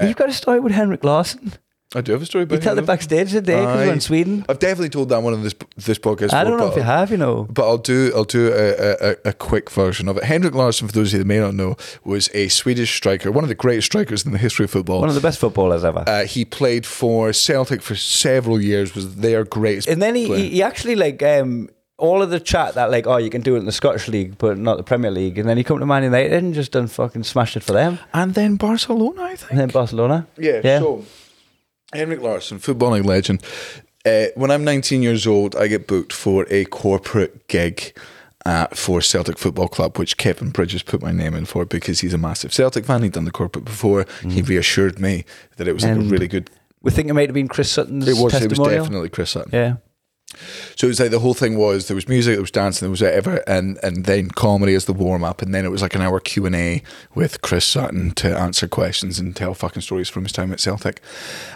You've 0.00 0.16
got 0.16 0.30
a 0.30 0.34
story 0.34 0.60
with 0.60 0.72
Henrik 0.72 1.04
Larsson. 1.04 1.54
I 1.94 2.00
do 2.00 2.12
have 2.12 2.20
a 2.22 2.26
story 2.26 2.42
about 2.44 2.56
You 2.56 2.60
tell 2.60 2.78
it 2.78 2.84
backstage 2.84 3.30
today 3.30 3.60
because 3.60 3.86
we're 3.86 3.92
in 3.92 4.00
Sweden. 4.00 4.44
I've 4.48 4.58
definitely 4.58 4.88
told 4.88 5.08
that 5.10 5.22
one 5.22 5.34
on 5.34 5.42
this 5.44 5.54
this 5.76 5.98
podcast. 5.98 6.32
I 6.32 6.42
don't 6.42 6.58
know 6.58 6.66
if 6.66 6.76
you 6.76 6.82
have, 6.82 7.12
you 7.12 7.16
know. 7.16 7.46
But 7.48 7.66
I'll 7.68 7.78
do 7.78 8.12
I'll 8.14 8.24
do 8.24 8.52
a, 8.52 9.10
a, 9.10 9.16
a 9.26 9.32
quick 9.32 9.70
version 9.70 10.08
of 10.08 10.16
it. 10.16 10.24
Henrik 10.24 10.54
Larsson, 10.54 10.88
for 10.88 10.92
those 10.92 11.10
of 11.10 11.12
you 11.14 11.18
that 11.20 11.26
may 11.26 11.38
not 11.38 11.54
know, 11.54 11.76
was 12.04 12.28
a 12.34 12.48
Swedish 12.48 12.94
striker, 12.96 13.30
one 13.30 13.44
of 13.44 13.48
the 13.48 13.54
greatest 13.54 13.86
strikers 13.86 14.26
in 14.26 14.32
the 14.32 14.38
history 14.38 14.64
of 14.64 14.70
football. 14.72 14.98
One 15.00 15.08
of 15.08 15.14
the 15.14 15.20
best 15.20 15.38
footballers 15.38 15.84
ever. 15.84 16.02
Uh, 16.08 16.24
he 16.24 16.44
played 16.44 16.84
for 16.84 17.32
Celtic 17.32 17.82
for 17.82 17.94
several 17.94 18.60
years. 18.60 18.94
Was 18.96 19.16
their 19.16 19.44
greatest. 19.44 19.86
and 19.86 20.02
then 20.02 20.16
he, 20.16 20.26
player. 20.26 20.38
he, 20.38 20.48
he 20.50 20.62
actually 20.64 20.96
like 20.96 21.22
um 21.22 21.68
all 21.98 22.20
of 22.20 22.30
the 22.30 22.40
chat 22.40 22.74
that 22.74 22.90
like 22.90 23.06
oh 23.06 23.16
you 23.16 23.30
can 23.30 23.40
do 23.42 23.54
it 23.54 23.60
in 23.60 23.64
the 23.64 23.72
Scottish 23.72 24.08
League 24.08 24.36
but 24.38 24.58
not 24.58 24.76
the 24.76 24.82
Premier 24.82 25.10
League 25.10 25.38
and 25.38 25.48
then 25.48 25.56
he 25.56 25.62
come 25.64 25.78
to 25.78 25.86
Man 25.86 26.02
United 26.02 26.32
and 26.32 26.52
just 26.52 26.72
done 26.72 26.88
fucking 26.88 27.22
smashed 27.22 27.56
it 27.56 27.62
for 27.62 27.72
them 27.72 27.98
and 28.12 28.34
then 28.34 28.56
Barcelona, 28.56 29.22
I 29.22 29.36
think. 29.36 29.50
and 29.52 29.60
then 29.60 29.68
Barcelona 29.68 30.26
Yeah, 30.36 30.60
yeah 30.62 30.80
so 30.80 31.04
Henrik 31.96 32.20
Larsson, 32.20 32.58
footballing 32.58 33.04
legend. 33.04 33.42
Uh, 34.04 34.26
when 34.36 34.50
I'm 34.50 34.62
19 34.64 35.02
years 35.02 35.26
old, 35.26 35.56
I 35.56 35.66
get 35.66 35.86
booked 35.88 36.12
for 36.12 36.46
a 36.48 36.64
corporate 36.66 37.48
gig 37.48 37.92
uh, 38.44 38.68
for 38.68 39.00
Celtic 39.00 39.36
Football 39.38 39.66
Club, 39.68 39.98
which 39.98 40.16
Kevin 40.16 40.50
Bridges 40.50 40.84
put 40.84 41.02
my 41.02 41.10
name 41.10 41.34
in 41.34 41.44
for 41.46 41.64
because 41.64 42.00
he's 42.00 42.14
a 42.14 42.18
massive 42.18 42.54
Celtic 42.54 42.84
fan. 42.84 43.02
He'd 43.02 43.12
done 43.12 43.24
the 43.24 43.32
corporate 43.32 43.64
before. 43.64 44.06
He 44.28 44.42
reassured 44.42 45.00
me 45.00 45.24
that 45.56 45.66
it 45.66 45.72
was 45.72 45.82
like 45.82 45.96
a 45.96 45.96
Mm. 45.96 46.10
Really 46.12 46.28
good. 46.28 46.50
we 46.82 46.92
think 46.92 47.08
it 47.08 47.14
might 47.14 47.28
have 47.28 47.34
been 47.34 47.48
Chris 47.48 47.70
Sutton's 47.70 48.06
It 48.06 48.16
was. 48.22 48.32
It 48.40 48.48
was 48.50 48.60
definitely 48.68 49.08
Chris 49.08 49.30
Sutton. 49.30 49.50
yeah 49.52 49.76
So 50.74 50.86
it 50.86 50.88
was 50.88 50.98
like 51.00 51.12
the 51.12 51.20
whole 51.20 51.34
thing 51.34 51.56
was 51.56 51.86
there 51.86 51.94
was 51.94 52.08
music, 52.08 52.34
there 52.34 52.42
was 52.42 52.50
dancing, 52.50 52.86
there 52.86 52.90
was 52.90 53.00
whatever, 53.00 53.44
and 53.46 53.78
and 53.82 54.04
then 54.06 54.28
comedy 54.28 54.74
as 54.74 54.84
the 54.84 54.92
warm 54.92 55.22
up, 55.22 55.40
and 55.40 55.54
then 55.54 55.64
it 55.64 55.70
was 55.70 55.82
like 55.82 55.94
an 55.94 56.02
hour 56.02 56.18
Q 56.18 56.46
and 56.46 56.56
A 56.56 56.82
with 57.14 57.42
Chris 57.42 57.64
Sutton 57.64 58.10
to 58.12 58.36
answer 58.36 58.66
questions 58.66 59.20
and 59.20 59.36
tell 59.36 59.54
fucking 59.54 59.82
stories 59.82 60.08
from 60.08 60.24
his 60.24 60.32
time 60.32 60.52
at 60.52 60.58
Celtic. 60.58 61.00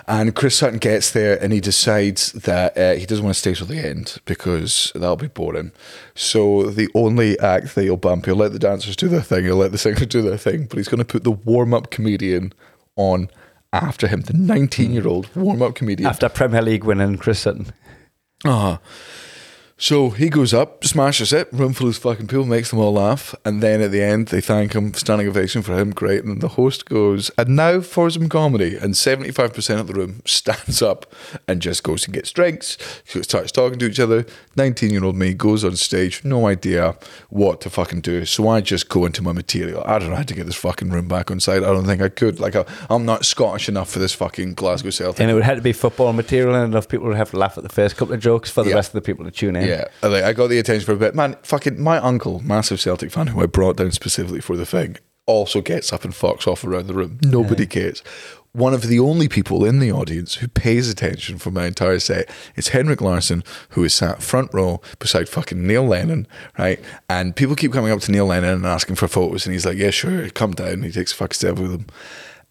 And 0.06 0.37
Chris 0.37 0.56
Sutton 0.56 0.78
gets 0.78 1.11
there 1.11 1.42
and 1.42 1.52
he 1.52 1.61
decides 1.61 2.33
that 2.33 2.78
uh, 2.78 2.94
he 2.94 3.06
doesn't 3.06 3.24
want 3.24 3.35
to 3.35 3.40
stay 3.40 3.54
till 3.54 3.66
the 3.66 3.85
end 3.85 4.18
because 4.24 4.92
that'll 4.94 5.16
be 5.16 5.26
boring. 5.26 5.72
So 6.14 6.64
the 6.70 6.88
only 6.94 7.38
act 7.40 7.74
that 7.74 7.83
he'll 7.83 7.96
bump, 7.96 8.26
he'll 8.26 8.37
let 8.37 8.52
the 8.52 8.59
dancers 8.61 8.94
do 8.94 9.09
their 9.09 9.20
thing, 9.20 9.44
he'll 9.44 9.56
let 9.56 9.72
the 9.72 9.78
singers 9.78 10.06
do 10.06 10.22
their 10.22 10.38
thing, 10.38 10.66
but 10.66 10.78
he's 10.78 10.88
going 10.88 10.98
to 10.98 11.04
put 11.04 11.24
the 11.24 11.33
warm 11.33 11.74
up 11.74 11.90
comedian 11.90 12.52
on 12.94 13.30
after 13.72 14.06
him, 14.06 14.22
the 14.22 14.33
19 14.33 14.92
year 14.92 15.06
old 15.06 15.35
warm 15.37 15.61
up 15.61 15.74
comedian. 15.74 16.09
after 16.09 16.28
Premier 16.28 16.62
League 16.62 16.85
winning 16.85 17.16
Chris 17.16 17.40
Sutton 17.40 17.72
Uh-huh. 18.44 18.79
So 19.83 20.11
he 20.11 20.29
goes 20.29 20.53
up, 20.53 20.85
smashes 20.85 21.33
it, 21.33 21.49
room 21.51 21.73
full 21.73 21.88
of 21.88 21.97
fucking 21.97 22.27
people, 22.27 22.45
makes 22.45 22.69
them 22.69 22.79
all 22.81 22.93
laugh, 22.93 23.35
and 23.47 23.62
then 23.62 23.81
at 23.81 23.90
the 23.90 24.03
end 24.03 24.29
they 24.29 24.43
thank 24.43 24.75
him, 24.75 24.93
standing 24.93 25.27
ovation 25.27 25.62
for 25.62 25.73
him, 25.75 25.90
great. 25.90 26.23
And 26.23 26.43
the 26.43 26.49
host 26.49 26.85
goes, 26.85 27.31
and 27.38 27.57
now 27.57 27.81
for 27.81 28.11
some 28.11 28.29
comedy. 28.29 28.77
And 28.77 28.93
75% 28.93 29.81
of 29.81 29.87
the 29.87 29.95
room 29.95 30.21
stands 30.27 30.83
up 30.83 31.11
and 31.49 31.62
just 31.62 31.83
goes 31.83 32.05
and 32.05 32.12
gets 32.12 32.31
drinks, 32.31 32.77
starts 33.23 33.51
talking 33.53 33.79
to 33.79 33.87
each 33.87 33.99
other. 33.99 34.27
19 34.57 34.90
year 34.90 35.03
old 35.03 35.16
me 35.16 35.33
goes 35.33 35.64
on 35.64 35.75
stage, 35.77 36.23
no 36.25 36.47
idea 36.47 36.95
what 37.31 37.62
to 37.62 37.71
fucking 37.71 38.03
do. 38.03 38.27
So 38.27 38.49
I 38.49 38.61
just 38.61 38.90
go 38.90 39.07
into 39.07 39.23
my 39.23 39.33
material. 39.33 39.83
I 39.87 39.99
don't 39.99 40.11
know 40.11 40.16
how 40.16 40.25
to 40.25 40.35
get 40.35 40.45
this 40.45 40.57
fucking 40.57 40.90
room 40.90 41.09
back 41.09 41.31
on 41.31 41.40
site. 41.40 41.62
I 41.62 41.73
don't 41.73 41.87
think 41.87 42.03
I 42.03 42.11
could. 42.11 42.38
Like, 42.38 42.55
I, 42.55 42.66
I'm 42.90 43.07
not 43.07 43.25
Scottish 43.25 43.66
enough 43.71 43.88
for 43.90 43.99
this 43.99 44.12
fucking 44.12 44.55
Glasgow 44.55 44.90
Celtic. 44.90 45.21
and 45.23 45.31
it 45.31 45.35
would 45.35 45.43
have 45.45 45.57
to 45.57 45.62
be 45.62 45.73
football 45.73 46.12
material 46.12 46.55
and 46.55 46.64
enough 46.71 46.87
people 46.87 47.07
would 47.07 47.16
have 47.16 47.31
to 47.31 47.38
laugh 47.38 47.57
at 47.57 47.62
the 47.62 47.71
first 47.71 47.97
couple 47.97 48.12
of 48.12 48.21
jokes 48.21 48.51
for 48.51 48.62
the 48.62 48.69
Yeah. 48.71 48.75
rest 48.77 48.90
of 48.90 48.93
the 48.93 49.01
people 49.01 49.25
to 49.25 49.31
tune 49.31 49.57
in 49.57 49.66
Yeah, 49.69 49.69
I 50.02 50.06
like, 50.06 50.24
I 50.24 50.33
got 50.33 50.48
the 50.48 50.59
attention 50.59 50.87
for 50.87 50.92
a 50.92 50.96
bit. 50.96 51.14
Man, 51.14 51.37
fucking 51.42 51.80
my 51.80 51.98
uncle, 51.98 52.40
massive 52.40 52.80
Celtic 52.80 53.11
fan, 53.11 53.28
who 53.28 53.42
I 53.42 53.46
brought 53.46 53.76
down 53.76 53.92
specifically 53.92 54.40
for 54.40 54.56
the 54.56 54.66
thing, 54.66 54.96
also 55.26 55.61
gets 55.61 55.92
up 55.92 56.04
and 56.04 56.12
fucks 56.12 56.46
off 56.46 56.64
around 56.64 56.87
the 56.87 56.94
room. 56.94 57.18
Nobody 57.22 57.66
cares. 57.66 58.02
One 58.52 58.74
of 58.74 58.83
the 58.83 58.98
only 58.98 59.28
people 59.28 59.64
in 59.64 59.78
the 59.78 59.92
audience 59.92 60.35
who 60.37 60.48
pays 60.48 60.88
attention 60.88 61.38
for 61.38 61.52
my 61.52 61.66
entire 61.66 62.00
set 62.00 62.28
is 62.56 62.68
Henrik 62.68 63.00
Larsson, 63.00 63.44
who 63.70 63.85
is 63.85 63.94
sat 63.94 64.24
front 64.24 64.52
row 64.52 64.80
beside 64.98 65.28
fucking 65.28 65.64
Neil 65.64 65.85
Lennon, 65.85 66.26
right? 66.59 66.80
And 67.09 67.37
people 67.37 67.54
keep 67.54 67.72
coming 67.72 67.92
up 67.92 68.00
to 68.00 68.11
Neil 68.11 68.26
Lennon 68.26 68.54
and 68.54 68.66
asking 68.66 68.96
for 68.96 69.06
photos, 69.06 69.46
and 69.46 69.52
he's 69.52 69.64
like, 69.64 69.78
"Yeah, 69.78 69.90
sure, 69.90 70.28
come 70.30 70.50
down." 70.50 70.83
He 70.83 70.90
takes 70.90 71.12
a 71.12 71.16
fucking 71.16 71.35
step 71.35 71.59
with 71.61 71.70
them. 71.70 71.87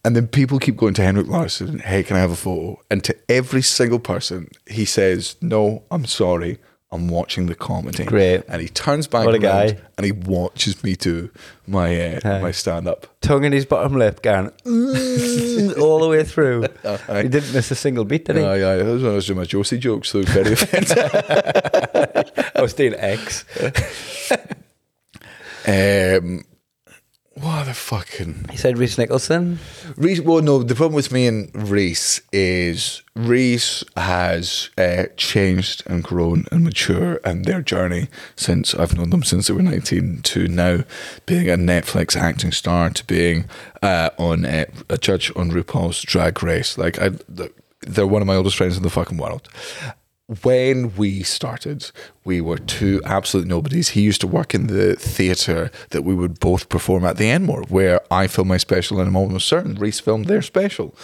And 0.06 0.16
then 0.16 0.28
people 0.28 0.60
keep 0.60 0.78
going 0.78 0.94
to 0.94 1.02
Henrik 1.02 1.28
Larsson, 1.28 1.80
hey, 1.80 2.04
can 2.04 2.16
I 2.16 2.22
have 2.22 2.32
a 2.32 2.36
photo? 2.36 2.82
And 2.90 3.04
to 3.04 3.16
every 3.28 3.62
single 3.62 4.00
person, 4.00 4.48
he 4.66 4.86
says, 4.86 5.36
no, 5.42 5.84
I'm 5.92 6.06
sorry, 6.06 6.58
I'm 6.92 7.08
watching 7.08 7.46
the 7.46 7.54
comedy. 7.54 8.04
Great. 8.04 8.44
And 8.48 8.60
he 8.62 8.68
turns 8.68 9.06
back 9.08 9.26
What 9.28 9.36
a 9.36 9.40
guy. 9.40 9.78
and 9.98 10.06
he 10.06 10.12
watches 10.12 10.84
me 10.84 10.96
do 10.96 11.30
my 11.68 12.16
uh, 12.16 12.20
Aye. 12.24 12.42
my 12.42 12.52
stand 12.52 12.88
up. 12.88 13.06
tongue 13.22 13.44
in 13.44 13.52
his 13.52 13.66
bottom 13.66 13.96
lip 13.96 14.24
going 14.24 14.50
"Mm," 14.66 15.78
all 15.80 16.00
the 16.00 16.08
way 16.08 16.24
through 16.24 16.66
Aye. 16.84 17.22
he 17.24 17.30
didn't 17.30 17.54
miss 17.54 17.70
a 17.70 17.76
single 17.76 18.06
beat 18.06 18.26
did 18.26 18.38
he 18.38 18.44
Aye, 18.44 18.74
aye, 18.74 18.78
that 18.78 18.86
was 18.86 19.04
when 19.04 19.12
I 19.12 19.16
was 19.16 19.28
doing 19.28 19.38
my 19.38 19.46
Josie 19.46 19.78
jokes, 19.78 20.10
so 20.10 20.24
very 20.24 20.54
offensive. 20.54 20.98
I 22.56 22.62
was 22.62 22.74
doing 22.74 22.96
X 22.96 23.46
um, 25.68 26.44
what 27.42 27.66
the 27.66 27.74
fucking. 27.74 28.46
he 28.52 28.58
said 28.58 28.78
Rhys 28.78 28.98
Nicholson 28.98 29.60
Rhys, 29.96 30.22
well, 30.22 30.42
no, 30.42 30.64
the 30.64 30.76
problem 30.76 30.96
with 30.96 31.12
me 31.12 31.28
and 31.28 31.50
Rhys 31.54 32.22
is 32.32 33.02
Rhys 33.16 33.84
has 33.96 34.70
uh, 34.78 35.06
changed 35.18 35.84
and 35.86 36.04
grown 36.04 36.46
and 36.52 36.64
matured 36.64 37.20
and 37.24 37.46
their 37.46 37.62
journey 37.62 38.08
since 38.36 38.74
I've 38.76 38.96
known 38.96 39.10
them 39.10 39.24
since 39.24 39.48
they 39.48 39.54
were 39.54 39.62
19 39.62 40.22
to 40.22 40.48
now 40.48 40.84
being 41.26 41.50
a 41.50 41.58
Netflix 41.58 42.16
acting 42.16 42.52
star 42.52 42.90
to 42.90 43.06
being 43.06 43.46
uh, 43.82 44.10
on 44.18 44.46
uh, 44.46 44.66
a 44.90 44.98
judge 44.98 45.32
on 45.36 45.52
RuPaul's 45.52 46.02
Drag 46.02 46.42
Race. 46.44 46.78
Like, 46.78 47.00
I, 47.00 47.12
they're 47.82 48.08
one 48.08 48.22
of 48.22 48.28
my 48.28 48.36
oldest 48.36 48.58
friends 48.58 48.78
in 48.78 48.84
the 48.84 48.90
fucking 48.90 49.18
world. 49.18 49.48
When 50.44 50.96
we 50.96 51.24
started, 51.24 51.90
we 52.24 52.40
were 52.40 52.60
two 52.60 53.02
absolute 53.04 53.48
nobodies. 53.48 53.90
He 53.90 54.02
used 54.02 54.22
to 54.22 54.28
work 54.28 54.54
in 54.54 54.68
the 54.68 54.96
theatre 54.96 55.72
that 55.90 56.04
we 56.04 56.14
would 56.14 56.40
both 56.40 56.70
perform 56.70 57.04
at 57.04 57.18
the 57.18 57.28
Enmore, 57.28 57.64
where 57.64 58.00
I 58.14 58.28
filmed 58.28 58.50
my 58.50 58.58
special, 58.58 59.00
and 59.00 59.08
I'm 59.08 59.16
almost 59.16 59.48
certain 59.48 59.74
Rhys 59.74 60.00
filmed 60.00 60.28
their 60.28 60.44
special. 60.44 60.96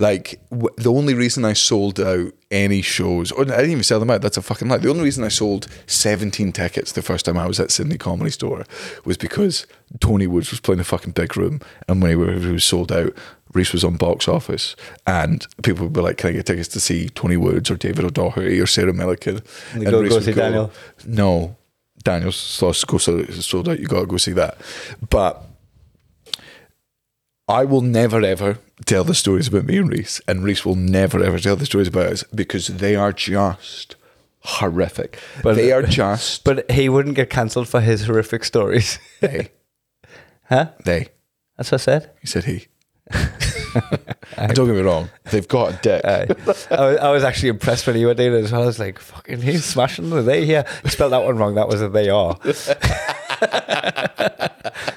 Like 0.00 0.40
w- 0.50 0.74
the 0.76 0.92
only 0.92 1.14
reason 1.14 1.44
I 1.44 1.52
sold 1.52 2.00
out 2.00 2.32
any 2.50 2.82
shows, 2.82 3.30
or 3.30 3.42
I 3.42 3.58
didn't 3.58 3.70
even 3.70 3.84
sell 3.84 4.00
them 4.00 4.10
out. 4.10 4.22
That's 4.22 4.36
a 4.36 4.42
fucking 4.42 4.68
lie. 4.68 4.78
The 4.78 4.90
only 4.90 5.04
reason 5.04 5.22
I 5.22 5.28
sold 5.28 5.68
17 5.86 6.50
tickets 6.50 6.90
the 6.90 7.02
first 7.02 7.26
time 7.26 7.38
I 7.38 7.46
was 7.46 7.60
at 7.60 7.70
Sydney 7.70 7.96
Comedy 7.96 8.30
Store 8.30 8.64
was 9.04 9.16
because 9.16 9.68
Tony 10.00 10.26
Woods 10.26 10.50
was 10.50 10.58
playing 10.58 10.78
the 10.78 10.84
fucking 10.84 11.12
big 11.12 11.36
room, 11.36 11.60
and 11.86 12.02
when 12.02 12.10
he 12.10 12.50
was 12.50 12.64
sold 12.64 12.90
out, 12.90 13.12
Rhys 13.54 13.72
was 13.72 13.84
on 13.84 13.96
box 13.96 14.26
office, 14.28 14.74
and 15.06 15.46
people 15.62 15.84
would 15.84 15.92
be 15.92 16.00
like, 16.00 16.16
"Can 16.18 16.30
I 16.30 16.32
get 16.32 16.46
tickets 16.46 16.68
to 16.68 16.80
see 16.80 17.08
Tony 17.08 17.36
Woods 17.36 17.70
or 17.70 17.76
David 17.76 18.04
O'Doherty 18.04 18.60
or 18.60 18.66
Sarah 18.66 18.92
Millican?" 18.92 19.42
And 19.72 19.82
you 19.82 19.90
go- 19.90 20.00
Rhys 20.00 20.08
go 20.10 20.14
would 20.16 20.24
see 20.24 20.32
Daniel? 20.32 20.72
No, 21.06 21.56
Daniel's 22.02 22.36
sold, 22.36 22.76
go 22.86 22.98
sold, 22.98 23.32
sold 23.32 23.68
out. 23.68 23.78
You 23.80 23.86
got 23.86 24.00
to 24.00 24.06
go 24.06 24.16
see 24.16 24.32
that. 24.32 24.58
But 25.08 25.42
I 27.48 27.64
will 27.64 27.82
never 27.82 28.22
ever 28.22 28.58
tell 28.86 29.04
the 29.04 29.14
stories 29.14 29.48
about 29.48 29.64
me 29.66 29.76
and 29.78 29.88
Rhys, 29.90 30.20
and 30.26 30.42
Rhys 30.44 30.64
will 30.64 30.76
never 30.76 31.22
ever 31.22 31.38
tell 31.38 31.56
the 31.56 31.66
stories 31.66 31.88
about 31.88 32.06
us 32.12 32.24
because 32.34 32.66
they 32.68 32.96
are 32.96 33.12
just 33.12 33.96
horrific. 34.40 35.18
But- 35.42 35.54
they 35.56 35.70
are 35.72 35.82
just 35.82 36.44
but 36.44 36.70
he 36.70 36.88
wouldn't 36.88 37.16
get 37.16 37.30
cancelled 37.30 37.68
for 37.68 37.80
his 37.80 38.06
horrific 38.06 38.44
stories 38.44 38.98
they. 39.20 39.50
huh 40.48 40.68
They. 40.84 41.08
that's 41.56 41.70
what 41.70 41.80
I 41.80 41.84
said 41.84 42.10
He 42.20 42.26
said 42.26 42.44
he. 42.44 42.66
Don't 44.54 44.66
get 44.66 44.74
me 44.76 44.80
wrong, 44.80 45.08
they've 45.30 45.48
got 45.48 45.74
a 45.74 45.78
dick. 45.82 46.04
I, 46.04 46.26
was, 46.46 46.66
I 46.70 47.10
was 47.10 47.24
actually 47.24 47.50
impressed 47.50 47.86
when 47.86 47.96
you 47.96 48.06
were 48.06 48.14
doing 48.14 48.34
it 48.34 48.44
as 48.44 48.52
well. 48.52 48.62
I 48.62 48.66
was 48.66 48.78
like, 48.78 48.98
fucking, 48.98 49.40
he's 49.42 49.64
smashing 49.64 50.10
the 50.10 50.22
they 50.22 50.44
here. 50.46 50.64
You 50.84 50.90
spelled 50.90 51.12
that 51.12 51.24
one 51.24 51.36
wrong. 51.36 51.54
That 51.54 51.68
was 51.68 51.82
a 51.82 51.88
they 51.88 52.08
are. 52.08 52.34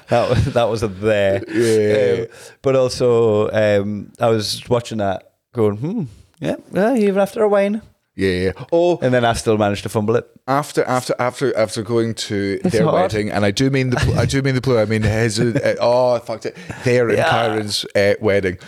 that 0.08 0.28
was 0.28 0.44
that 0.54 0.64
was 0.64 0.82
a 0.82 0.88
there. 0.88 1.42
Yeah. 1.48 2.22
Um, 2.22 2.26
but 2.62 2.76
also, 2.76 3.50
um, 3.50 4.12
I 4.20 4.28
was 4.28 4.62
watching 4.68 4.98
that, 4.98 5.32
going, 5.52 5.76
hmm, 5.76 6.04
yeah, 6.40 6.56
yeah, 6.72 6.94
even 6.94 7.20
after 7.20 7.42
a 7.42 7.48
wine. 7.48 7.82
Yeah, 8.18 8.30
yeah. 8.30 8.52
Oh, 8.72 8.98
And 9.00 9.14
then 9.14 9.24
I 9.24 9.32
still 9.34 9.56
managed 9.56 9.84
to 9.84 9.88
fumble 9.88 10.16
it. 10.16 10.28
after 10.48 10.82
after 10.84 11.14
after 11.20 11.56
after 11.56 11.82
going 11.84 12.14
to 12.14 12.58
their 12.58 12.82
hard. 12.82 12.94
wedding, 13.12 13.30
and 13.30 13.44
I 13.44 13.52
do 13.52 13.70
mean 13.70 13.90
the 13.90 14.14
I 14.18 14.26
do 14.26 14.42
mean 14.42 14.56
the 14.56 14.60
plural. 14.60 14.82
I 14.82 14.86
mean 14.86 15.02
his. 15.02 15.38
Uh, 15.38 15.76
oh, 15.80 16.14
I 16.16 16.18
fucked 16.18 16.46
it. 16.46 16.56
Their 16.84 17.08
and 17.10 17.18
Yeah. 17.18 17.30
Kyran's 17.30 17.84
uh, 17.94 18.14
wedding. 18.20 18.58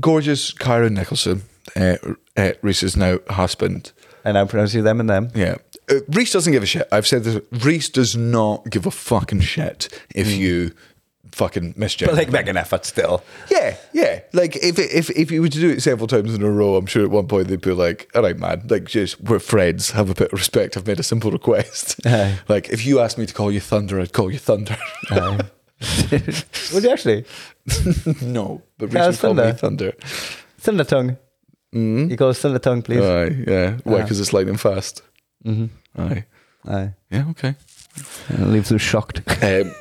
Gorgeous 0.00 0.52
Kyran 0.52 0.92
Nicholson, 0.92 1.42
uh, 1.76 1.96
uh, 2.36 2.52
Rhys's 2.62 2.96
now 2.96 3.18
husband. 3.30 3.92
And 4.24 4.36
I'm 4.36 4.48
pronouncing 4.48 4.82
them 4.84 5.00
and 5.00 5.08
them. 5.08 5.28
Yeah. 5.34 5.56
Uh, 5.90 6.00
Rhys 6.08 6.32
doesn't 6.32 6.52
give 6.52 6.62
a 6.62 6.66
shit. 6.66 6.88
I've 6.90 7.06
said 7.06 7.24
this. 7.24 7.40
Rhys 7.64 7.88
does 7.88 8.16
not 8.16 8.68
give 8.70 8.86
a 8.86 8.90
fucking 8.90 9.40
shit 9.40 9.88
if 10.14 10.32
you 10.32 10.72
fucking 11.36 11.74
mischief. 11.76 12.08
But 12.08 12.16
like 12.16 12.30
make 12.30 12.48
an 12.48 12.56
effort 12.56 12.86
still. 12.86 13.22
yeah, 13.50 13.76
yeah. 13.92 14.20
Like 14.32 14.56
if 14.56 14.78
if 14.78 15.10
if 15.10 15.30
you 15.30 15.42
were 15.42 15.48
to 15.48 15.60
do 15.60 15.70
it 15.70 15.82
several 15.82 16.06
times 16.06 16.34
in 16.34 16.42
a 16.42 16.50
row, 16.50 16.76
I'm 16.76 16.86
sure 16.86 17.04
at 17.04 17.10
one 17.10 17.28
point 17.28 17.48
they'd 17.48 17.60
be 17.60 17.72
like, 17.72 18.10
"All 18.14 18.22
right, 18.22 18.38
man. 18.38 18.62
Like, 18.68 18.84
just 18.84 19.20
we're 19.20 19.38
friends. 19.38 19.90
Have 19.90 20.08
a 20.10 20.14
bit 20.14 20.32
of 20.32 20.38
respect. 20.38 20.76
I've 20.76 20.86
made 20.86 20.98
a 20.98 21.02
simple 21.02 21.30
request. 21.30 22.00
Aye. 22.06 22.38
like, 22.48 22.70
if 22.70 22.86
you 22.86 23.00
asked 23.00 23.18
me 23.18 23.26
to 23.26 23.34
call 23.34 23.52
you 23.52 23.60
Thunder, 23.60 24.00
I'd 24.00 24.12
call 24.12 24.32
you 24.32 24.38
Thunder. 24.38 24.76
Would 25.10 26.82
you 26.84 26.90
actually? 26.90 27.24
no, 28.22 28.62
but 28.78 28.92
Yeah, 28.92 29.12
call 29.12 29.34
me 29.34 29.52
Thunder. 29.52 29.52
Thunder. 29.52 29.92
Thunder 30.58 30.84
tongue. 30.84 31.16
Mm-hmm. 31.74 32.10
You 32.10 32.16
call 32.16 32.32
thunder 32.32 32.58
tongue, 32.58 32.80
please. 32.80 33.02
Aye, 33.04 33.44
yeah. 33.46 33.76
Why? 33.84 34.00
Because 34.00 34.18
it's 34.20 34.32
lightning 34.32 34.56
fast. 34.56 35.02
Mm-hmm. 35.44 36.00
Aye. 36.00 36.24
Aye. 36.66 36.94
Yeah. 37.10 37.28
Okay. 37.30 37.54
And 38.28 38.52
leaves 38.52 38.72
us 38.72 38.80
shocked. 38.80 39.20
Um, 39.42 39.72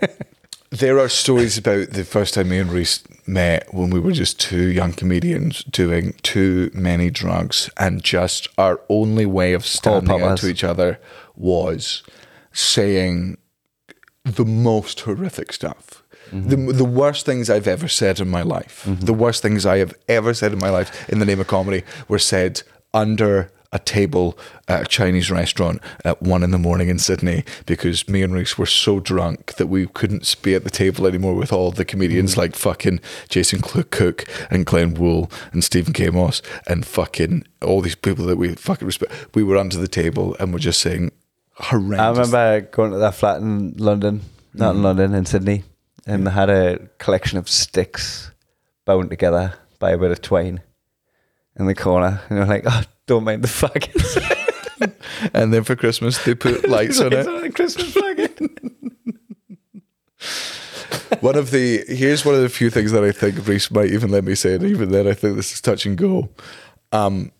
there 0.71 0.99
are 0.99 1.09
stories 1.09 1.57
about 1.57 1.91
the 1.91 2.03
first 2.03 2.33
time 2.33 2.49
me 2.49 2.59
and 2.59 2.71
Rhys 2.71 3.03
met 3.27 3.73
when 3.73 3.89
we 3.89 3.99
were 3.99 4.11
just 4.11 4.39
two 4.39 4.67
young 4.67 4.93
comedians 4.93 5.63
doing 5.63 6.13
too 6.23 6.71
many 6.73 7.09
drugs, 7.09 7.69
and 7.77 8.03
just 8.03 8.47
our 8.57 8.81
only 8.89 9.25
way 9.25 9.53
of 9.53 9.65
standing 9.65 10.21
up 10.21 10.39
to 10.39 10.49
each 10.49 10.63
other 10.63 10.99
was 11.35 12.03
saying 12.51 13.37
the 14.23 14.45
most 14.45 15.01
horrific 15.01 15.53
stuff. 15.53 16.03
Mm-hmm. 16.31 16.49
The, 16.49 16.73
the 16.73 16.85
worst 16.85 17.25
things 17.25 17.49
I've 17.49 17.67
ever 17.67 17.87
said 17.87 18.19
in 18.19 18.29
my 18.29 18.41
life, 18.41 18.83
mm-hmm. 18.85 19.05
the 19.05 19.13
worst 19.13 19.41
things 19.41 19.65
I 19.65 19.77
have 19.77 19.93
ever 20.07 20.33
said 20.33 20.51
in 20.53 20.59
my 20.59 20.69
life 20.69 21.07
in 21.07 21.19
the 21.19 21.25
name 21.25 21.39
of 21.39 21.47
comedy 21.47 21.83
were 22.07 22.19
said 22.19 22.63
under 22.93 23.51
a 23.71 23.79
table 23.79 24.37
at 24.67 24.81
a 24.81 24.85
Chinese 24.85 25.29
restaurant 25.29 25.81
at 26.03 26.21
one 26.21 26.43
in 26.43 26.51
the 26.51 26.57
morning 26.57 26.89
in 26.89 26.99
Sydney 26.99 27.43
because 27.65 28.07
me 28.07 28.21
and 28.23 28.33
Rhys 28.33 28.57
were 28.57 28.65
so 28.65 28.99
drunk 28.99 29.55
that 29.55 29.67
we 29.67 29.87
couldn't 29.87 30.35
be 30.41 30.55
at 30.55 30.63
the 30.63 30.69
table 30.69 31.05
anymore 31.07 31.35
with 31.35 31.51
all 31.51 31.71
the 31.71 31.85
comedians 31.85 32.37
like 32.37 32.55
fucking 32.55 32.99
Jason 33.29 33.61
Cook 33.61 34.25
and 34.49 34.65
Glenn 34.65 34.93
Wool 34.93 35.29
and 35.51 35.63
Stephen 35.63 35.93
K. 35.93 36.05
Amos 36.05 36.41
and 36.67 36.85
fucking 36.85 37.45
all 37.61 37.81
these 37.81 37.95
people 37.95 38.25
that 38.25 38.37
we 38.37 38.55
fucking 38.55 38.85
respect. 38.85 39.11
We 39.35 39.43
were 39.43 39.57
under 39.57 39.77
the 39.77 39.87
table 39.87 40.35
and 40.39 40.53
we're 40.53 40.59
just 40.59 40.79
saying 40.79 41.11
horrendous. 41.53 41.99
I 41.99 42.09
remember 42.09 42.61
going 42.71 42.91
to 42.91 42.97
that 42.97 43.15
flat 43.15 43.41
in 43.41 43.75
London, 43.77 44.21
not 44.53 44.73
Mm. 44.73 44.77
in 44.77 44.83
London, 44.83 45.13
in 45.15 45.25
Sydney, 45.25 45.63
and 46.05 46.25
they 46.27 46.31
had 46.31 46.49
a 46.49 46.79
collection 46.97 47.37
of 47.37 47.49
sticks 47.49 48.31
bound 48.85 49.09
together 49.09 49.55
by 49.79 49.91
a 49.91 49.97
bit 49.97 50.11
of 50.11 50.21
twine 50.21 50.61
in 51.57 51.65
the 51.65 51.75
corner. 51.75 52.21
And 52.29 52.37
you're 52.37 52.45
like, 52.47 52.63
oh, 52.65 52.83
don't 53.07 53.23
mind 53.23 53.43
the 53.43 53.47
faggots. 53.47 55.31
and 55.33 55.53
then 55.53 55.63
for 55.63 55.75
Christmas 55.75 56.23
they 56.23 56.35
put 56.35 56.67
lights 56.69 56.99
on 56.99 57.13
it. 57.13 57.25
a 57.27 57.51
Christmas 57.51 57.93
faggot. 57.93 58.81
one 61.21 61.35
of 61.35 61.51
the 61.51 61.83
here's 61.87 62.25
one 62.25 62.35
of 62.35 62.41
the 62.41 62.49
few 62.49 62.69
things 62.69 62.91
that 62.91 63.03
I 63.03 63.11
think 63.11 63.47
Rhys 63.47 63.71
might 63.71 63.91
even 63.91 64.11
let 64.11 64.23
me 64.23 64.35
say, 64.35 64.55
and 64.55 64.63
even 64.63 64.91
then 64.91 65.07
I 65.07 65.13
think 65.13 65.35
this 65.35 65.53
is 65.53 65.61
touch 65.61 65.85
and 65.85 65.97
go. 65.97 66.29
Um, 66.91 67.31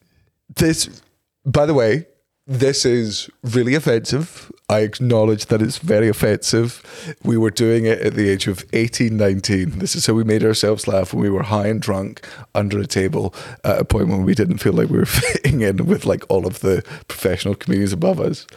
this, 0.55 1.01
by 1.45 1.66
the 1.66 1.74
way, 1.74 2.07
this 2.47 2.86
is 2.86 3.30
really 3.43 3.76
offensive. 3.76 4.51
I 4.68 4.80
acknowledge 4.80 5.45
that 5.47 5.61
it's 5.61 5.78
very 5.78 6.09
offensive. 6.09 7.16
We 7.24 7.38
were 7.38 7.51
doing 7.51 7.86
it 7.86 7.99
at 7.99 8.16
the 8.16 8.30
age 8.30 8.47
of 8.47 8.66
18, 8.74 9.16
19. 9.16 9.78
This 9.78 9.95
is 9.95 10.07
how 10.07 10.13
we 10.13 10.24
made 10.24 10.43
ourselves 10.43 10.88
laugh 10.88 11.13
when 11.13 11.22
we 11.22 11.30
were 11.30 11.43
high 11.43 11.68
and 11.68 11.80
drunk 11.80 12.28
under 12.55 12.80
a 12.80 12.88
table 12.88 13.36
at 13.63 13.80
a 13.80 13.86
point 13.86 14.07
when 14.07 14.24
we 14.24 14.34
didn't 14.34 14.57
feel 14.57 14.74
like 14.74 14.89
we 14.89 14.97
were 14.97 15.05
fitting 15.05 15.61
in 15.61 15.86
with 15.86 16.05
like 16.05 16.24
all 16.30 16.47
of 16.47 16.61
the 16.61 16.84
professional 17.07 17.53
comedians 17.53 17.93
above 17.93 18.20
us. 18.20 18.47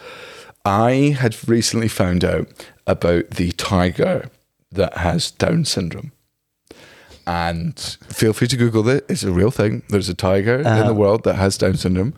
I 0.65 1.15
had 1.19 1.37
recently 1.47 1.89
found 1.89 2.25
out 2.25 2.49
about 2.87 3.31
the 3.33 3.53
tiger 3.53 4.31
that 4.73 4.97
has 4.99 5.31
Down 5.31 5.67
syndrome. 5.67 6.13
And 7.29 7.79
feel 8.09 8.33
free 8.33 8.49
to 8.49 8.57
Google 8.57 8.89
it. 8.89 9.05
It's 9.07 9.23
a 9.23 9.31
real 9.31 9.51
thing. 9.51 9.83
There's 9.91 10.09
a 10.09 10.15
tiger 10.15 10.57
in 10.57 10.63
the 10.63 10.71
uh-huh. 10.71 10.95
world 10.95 11.25
that 11.25 11.35
has 11.35 11.59
Down 11.59 11.77
syndrome. 11.77 12.15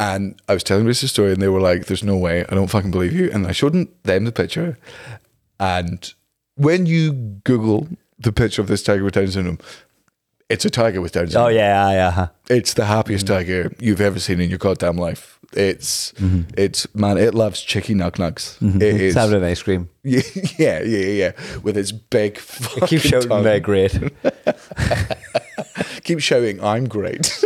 And 0.00 0.40
I 0.48 0.54
was 0.54 0.64
telling 0.64 0.86
Rhys 0.86 1.02
the 1.02 1.08
story, 1.08 1.32
and 1.32 1.42
they 1.42 1.48
were 1.48 1.60
like, 1.60 1.84
There's 1.84 2.02
no 2.02 2.16
way. 2.16 2.46
I 2.48 2.54
don't 2.54 2.68
fucking 2.68 2.90
believe 2.90 3.12
you. 3.12 3.30
And 3.30 3.46
I 3.46 3.52
showed 3.52 3.74
them 4.04 4.24
the 4.24 4.32
picture. 4.32 4.78
And 5.60 6.10
when 6.54 6.86
you 6.86 7.12
Google 7.12 7.86
the 8.18 8.32
picture 8.32 8.62
of 8.62 8.68
this 8.68 8.82
tiger 8.82 9.04
with 9.04 9.12
Down 9.12 9.28
syndrome, 9.28 9.58
it's 10.48 10.64
a 10.64 10.70
tiger 10.70 11.00
with 11.00 11.12
Down 11.12 11.24
oh, 11.24 11.26
syndrome. 11.26 11.44
Oh, 11.44 11.48
yeah, 11.48 11.90
yeah, 11.90 11.94
yeah. 11.94 12.08
Uh-huh. 12.08 12.28
It's 12.48 12.74
the 12.74 12.84
happiest 12.84 13.26
mm-hmm. 13.26 13.34
tiger 13.34 13.72
you've 13.78 14.00
ever 14.00 14.18
seen 14.20 14.40
in 14.40 14.48
your 14.48 14.58
goddamn 14.58 14.96
life. 14.96 15.38
It's, 15.52 16.12
mm-hmm. 16.12 16.50
it's 16.56 16.92
man, 16.94 17.18
it 17.18 17.34
loves 17.34 17.62
chicky 17.62 17.94
nug 17.94 18.12
nugs. 18.16 18.58
Mm-hmm. 18.58 18.82
It 18.82 19.00
It's 19.00 19.16
having 19.16 19.38
an 19.38 19.44
ice 19.44 19.62
cream. 19.62 19.88
yeah, 20.02 20.20
yeah, 20.58 20.80
yeah, 20.82 20.98
yeah, 20.98 21.32
with 21.62 21.76
its 21.76 21.92
big. 21.92 22.38
I 22.38 22.40
keep 22.40 22.80
fucking 22.80 22.98
shouting 22.98 23.28
tongue. 23.28 23.42
they're 23.42 23.60
great. 23.60 23.98
Keep 26.04 26.20
shouting, 26.20 26.62
I'm 26.62 26.86
great. 26.86 27.26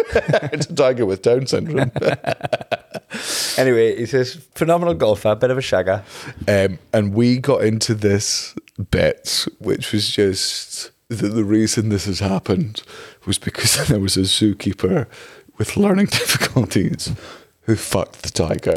it's 0.52 0.66
a 0.66 0.74
tiger 0.74 1.06
with 1.06 1.22
Down 1.22 1.46
syndrome. 1.46 1.90
anyway, 3.56 3.96
he's 3.96 4.12
a 4.12 4.24
phenomenal 4.54 4.92
golfer, 4.92 5.34
bit 5.34 5.50
of 5.50 5.56
a 5.56 5.62
shagger. 5.62 6.02
Um, 6.46 6.78
and 6.92 7.14
we 7.14 7.38
got 7.38 7.64
into 7.64 7.94
this 7.94 8.54
bit, 8.90 9.46
which 9.58 9.92
was 9.92 10.10
just 10.10 10.90
that 11.10 11.34
the 11.34 11.44
reason 11.44 11.88
this 11.88 12.06
has 12.06 12.20
happened 12.20 12.82
was 13.26 13.36
because 13.38 13.86
there 13.88 14.00
was 14.00 14.16
a 14.16 14.20
zookeeper 14.20 15.06
with 15.58 15.76
learning 15.76 16.06
difficulties 16.10 17.12
who 17.62 17.76
fucked 17.76 18.22
the 18.22 18.30
tiger. 18.30 18.76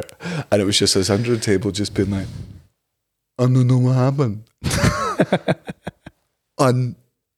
And 0.51 0.61
it 0.61 0.65
was 0.65 0.77
just 0.77 0.97
us 0.97 1.09
under 1.09 1.35
the 1.35 1.39
table, 1.39 1.71
just 1.71 1.93
being 1.93 2.09
like, 2.09 2.27
I 3.37 3.43
don't 3.43 3.67
know 3.67 3.77
what 3.77 3.93
happened. 3.95 4.43
I, 6.59 6.69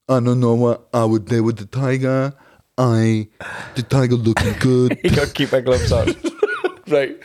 I 0.10 0.20
don't 0.20 0.40
know 0.40 0.56
what 0.56 0.88
I 0.94 1.06
would 1.06 1.26
do 1.26 1.44
with 1.44 1.58
the 1.58 1.66
tiger. 1.66 2.34
I, 2.78 3.28
the 3.76 3.84
tiger 3.84 4.16
looking 4.16 4.54
good. 4.60 5.00
You 5.04 5.12
got 5.12 5.28
to 5.28 5.34
keep 5.34 5.52
my 5.52 5.62
gloves 5.62 5.92
on. 5.92 6.16
right? 6.88 7.22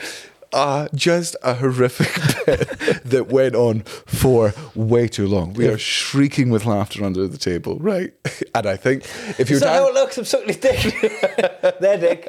Uh, 0.52 0.88
just 0.94 1.36
a 1.44 1.54
horrific 1.54 2.08
bit 2.46 2.68
that 3.04 3.28
went 3.28 3.54
on 3.54 3.80
for 3.82 4.52
way 4.74 5.06
too 5.06 5.28
long. 5.28 5.52
We 5.52 5.68
are 5.68 5.78
shrieking 5.78 6.50
with 6.50 6.66
laughter 6.66 7.04
under 7.04 7.28
the 7.28 7.38
table, 7.38 7.78
right? 7.78 8.12
And 8.52 8.66
I 8.66 8.76
think 8.76 9.04
if 9.38 9.48
you're 9.48 9.58
Is 9.58 9.60
that 9.60 9.74
how 9.76 9.86
it 9.88 9.94
looks? 9.94 10.18
I'm 10.18 10.24
sucking 10.24 10.48
his 10.48 10.56
dick. 10.56 10.80
Their 11.80 11.98
dick. 11.98 12.26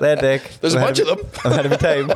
Their 0.00 0.14
dick. 0.14 0.42
There's 0.60 0.74
a 0.76 0.78
I'm 0.78 0.84
bunch 0.84 1.00
ahead 1.00 1.18
of 1.18 1.18
them. 1.18 1.40
I'm 1.44 1.52
ahead 1.52 1.66
of 1.66 1.72
my 1.72 1.76
time. 1.76 2.12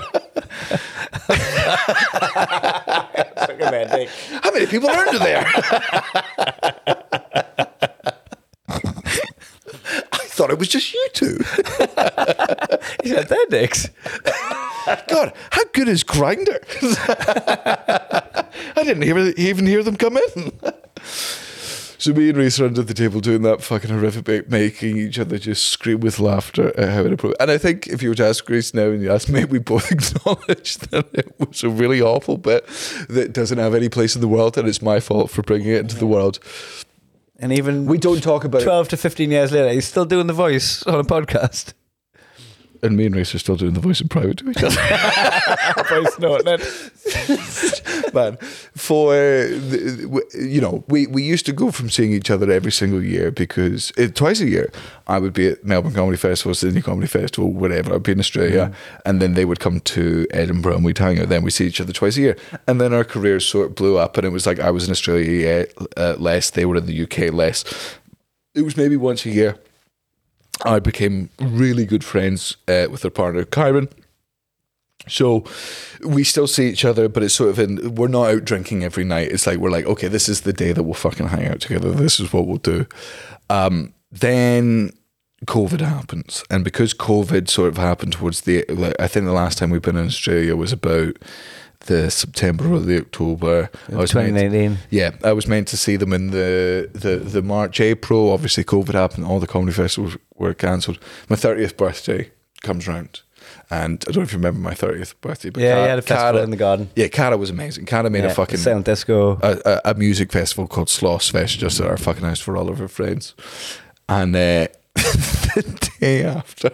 Sucking 3.37 3.70
their 3.70 3.87
dick. 3.89 4.09
how 4.41 4.53
many 4.53 4.66
people 4.66 4.89
are 4.89 5.05
under 5.05 5.18
there? 5.18 5.45
Thought 10.35 10.51
it 10.51 10.59
was 10.59 10.66
just 10.66 10.93
you 10.93 11.09
two. 11.12 11.39
He 13.03 13.11
said 13.11 13.28
their 13.28 13.47
dicks. 13.47 13.89
God, 15.09 15.32
how 15.51 15.64
good 15.72 15.89
is 15.89 16.03
Grindr? 16.05 16.59
I 18.76 18.82
didn't 18.82 19.03
hear, 19.03 19.18
even 19.18 19.66
hear 19.66 19.82
them 19.82 19.97
come 19.97 20.16
in. 20.16 20.53
So 21.99 22.12
me 22.12 22.30
and 22.30 22.39
Rhys 22.39 22.61
are 22.61 22.66
under 22.66 22.82
the 22.82 22.95
table 22.95 23.20
doing 23.20 23.43
that 23.43 23.62
fucking 23.62 23.91
horrific 23.91 24.24
bit, 24.24 24.51
making 24.51 24.97
each 24.97 25.18
other 25.18 25.39
just 25.39 25.68
scream 25.68 26.01
with 26.01 26.18
laughter 26.18 26.78
at 26.78 26.91
how 26.91 27.03
inappropriate. 27.03 27.41
And 27.41 27.51
I 27.51 27.59
think 27.59 27.87
if 27.87 28.03
you 28.03 28.11
were 28.11 28.14
to 28.16 28.26
ask 28.26 28.49
Rhys 28.49 28.74
now 28.74 28.89
and 28.89 29.03
you 29.03 29.12
ask 29.12 29.28
me, 29.28 29.45
we 29.45 29.59
both 29.59 29.91
acknowledge 29.93 30.78
that 30.78 31.07
it 31.12 31.35
was 31.39 31.62
a 31.62 31.70
really 31.70 32.03
awful 32.03 32.39
bit 32.39 32.66
that 33.09 33.32
doesn't 33.32 33.59
have 33.59 33.74
any 33.74 33.89
place 33.89 34.14
in 34.14 34.20
the 34.20 34.28
world, 34.28 34.59
and 34.59 34.68
it's 34.68 34.82
my 34.82 35.01
fault 35.01 35.30
for 35.30 35.43
bringing 35.43 35.68
it 35.68 35.80
into 35.80 35.97
the 35.97 36.07
world. 36.07 36.39
And 37.39 37.53
even 37.53 37.87
We 37.87 37.99
don't 37.99 38.22
talk 38.22 38.45
about 38.45 38.62
it. 38.62 38.64
12 38.64 38.89
to 38.91 38.97
15 38.97 39.30
years 39.30 39.53
later, 39.53 39.70
he's 39.70 39.87
still 39.87 40.05
doing 40.05 40.26
the 40.26 40.32
voice 40.32 40.82
on 40.85 41.01
a 41.01 41.05
podcast. 41.05 41.74
And 42.85 42.97
me 42.97 43.07
and 43.07 43.16
Rhys 43.16 43.35
are 43.35 43.39
still 43.39 43.57
doing 43.57 43.72
the 43.72 43.80
voice 43.80 44.01
in 44.01 44.09
private 44.09 44.37
to 44.39 44.51
each 44.51 44.62
other. 44.62 44.76
voice 45.89 46.18
noting 46.18 46.59
it. 46.61 48.14
man. 48.14 48.37
For 48.74 49.14
the, 49.14 50.22
you 50.35 50.61
know, 50.61 50.85
we 50.89 51.07
we 51.07 51.22
used 51.22 51.47
to 51.47 51.53
go 51.53 51.70
from 51.70 51.91
seeing 51.91 52.12
each 52.12 52.30
other 52.30 52.51
every 52.51 52.72
single 52.72 53.03
year 53.03 53.30
because 53.30 53.93
uh, 53.99 54.09
twice 54.14 54.41
a 54.41 54.49
year 54.49 54.70
I 55.07 55.18
would 55.18 55.32
be 55.32 55.49
at 55.49 55.64
Melbourne 55.64 55.93
Comedy 55.93 56.16
Festival, 56.16 56.55
Sydney 56.55 56.82
Comedy 56.82 57.09
Festival, 57.09 57.53
whatever. 57.53 57.95
I'd 57.95 58.03
be 58.03 58.12
in 58.12 58.20
Australia, 58.20 58.72
and 59.05 59.20
then 59.20 59.35
they 59.35 59.45
would 59.45 59.61
come 59.61 59.80
to 59.80 60.26
Edinburgh 60.30 60.76
and 60.76 60.85
we'd 60.85 60.99
hang 60.99 61.18
out. 61.18 61.28
Then 61.28 61.43
we 61.43 61.51
see 61.51 61.66
each 61.66 61.80
other 61.80 61.93
twice 61.93 62.16
a 62.16 62.20
year, 62.20 62.37
and 62.66 62.80
then 62.80 62.95
our 62.95 63.05
careers 63.05 63.47
sort 63.47 63.68
of 63.68 63.74
blew 63.74 63.99
up, 63.99 64.16
and 64.16 64.26
it 64.26 64.30
was 64.30 64.47
like 64.47 64.61
I 64.61 64.70
was 64.70 64.87
in 64.87 64.91
Australia 64.91 65.66
uh, 65.97 66.16
less, 66.18 66.51
they 66.51 66.64
were 66.64 66.76
in 66.76 66.87
the 66.87 67.03
UK 67.03 67.32
less. 67.32 67.64
It 68.55 68.62
was 68.62 68.76
maybe 68.76 68.97
once 68.97 69.26
a 69.26 69.30
year. 69.30 69.59
I 70.63 70.79
became 70.79 71.31
really 71.41 71.85
good 71.85 72.05
friends 72.05 72.57
uh, 72.69 72.87
with 72.91 73.03
her 73.03 73.11
partner, 73.11 73.45
Kyran. 73.45 73.91
So 75.07 75.45
we 76.07 76.25
still 76.25 76.47
see 76.47 76.69
each 76.69 76.85
other, 76.85 77.09
but 77.09 77.23
it's 77.23 77.35
sort 77.35 77.51
of 77.51 77.59
in, 77.59 77.95
we're 77.95 78.09
not 78.09 78.31
out 78.31 78.45
drinking 78.45 78.85
every 78.85 79.05
night. 79.05 79.33
It's 79.33 79.47
like, 79.47 79.59
we're 79.59 79.71
like, 79.71 79.87
okay, 79.87 80.09
this 80.09 80.29
is 80.29 80.43
the 80.43 80.53
day 80.53 80.73
that 80.73 80.83
we'll 80.83 80.95
fucking 80.95 81.29
hang 81.29 81.47
out 81.47 81.61
together. 81.61 81.91
This 81.91 82.19
is 82.21 82.33
what 82.33 82.47
we'll 82.47 82.57
do. 82.57 82.87
Um, 83.51 83.93
then 84.11 84.97
COVID 85.45 85.81
happens. 85.81 86.43
And 86.49 86.65
because 86.65 86.95
COVID 86.95 87.51
sort 87.51 87.69
of 87.69 87.77
happened 87.77 88.15
towards 88.15 88.43
the, 88.43 88.65
like, 88.69 88.95
I 88.99 89.09
think 89.09 89.27
the 89.27 89.33
last 89.33 89.59
time 89.59 89.71
we've 89.71 89.83
been 89.83 89.97
in 89.97 90.07
Australia 90.07 90.57
was 90.57 90.73
about 90.73 91.17
the 91.87 92.11
September 92.11 92.72
or 92.72 92.80
the 92.80 92.99
October. 92.99 93.70
I 93.93 93.97
was 93.97 94.14
meant- 94.14 94.28
2019. 94.37 94.78
yeah, 94.91 95.11
I 95.22 95.32
was 95.32 95.47
meant 95.47 95.68
to 95.68 95.76
see 95.76 95.97
them 95.97 96.12
in 96.12 96.30
the, 96.30 96.91
the, 96.93 97.16
the 97.16 97.43
March, 97.43 97.80
April. 97.80 98.30
Obviously, 98.32 98.64
COVID 98.64 98.93
happened. 98.95 99.26
All 99.26 99.41
the 99.41 99.47
comedy 99.47 99.72
festivals 99.72 100.16
were 100.37 100.55
cancelled. 100.55 100.99
My 101.28 101.37
30th 101.37 101.76
birthday 101.76 102.30
comes 102.62 102.87
round. 102.89 103.20
And 103.70 104.03
I 104.09 104.12
don't 104.12 104.16
know 104.16 104.22
if 104.22 104.32
you 104.32 104.39
remember 104.39 104.61
my 104.61 104.72
30th 104.74 105.14
birthday. 105.20 105.51
But 105.51 105.62
Yeah, 105.62 105.74
Cara- 105.74 105.89
had 105.89 105.99
a 105.99 106.03
festival 106.03 106.32
Cara- 106.32 106.43
in 106.45 106.51
the 106.51 106.57
garden. 106.57 106.91
Yeah, 106.97 107.09
Cara 107.09 107.37
was 107.37 107.51
amazing. 107.51 107.85
Cara 107.87 108.09
made 108.11 108.24
Yeah, 108.24 108.30
a 108.30 108.35
fucking 108.35 108.57
silent 108.59 108.87
disco. 108.87 109.39
a, 109.43 109.61
a, 109.64 109.91
a 109.91 109.95
music 109.95 110.32
festival 110.32 110.66
called 110.66 110.89
Sloss 110.89 111.30
Fest 111.30 111.59
just 111.59 111.80
at 111.80 111.87
our 111.87 111.97
fucking 111.99 112.24
house 112.24 112.41
for 112.41 112.57
all 112.57 112.68
of 112.70 112.80
our 112.80 112.89
friends. 112.89 113.35
And 114.09 114.35
uh, 114.35 114.68
the 114.95 115.89
day 116.01 116.24
after 116.24 116.70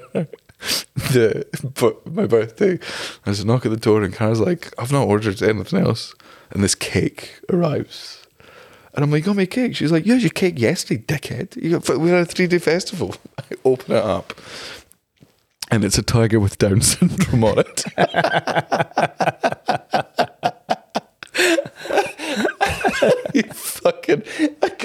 the 0.95 1.47
but 1.75 2.07
my 2.07 2.27
birthday, 2.27 2.79
there's 3.25 3.41
a 3.41 3.47
knock 3.47 3.65
at 3.65 3.71
the 3.71 3.77
door 3.77 4.03
and 4.03 4.15
Cara's 4.15 4.41
like, 4.41 4.73
I've 4.79 4.93
not 4.93 5.09
ordered 5.09 5.43
anything 5.43 5.81
else. 5.81 6.15
And 6.51 6.63
this 6.63 6.75
cake 6.75 7.41
arrives. 7.51 8.27
And 8.95 9.05
I'm 9.05 9.11
like, 9.11 9.21
you 9.21 9.27
got 9.27 9.37
me 9.37 9.47
cake? 9.47 9.77
She's 9.77 9.93
like, 9.93 10.05
yeah, 10.05 10.17
your 10.17 10.31
cake 10.31 10.59
yesterday, 10.59 11.03
dickhead. 11.03 11.57
You 11.57 11.79
got, 11.79 11.99
we 11.99 12.11
had 12.11 12.21
a 12.21 12.25
three 12.25 12.47
day 12.47 12.59
festival. 12.59 13.15
I 13.39 13.43
open 13.65 13.95
it 13.95 14.05
up. 14.05 14.35
And 15.71 15.85
it's 15.85 15.99
a 15.99 16.03
tiger 16.03 16.41
with 16.41 16.59
Down 16.59 16.81
syndrome 16.81 17.45
on 17.45 17.61
it. 17.61 17.85
you 23.35 23.43
fucking. 23.43 24.23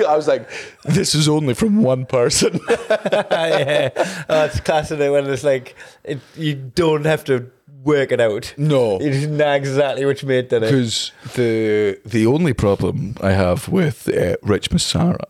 I 0.07 0.15
was 0.15 0.27
like, 0.27 0.49
this 0.83 1.15
is 1.15 1.27
only 1.27 1.53
from 1.53 1.81
one 1.83 2.05
person. 2.05 2.59
yeah. 2.69 3.89
Oh, 4.29 4.45
it's 4.45 4.59
classic 4.59 4.99
when 4.99 5.29
it's 5.29 5.43
like 5.43 5.75
it, 6.03 6.19
you 6.35 6.55
don't 6.55 7.05
have 7.05 7.23
to 7.25 7.51
work 7.83 8.11
it 8.11 8.19
out. 8.19 8.53
No. 8.57 8.99
you 8.99 9.11
just 9.11 9.29
know 9.29 9.53
exactly 9.53 10.05
which 10.05 10.23
mate 10.23 10.49
did 10.49 10.63
it. 10.63 10.71
Because 10.71 11.11
the 11.35 11.99
the 12.05 12.25
only 12.25 12.53
problem 12.53 13.15
I 13.21 13.31
have 13.31 13.69
with 13.69 14.07
uh, 14.09 14.35
Rich 14.41 14.71
Massara, 14.71 15.25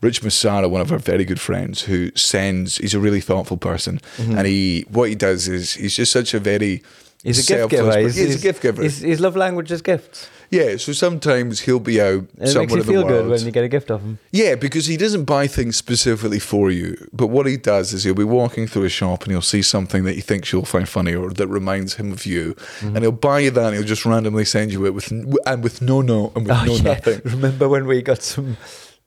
Rich 0.00 0.22
Massara, 0.22 0.68
one 0.70 0.80
of 0.80 0.90
our 0.92 0.98
very 0.98 1.24
good 1.24 1.40
friends, 1.40 1.82
who 1.82 2.10
sends, 2.14 2.78
he's 2.78 2.94
a 2.94 3.00
really 3.00 3.20
thoughtful 3.20 3.56
person, 3.56 4.00
and 4.18 4.46
he 4.46 4.86
what 4.88 5.08
he 5.08 5.14
does 5.14 5.48
is 5.48 5.74
he's 5.74 5.96
just 5.96 6.12
such 6.12 6.34
a 6.34 6.40
very 6.40 6.82
He's 7.22 7.48
a 7.48 7.54
gift 7.54 7.70
giver. 7.70 7.92
per- 7.92 8.00
He's, 8.00 8.16
he's, 8.16 8.40
a 8.40 8.42
gift 8.42 8.62
giver. 8.62 8.82
His 8.82 9.20
love 9.20 9.36
language 9.36 9.70
is 9.70 9.80
gifts. 9.80 10.28
Yeah, 10.52 10.76
so 10.76 10.92
sometimes 10.92 11.60
he'll 11.60 11.80
be 11.80 12.00
out 12.00 12.26
It 12.38 12.48
somewhere 12.48 12.76
makes 12.76 12.86
you 12.86 12.92
feel 12.92 13.08
good 13.08 13.26
when 13.28 13.44
you 13.44 13.50
get 13.50 13.64
a 13.64 13.68
gift 13.68 13.90
of 13.90 14.02
him. 14.02 14.18
Yeah, 14.30 14.54
because 14.54 14.86
he 14.86 14.96
doesn't 14.96 15.24
buy 15.24 15.46
things 15.48 15.76
specifically 15.76 16.38
for 16.38 16.70
you. 16.70 17.08
But 17.12 17.28
what 17.28 17.46
he 17.46 17.56
does 17.56 17.92
is 17.92 18.04
he'll 18.04 18.14
be 18.14 18.22
walking 18.22 18.66
through 18.66 18.84
a 18.84 18.88
shop 18.90 19.22
and 19.24 19.32
he'll 19.32 19.42
see 19.42 19.62
something 19.62 20.04
that 20.04 20.14
he 20.14 20.20
thinks 20.20 20.52
you'll 20.52 20.64
find 20.66 20.88
funny 20.88 21.14
or 21.14 21.30
that 21.30 21.48
reminds 21.48 21.94
him 21.94 22.12
of 22.12 22.24
you, 22.26 22.54
Mm-hmm. 22.54 22.94
and 22.96 22.98
he'll 23.04 23.12
buy 23.12 23.40
you 23.40 23.50
that 23.50 23.66
and 23.68 23.74
he'll 23.76 23.82
just 23.86 24.04
randomly 24.06 24.44
send 24.44 24.72
you 24.72 24.84
it 24.86 24.94
with 24.94 25.10
and 25.10 25.62
with 25.64 25.80
no 25.82 26.02
no 26.02 26.32
and 26.36 26.46
with 26.46 26.56
Oh, 26.56 26.64
no 26.66 26.74
yeah. 26.74 26.82
nothing. 26.82 27.20
Remember 27.24 27.68
when 27.68 27.86
we 27.86 28.02
got 28.02 28.22
some 28.22 28.56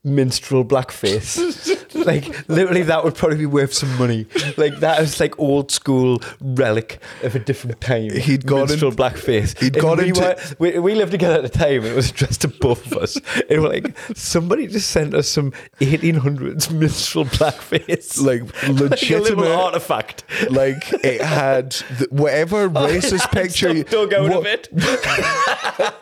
minstrel 0.04 0.66
blackface? 0.66 1.38
like 1.96 2.48
literally, 2.50 2.84
that 2.84 3.04
would 3.04 3.16
probably 3.16 3.38
be 3.38 3.46
worth 3.46 3.74
some 3.74 3.96
money. 3.98 4.26
Like 4.58 4.78
that 4.80 5.02
is 5.02 5.20
like 5.20 5.38
old 5.39 5.72
school 5.72 6.22
relic 6.41 7.00
of 7.24 7.36
a 7.36 7.39
different 7.39 7.80
time. 7.82 8.10
He'd 8.12 8.46
gone 8.46 8.68
minstrel 8.68 8.91
in- 8.91 8.98
blackface. 8.98 9.58
he'd 9.60 9.76
And 9.76 9.82
gone 9.82 9.98
we 10.00 10.10
into- 10.10 10.22
were- 10.22 10.56
we, 10.60 10.80
we 10.80 10.96
lived 10.96 11.12
together 11.12 11.36
at 11.36 11.43
the 11.43 11.50
time, 11.50 11.84
it 11.86 11.96
was 11.96 12.10
addressed 12.10 12.41
to 12.41 12.48
both 12.48 12.86
of 12.91 12.98
us. 12.98 13.18
And 13.50 13.62
we're 13.62 13.70
like, 13.70 13.96
somebody 14.16 14.68
just 14.68 14.89
sent 14.91 15.14
us 15.14 15.28
some 15.28 15.52
1800s 15.80 16.72
minstrel 16.72 17.26
blackface, 17.26 18.22
Like 18.22 18.41
like 18.54 18.64
a 18.64 18.72
little 18.72 18.88
legitimate. 18.89 19.48
artifact. 19.52 20.24
like 20.50 20.91
it 21.04 21.22
had 21.22 21.72
the, 21.72 22.08
whatever 22.12 22.64
oh, 22.66 22.70
racist 22.70 23.32
picture. 23.32 23.76
stuff 23.76 23.89
dug 23.91 24.14
out 24.14 24.30
what- 24.30 24.39
of 24.39 24.46
it. 24.46 24.70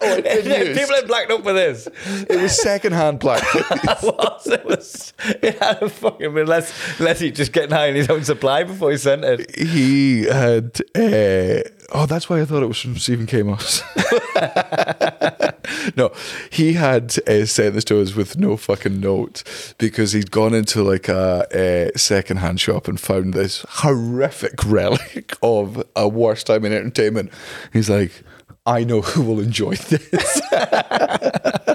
Oh, 0.05 0.21
been. 0.21 0.75
People 0.77 0.95
had 0.95 1.07
blacked 1.07 1.31
up 1.31 1.43
with 1.43 1.55
this. 1.55 1.87
It 2.29 2.41
was 2.41 2.61
secondhand 2.61 3.19
blackface. 3.19 3.63
It 3.83 4.03
was. 4.03 4.47
It 4.47 4.65
was. 4.65 5.13
It 5.41 5.57
had 5.59 5.81
fucking. 5.89 6.37
Unless, 6.37 6.99
unless 6.99 7.19
he 7.19 7.31
just 7.31 7.51
getting 7.51 7.71
high 7.71 7.87
in 7.87 7.95
his 7.95 8.09
own 8.09 8.23
supply 8.23 8.63
before 8.63 8.91
he 8.91 8.97
sent 8.97 9.23
it. 9.23 9.57
he 9.57 10.23
had. 10.23 10.79
Uh, 10.95 11.67
oh, 11.93 12.05
that's 12.07 12.29
why 12.29 12.41
I 12.41 12.45
thought 12.45 12.63
it 12.63 12.67
was 12.67 12.79
from 12.79 12.97
Stephen 12.97 13.25
K. 13.25 13.39
Amos. 13.39 13.81
no, 15.95 16.11
he 16.51 16.73
had 16.73 17.15
uh, 17.27 17.45
sent 17.45 17.75
this 17.75 17.83
to 17.85 18.01
us 18.01 18.15
with 18.15 18.37
no 18.37 18.57
fucking 18.57 18.99
note 18.99 19.43
because 19.77 20.13
he'd 20.13 20.31
gone 20.31 20.53
into 20.53 20.83
like 20.83 21.07
a, 21.07 21.47
a 21.53 21.97
secondhand 21.97 22.59
shop 22.59 22.87
and 22.87 22.99
found 22.99 23.33
this 23.33 23.65
horrific 23.67 24.63
relic 24.65 25.35
of 25.41 25.83
a 25.95 26.07
worst 26.07 26.47
time 26.47 26.65
in 26.65 26.73
entertainment. 26.73 27.31
He's 27.71 27.89
like, 27.89 28.23
I 28.65 28.83
know 28.83 29.01
who 29.01 29.23
will 29.23 29.41
enjoy 29.41 29.75
this. 29.75 30.41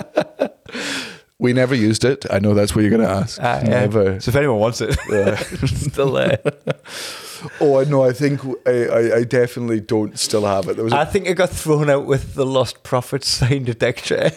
we 1.39 1.53
never 1.53 1.75
used 1.75 2.05
it. 2.05 2.27
I 2.31 2.39
know 2.39 2.55
that's 2.55 2.75
what 2.75 2.83
you're 2.83 2.91
going 2.91 3.03
to 3.03 3.09
ask. 3.09 3.39
Ah, 3.43 3.59
yeah. 3.61 3.69
Never. 3.69 4.21
So 4.21 4.31
if 4.31 4.37
anyone 4.37 4.59
wants 4.59 4.81
it, 4.81 4.93
still 5.69 6.13
there. 6.13 6.39
Oh, 7.61 7.79
I 7.81 7.85
know. 7.85 8.03
I 8.03 8.13
think 8.13 8.41
I, 8.67 8.87
I, 8.87 9.17
I 9.19 9.23
definitely 9.23 9.79
don't 9.79 10.19
still 10.19 10.45
have 10.45 10.67
it. 10.69 10.75
There 10.75 10.83
was 10.83 10.93
a, 10.93 10.97
I 10.97 11.05
think 11.05 11.29
it 11.29 11.35
got 11.35 11.51
thrown 11.51 11.89
out 11.89 12.05
with 12.05 12.35
the 12.35 12.45
Lostprophets 12.45 13.27
signed 13.27 13.69
a 13.69 13.75
deck 13.75 13.99
chair. 13.99 14.33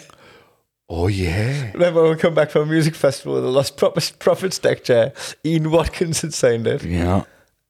oh 0.88 1.08
yeah. 1.08 1.72
Remember 1.72 2.02
when 2.02 2.12
we 2.12 2.16
come 2.16 2.32
back 2.32 2.50
from 2.50 2.62
a 2.62 2.66
music 2.66 2.94
festival 2.94 3.34
with 3.34 3.42
the 3.42 3.48
Lost 3.50 3.76
Prophet- 3.76 4.14
Prophets 4.20 4.60
deck 4.60 4.84
chair? 4.84 5.12
Ian 5.44 5.72
Watkins 5.72 6.20
had 6.20 6.32
signed 6.32 6.68
it. 6.68 6.84
Yeah. 6.84 7.24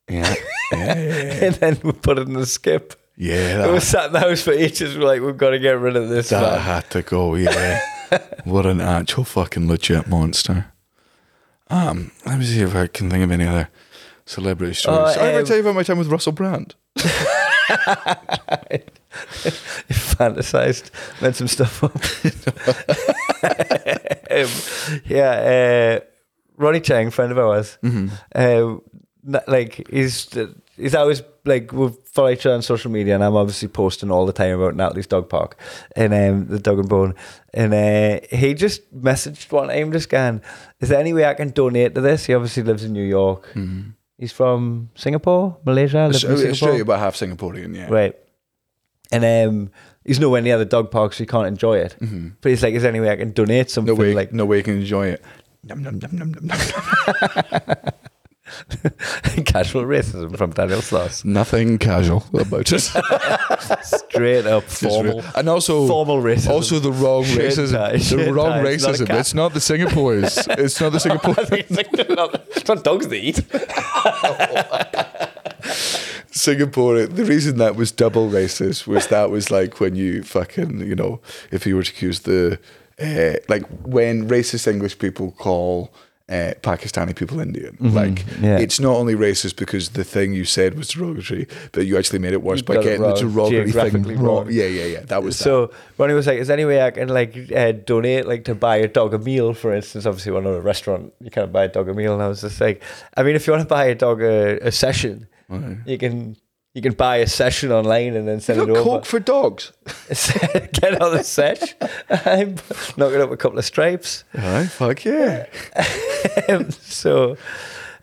Yeah. 0.07 0.35
Yeah. 0.73 0.95
and 1.47 1.55
then 1.55 1.79
we 1.83 1.93
put 1.93 2.19
it 2.19 2.27
in 2.29 2.35
the 2.35 2.45
skip. 2.45 2.93
Yeah. 3.17 3.67
It 3.69 3.71
was 3.73 3.85
sat 3.85 4.09
in 4.09 4.13
the 4.13 4.21
house 4.21 4.43
for 4.43 4.53
ages. 4.53 4.99
We're 4.99 5.05
like, 5.05 5.23
we've 5.23 5.39
got 5.39 5.51
to 5.51 5.59
get 5.59 5.79
rid 5.79 5.97
of 5.97 6.11
this. 6.11 6.29
that 6.29 6.43
man. 6.43 6.61
had 6.61 6.91
to 6.91 7.01
go. 7.01 7.37
Yeah. 7.37 7.81
What 8.45 8.67
an 8.67 8.81
actual 8.81 9.25
fucking 9.25 9.69
legit 9.69 10.07
monster. 10.09 10.67
Um, 11.69 12.11
let 12.27 12.39
me 12.39 12.45
see 12.45 12.61
if 12.61 12.75
I 12.75 12.87
can 12.87 13.09
think 13.11 13.25
of 13.25 13.31
any 13.31 13.47
other 13.47 13.69
celebrity 14.27 14.75
stories. 14.75 15.17
Oh, 15.17 15.21
I 15.21 15.29
ever 15.29 15.39
um, 15.41 15.45
tell 15.47 15.57
you 15.57 15.63
about 15.63 15.75
my 15.75 15.83
time 15.83 15.99
with 15.99 16.09
Russell 16.09 16.33
Brand? 16.33 16.75
fantasized, 19.91 20.91
made 21.23 21.35
some 21.37 21.49
stuff 21.49 21.83
up. 21.85 21.95
um, 24.31 25.03
yeah, 25.07 26.01
uh, 26.01 26.01
Ronny 26.57 26.81
Chieng, 26.81 27.13
friend 27.13 27.33
of 27.33 27.39
ours, 27.39 27.79
Mm-hmm. 27.83 28.09
uh, 28.35 28.77
like 29.47 29.87
he's 29.91 30.27
he's 30.77 30.95
always 30.95 31.23
like 31.45 31.73
we 31.73 31.89
follow 32.05 32.31
each 32.31 32.47
other 32.47 32.55
on 32.55 32.63
social 32.63 32.91
media, 32.91 33.15
and 33.15 33.25
I'm 33.25 33.37
obviously 33.37 33.69
posting 33.69 34.11
all 34.11 34.27
the 34.27 34.33
time 34.33 34.59
about 34.59 34.77
Natalie's 34.77 35.07
dog 35.07 35.29
park 35.29 35.59
and 35.97 36.13
um, 36.15 36.47
the 36.49 36.59
dog 36.59 36.79
and 36.79 36.89
bone. 36.89 37.15
And 37.55 37.75
uh, 37.75 38.21
he 38.31 38.55
just 38.55 38.81
messaged 38.95 39.51
one 39.53 39.69
time, 39.69 39.93
just 39.93 40.09
going, 40.09 40.41
"Is 40.81 40.89
there 40.89 41.01
any 41.01 41.13
way 41.13 41.25
I 41.27 41.35
can 41.35 41.51
donate 41.51 41.95
to 41.95 42.01
this?" 42.01 42.27
He 42.27 42.35
obviously 42.35 42.63
lives 42.63 42.85
in 42.85 42.93
New 42.93 43.05
York. 43.05 43.53
He's 44.19 44.33
from 44.33 44.91
Singapore, 44.95 45.59
Malaysia. 45.65 45.97
Mm-hmm. 45.97 46.15
Australia, 46.15 46.55
Singapore. 46.55 46.81
about 46.83 46.99
half 47.01 47.17
Singaporean, 47.17 47.75
yeah. 47.75 47.89
Right. 47.91 48.15
And 49.11 49.25
um, 49.25 49.71
he's 50.05 50.21
nowhere 50.21 50.41
near 50.41 50.59
the 50.59 50.65
dog 50.65 50.91
park, 50.93 51.13
so 51.13 51.19
he 51.19 51.27
can't 51.27 51.49
enjoy 51.49 51.79
it. 51.79 51.97
But 52.41 52.51
he's 52.51 52.63
like, 52.63 52.73
is 52.75 52.83
there 52.83 52.91
any 52.91 53.01
way 53.01 53.11
I 53.11 53.17
can 53.17 53.33
donate 53.33 53.69
something? 53.69 53.93
Mm-hmm. 53.95 54.03
No 54.03 54.09
way, 54.09 54.15
Like, 54.15 54.33
no 54.33 54.45
way 54.47 54.59
you 54.59 54.63
can 54.63 54.79
enjoy 54.79 55.09
it. 55.09 55.25
Num, 55.65 55.83
num, 55.83 55.99
num. 56.01 56.51
casual 59.45 59.85
racism 59.85 60.37
from 60.37 60.51
Daniel 60.53 60.81
Sloss. 60.81 61.25
Nothing 61.25 61.79
casual 61.79 62.25
about 62.35 62.71
it. 62.73 62.81
Straight 63.83 64.47
up 64.47 64.65
formal. 64.65 65.23
and 65.35 65.49
also 65.49 65.87
formal 65.87 66.23
racism. 66.23 66.51
Also 66.51 66.79
the 66.79 66.93
wrong 66.93 67.25
Shirt 67.25 67.53
racism. 67.53 67.73
tie, 67.73 67.97
the 68.25 68.33
wrong 68.33 68.63
tie, 68.63 68.69
it's 68.71 68.83
not 68.85 68.95
racism. 68.95 69.19
It's 69.21 69.35
not 69.35 69.53
the 69.55 69.61
Singaporeans. 69.61 70.59
it's 70.59 70.81
not 70.81 70.93
the 70.93 71.01
Singapore. 71.07 71.35
it's 71.41 72.69
not 72.69 72.85
dogs 72.85 73.09
they 73.09 73.21
eat. 73.21 73.41
Singapore. 76.31 77.07
The 77.07 77.25
reason 77.25 77.59
that 77.59 77.77
was 77.77 77.93
double 77.93 78.29
racist 78.29 78.87
was 78.87 79.07
that 79.09 79.31
was 79.31 79.51
like 79.51 79.81
when 79.81 79.97
you 79.97 80.23
fucking 80.23 80.81
you 80.81 80.95
know 80.95 81.21
if 81.51 81.67
you 81.67 81.77
were 81.77 81.83
to 81.83 81.91
accuse 81.91 82.21
the 82.21 82.59
uh, 83.01 83.35
like 83.49 83.65
when 83.85 84.29
racist 84.29 84.67
English 84.67 84.99
people 84.99 85.33
call 85.33 85.93
uh, 86.33 86.55
Pakistani 86.63 87.15
people 87.21 87.39
Indian. 87.41 87.77
Like 87.81 88.19
Mm-hmm. 88.25 88.45
yeah. 88.45 88.59
it's 88.65 88.79
not 88.87 88.95
only 89.03 89.15
racist 89.15 89.55
because 89.57 89.85
the 89.91 90.05
thing 90.15 90.33
you 90.33 90.45
said 90.57 90.71
was 90.81 90.89
derogatory, 90.89 91.45
but 91.73 91.83
you 91.87 91.95
actually 91.99 92.19
made 92.27 92.33
it 92.39 92.43
worse 92.43 92.61
You 92.61 92.65
by 92.71 92.77
getting 92.87 93.03
the 93.03 93.15
derogatory 93.15 93.91
thing 93.91 94.03
wrong. 94.17 94.25
wrong. 94.25 94.47
Yeah, 94.51 94.65
yeah, 94.79 94.85
yeah. 94.95 95.01
That 95.13 95.23
was 95.23 95.39
that. 95.39 95.45
So 95.45 95.55
Ronny 95.99 96.15
was 96.15 96.27
like, 96.27 96.39
"Is 96.43 96.47
there 96.49 96.57
any 96.61 96.65
way 96.65 96.79
I 96.89 96.91
can 96.91 97.09
like 97.09 97.33
uh, 97.63 97.73
donate, 97.93 98.27
like 98.33 98.45
to 98.51 98.55
buy 98.55 98.77
a 98.77 98.89
dog 98.89 99.13
a 99.15 99.19
meal, 99.19 99.53
for 99.63 99.71
instance? 99.75 100.07
Obviously, 100.07 100.33
we're 100.33 100.41
not 100.51 100.57
a 100.57 100.61
restaurant; 100.73 101.13
you 101.21 101.31
can't 101.31 101.53
buy 101.53 101.65
a 101.65 101.69
dog 101.69 101.89
a 101.89 101.95
meal." 101.95 102.13
And 102.15 102.23
I 102.23 102.29
was 102.29 102.41
just 102.41 102.61
like, 102.61 102.83
"I 103.17 103.23
mean, 103.25 103.37
if 103.37 103.47
you 103.47 103.53
want 103.53 103.63
to 103.69 103.69
buy 103.69 103.85
a 103.87 103.95
dog 103.95 104.23
a, 104.23 104.59
a 104.67 104.73
session, 104.73 105.27
you 105.87 105.99
can 105.99 106.37
you 106.75 106.81
can 106.83 106.93
buy 106.95 107.17
a 107.19 107.27
session 107.27 107.71
online 107.71 108.15
and 108.17 108.27
then 108.27 108.41
send 108.41 108.57
You 108.59 108.65
it 108.65 108.71
over. 108.71 108.83
coke 108.83 109.05
for 109.05 109.21
dogs. 109.21 109.73
Get 110.09 111.01
on 111.03 111.17
the 111.17 111.23
sesh. 111.23 111.75
I'm 112.11 112.57
knocking 112.97 113.21
up 113.21 113.31
a 113.31 113.37
couple 113.37 113.59
of 113.59 113.65
stripes." 113.65 114.25
All 114.37 114.41
right, 114.43 114.69
fuck 114.69 115.05
yeah. 115.05 115.47
Um, 116.49 116.71
so 116.71 117.37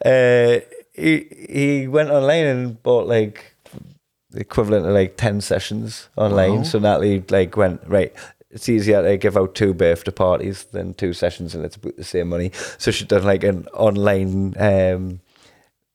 uh, 0.06 0.60
he 0.94 1.26
he 1.50 1.88
went 1.88 2.10
online 2.10 2.46
and 2.46 2.84
bought 2.84 3.08
like 3.08 3.56
the 4.32 4.42
equivalent 4.42 4.86
of 4.86 4.94
like 4.94 5.18
ten 5.18 5.42
sessions 5.42 6.10
online. 6.18 6.58
Wow. 6.58 6.64
So 6.64 6.80
Natalie 6.80 7.24
like 7.30 7.56
went 7.58 7.82
right. 7.88 8.14
It's 8.52 8.68
easier 8.68 9.02
to 9.02 9.18
give 9.18 9.38
out 9.38 9.56
two 9.56 9.74
birthday 9.74 10.12
parties 10.12 10.66
than 10.66 10.94
two 10.96 11.14
sessions, 11.14 11.56
and 11.56 11.64
it's 11.64 11.76
about 11.78 11.96
the 11.98 12.04
same 12.04 12.30
money. 12.30 12.52
So 12.78 12.92
she 12.92 13.06
done 13.06 13.24
like 13.24 13.44
an 13.44 13.68
online 13.74 14.54
um, 14.60 15.22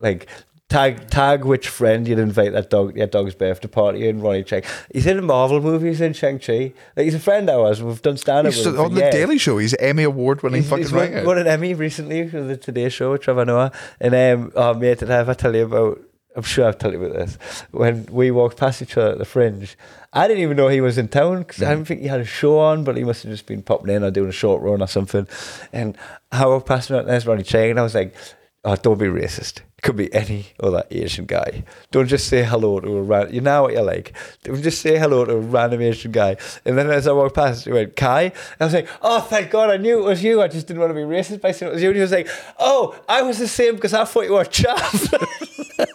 like. 0.00 0.26
Tag 0.70 1.08
tag 1.10 1.44
which 1.44 1.68
friend 1.68 2.08
you'd 2.08 2.18
invite 2.18 2.52
that 2.52 2.70
dog 2.70 2.96
your 2.96 3.06
dog's 3.06 3.34
birthday 3.34 3.68
party 3.68 4.08
and 4.08 4.22
Ronny 4.22 4.42
Chieng. 4.42 4.64
He's 4.92 5.06
in 5.06 5.18
a 5.18 5.22
Marvel 5.22 5.60
movie, 5.60 5.88
he's 5.88 6.00
in 6.00 6.14
Shang 6.14 6.38
Chi. 6.38 6.72
Like 6.96 7.04
he's 7.04 7.14
a 7.14 7.20
friend 7.20 7.48
of 7.50 7.60
ours. 7.60 7.82
We've 7.82 8.00
done 8.00 8.16
stand 8.16 8.46
up 8.46 8.54
He's 8.54 8.66
on 8.66 8.94
the 8.94 9.10
Daily 9.10 9.38
Show. 9.38 9.58
He's 9.58 9.74
Emmy 9.74 10.04
Award 10.04 10.42
winning 10.42 10.62
He's, 10.62 10.70
fucking 10.70 10.84
he's 10.84 10.92
won, 10.92 11.24
won 11.24 11.38
an 11.38 11.46
Emmy 11.46 11.74
recently 11.74 12.28
for 12.28 12.42
the 12.42 12.56
Today 12.56 12.88
Show 12.88 13.12
with 13.12 13.20
Trevor 13.20 13.44
Noah. 13.44 13.72
And 14.00 14.14
um, 14.14 14.52
oh, 14.56 14.74
mate, 14.74 14.98
did 14.98 15.10
I 15.10 15.18
ever 15.18 15.34
tell 15.34 15.54
you 15.54 15.64
about? 15.64 16.00
I'm 16.36 16.42
sure 16.42 16.66
I've 16.66 16.78
told 16.78 16.94
you 16.94 17.04
about 17.04 17.16
this. 17.16 17.38
When 17.70 18.06
we 18.06 18.32
walked 18.32 18.56
past 18.56 18.82
each 18.82 18.96
other 18.96 19.12
at 19.12 19.18
the 19.18 19.24
Fringe, 19.24 19.76
I 20.12 20.26
didn't 20.26 20.42
even 20.42 20.56
know 20.56 20.66
he 20.68 20.80
was 20.80 20.98
in 20.98 21.06
town 21.06 21.40
because 21.40 21.62
I 21.62 21.72
didn't 21.72 21.86
think 21.86 22.00
he 22.00 22.08
had 22.08 22.20
a 22.20 22.24
show 22.24 22.58
on, 22.58 22.82
but 22.82 22.96
he 22.96 23.04
must 23.04 23.22
have 23.22 23.30
just 23.30 23.46
been 23.46 23.62
popping 23.62 23.94
in 23.94 24.02
or 24.02 24.10
doing 24.10 24.30
a 24.30 24.32
short 24.32 24.60
run 24.62 24.82
or 24.82 24.88
something. 24.88 25.28
And 25.72 25.96
I 26.32 26.46
walked 26.46 26.66
past 26.66 26.90
him 26.90 26.96
and 26.96 27.08
there's 27.08 27.26
Ronny 27.26 27.44
Chieng, 27.44 27.70
and 27.70 27.78
I 27.78 27.84
was 27.84 27.94
like, 27.94 28.16
"Oh, 28.64 28.76
don't 28.76 28.98
be 28.98 29.06
racist. 29.06 29.60
Could 29.82 29.96
be 29.96 30.12
any 30.14 30.46
other 30.62 30.84
Asian 30.90 31.26
guy. 31.26 31.64
Don't 31.90 32.06
just 32.06 32.28
say 32.28 32.42
hello 32.42 32.80
to 32.80 32.96
a 32.96 33.02
random. 33.02 33.34
You 33.34 33.40
know 33.42 33.62
what 33.62 33.74
you're 33.74 33.82
like. 33.82 34.14
Don't 34.42 34.62
just 34.62 34.80
say 34.80 34.98
hello 34.98 35.24
to 35.26 35.32
a 35.32 35.40
random 35.40 35.82
Asian 35.82 36.12
guy." 36.12 36.36
And 36.64 36.78
then 36.78 36.90
as 36.90 37.06
I 37.06 37.12
walked 37.12 37.34
past, 37.34 37.66
he 37.66 37.72
went, 37.72 37.94
"Kai," 37.96 38.22
and 38.22 38.32
I 38.60 38.64
was 38.64 38.74
like, 38.74 38.88
"Oh, 39.02 39.20
thank 39.20 39.50
God, 39.50 39.70
I 39.70 39.76
knew 39.76 39.98
it 39.98 40.04
was 40.04 40.24
you. 40.24 40.40
I 40.40 40.48
just 40.48 40.66
didn't 40.66 40.80
want 40.80 40.90
to 40.90 40.94
be 40.94 41.02
racist 41.02 41.40
by 41.40 41.52
saying 41.52 41.70
it 41.70 41.74
was 41.74 41.82
you." 41.82 41.90
And 41.90 41.96
he 41.96 42.02
was 42.02 42.12
like, 42.12 42.28
"Oh, 42.58 42.98
I 43.08 43.22
was 43.22 43.38
the 43.38 43.48
same 43.48 43.74
because 43.74 43.92
I 43.92 44.04
thought 44.04 44.24
you 44.24 44.32
were 44.32 44.44
chav. 44.44 44.70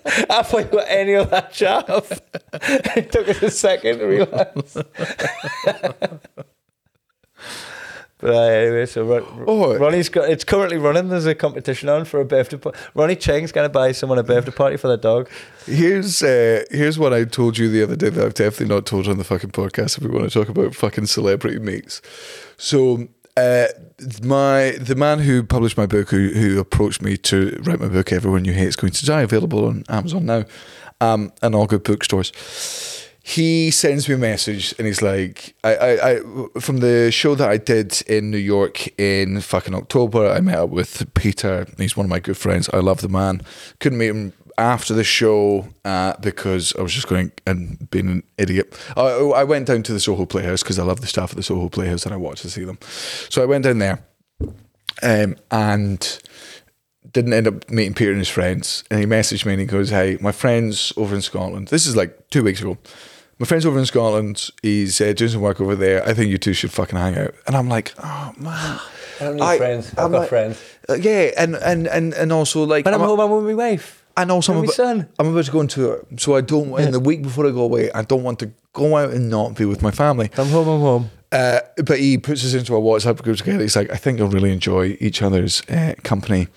I 0.29 0.43
thought 0.43 0.71
you 0.71 0.77
were 0.77 0.83
any 0.83 1.15
other 1.15 1.47
chav." 1.51 2.19
it 2.97 3.11
took 3.11 3.27
us 3.29 3.41
a 3.41 3.51
second 3.51 3.99
to 3.99 4.05
realize. 4.05 4.77
But 8.21 8.33
uh, 8.35 8.39
anyway, 8.39 8.85
so 8.85 9.05
Ron, 9.05 9.45
Oh. 9.47 9.77
Ronny's 9.77 10.09
got 10.09 10.29
it's 10.29 10.43
currently 10.43 10.77
running. 10.77 11.07
There's 11.07 11.25
a 11.25 11.33
competition 11.33 11.87
on 11.87 12.03
for 12.03 12.19
a 12.19 12.25
birthday. 12.25 12.57
party. 12.57 12.77
Ronny 12.93 13.15
Chieng's 13.15 13.53
going 13.53 13.63
to 13.65 13.69
buy 13.71 13.93
someone 13.93 14.17
a 14.19 14.23
birthday 14.23 14.51
party 14.51 14.75
for 14.75 14.89
their 14.89 14.97
dog. 14.97 15.29
Here's 15.65 16.21
uh, 16.21 16.63
here's 16.69 16.99
what 16.99 17.13
I 17.13 17.23
told 17.23 17.57
you 17.57 17.69
the 17.69 17.81
other 17.81 17.95
day 17.95 18.09
that 18.09 18.25
I've 18.25 18.33
definitely 18.33 18.75
not 18.75 18.85
told 18.85 19.07
on 19.07 19.17
the 19.17 19.23
fucking 19.23 19.51
podcast. 19.51 19.97
If 19.97 20.03
we 20.03 20.09
want 20.09 20.29
to 20.29 20.37
talk 20.37 20.49
about 20.49 20.75
fucking 20.75 21.05
celebrity 21.05 21.59
meets, 21.59 22.01
so 22.57 23.07
uh, 23.37 23.67
my 24.21 24.71
the 24.81 24.95
man 24.97 25.19
who 25.19 25.41
published 25.41 25.77
my 25.77 25.85
book, 25.85 26.09
who 26.09 26.29
who 26.29 26.59
approached 26.59 27.01
me 27.01 27.15
to 27.17 27.57
write 27.63 27.79
my 27.79 27.87
book, 27.87 28.11
"Everyone 28.11 28.43
You 28.43 28.51
Hate 28.51 28.67
Is 28.67 28.75
Going 28.75 28.91
to 28.91 29.05
Die," 29.05 29.21
available 29.21 29.63
on 29.65 29.85
Amazon 29.87 30.25
now, 30.25 30.43
um, 30.99 31.31
and 31.41 31.55
all 31.55 31.67
good 31.67 31.83
bookstores. 31.85 32.33
He 33.21 33.69
sends 33.69 34.07
me 34.07 34.15
a 34.15 34.17
message 34.17 34.73
and 34.77 34.87
he's 34.87 35.01
like, 35.01 35.53
I, 35.63 35.75
I, 35.75 36.11
I, 36.11 36.19
from 36.59 36.77
the 36.77 37.11
show 37.11 37.35
that 37.35 37.49
I 37.49 37.57
did 37.57 38.01
in 38.07 38.31
New 38.31 38.37
York 38.37 38.87
in 38.99 39.41
fucking 39.41 39.75
October, 39.75 40.29
I 40.29 40.39
met 40.39 40.55
up 40.57 40.69
with 40.69 41.13
Peter. 41.13 41.67
He's 41.77 41.97
one 41.97 42.05
of 42.05 42.09
my 42.09 42.19
good 42.19 42.37
friends. 42.37 42.69
I 42.73 42.77
love 42.77 43.01
the 43.01 43.09
man. 43.09 43.41
Couldn't 43.79 43.99
meet 43.99 44.07
him 44.07 44.33
after 44.57 44.93
the 44.93 45.03
show 45.03 45.67
uh, 45.85 46.13
because 46.19 46.75
I 46.75 46.81
was 46.81 46.93
just 46.93 47.07
going 47.07 47.31
and 47.45 47.89
being 47.91 48.09
an 48.09 48.23
idiot. 48.37 48.77
I, 48.95 49.01
I 49.01 49.43
went 49.43 49.67
down 49.67 49.83
to 49.83 49.93
the 49.93 49.99
Soho 49.99 50.25
Playhouse 50.25 50.63
because 50.63 50.79
I 50.79 50.83
love 50.83 51.01
the 51.01 51.07
staff 51.07 51.31
at 51.31 51.37
the 51.37 51.43
Soho 51.43 51.69
Playhouse 51.69 52.05
and 52.05 52.13
I 52.13 52.17
watched 52.17 52.41
to 52.43 52.49
see 52.49 52.63
them. 52.63 52.79
So 53.29 53.41
I 53.41 53.45
went 53.45 53.63
down 53.63 53.79
there 53.79 54.03
um, 55.01 55.37
and 55.51 56.19
didn't 57.13 57.33
end 57.33 57.47
up 57.47 57.69
meeting 57.69 57.93
Peter 57.93 58.11
and 58.11 58.19
his 58.19 58.29
friends. 58.29 58.83
And 58.91 58.99
he 58.99 59.05
messaged 59.05 59.45
me 59.45 59.53
and 59.53 59.59
he 59.61 59.65
goes, 59.65 59.89
Hey, 59.89 60.17
my 60.21 60.31
friend's 60.31 60.93
over 60.97 61.15
in 61.15 61.21
Scotland. 61.21 61.69
This 61.69 61.85
is 61.87 61.95
like 61.95 62.29
two 62.29 62.43
weeks 62.43 62.61
ago. 62.61 62.77
My 63.39 63.45
friend's 63.45 63.65
over 63.65 63.79
in 63.79 63.85
Scotland. 63.85 64.49
He's 64.61 64.99
uh, 64.99 65.13
doing 65.13 65.31
some 65.31 65.41
work 65.41 65.61
over 65.61 65.75
there. 65.75 66.05
I 66.07 66.13
think 66.13 66.29
you 66.29 66.37
two 66.37 66.53
should 66.53 66.71
fucking 66.71 66.99
hang 66.99 67.17
out. 67.17 67.33
And 67.47 67.55
I'm 67.55 67.69
like, 67.69 67.93
Oh 68.03 68.33
man. 68.37 68.79
I 69.21 69.23
don't 69.23 69.35
need 69.37 69.57
friends. 69.57 69.91
I've 69.93 70.05
I'm 70.05 70.11
got 70.11 70.19
like- 70.19 70.29
friends. 70.29 70.61
Uh, 70.87 70.93
yeah, 70.95 71.31
and, 71.37 71.55
and, 71.55 71.87
and, 71.87 72.13
and 72.13 72.31
also 72.33 72.63
like 72.63 72.83
But 72.83 72.93
I'm 72.93 73.01
I'm 73.01 73.07
home. 73.07 73.19
I'm 73.19 73.29
with 73.31 73.45
my 73.45 73.53
wife. 73.53 74.03
and 74.17 74.31
also, 74.31 74.53
I'm 74.53 74.61
With 74.61 74.73
about, 74.75 74.83
my 74.95 75.01
son. 75.03 75.09
I'm 75.19 75.27
about 75.27 75.45
to 75.45 75.51
go 75.51 75.61
into 75.61 75.91
it. 75.91 76.19
So 76.19 76.35
I 76.35 76.41
don't, 76.41 76.77
in 76.79 76.91
the 76.91 76.99
week 76.99 77.21
before 77.21 77.45
I 77.47 77.51
go 77.51 77.61
away, 77.61 77.91
I 77.91 78.01
don't 78.01 78.23
want 78.23 78.39
to 78.39 78.51
go 78.73 78.97
out 78.97 79.11
and 79.11 79.29
not 79.29 79.55
be 79.55 79.65
with 79.65 79.81
my 79.81 79.91
family. 79.91 80.29
I'm 80.37 80.47
home. 80.47 80.67
I'm 80.67 80.79
home. 80.79 81.11
Uh, 81.31 81.59
but 81.85 81.99
he 81.99 82.17
puts 82.17 82.43
us 82.43 82.55
into 82.55 82.75
a 82.75 82.81
WhatsApp 82.81 83.21
group 83.21 83.37
together. 83.37 83.59
He's 83.61 83.75
like, 83.75 83.91
I 83.91 83.97
think 83.97 84.17
you'll 84.17 84.29
really 84.29 84.51
enjoy 84.51 84.97
each 84.99 85.21
other's 85.21 85.61
uh, 85.69 85.93
company. 86.03 86.47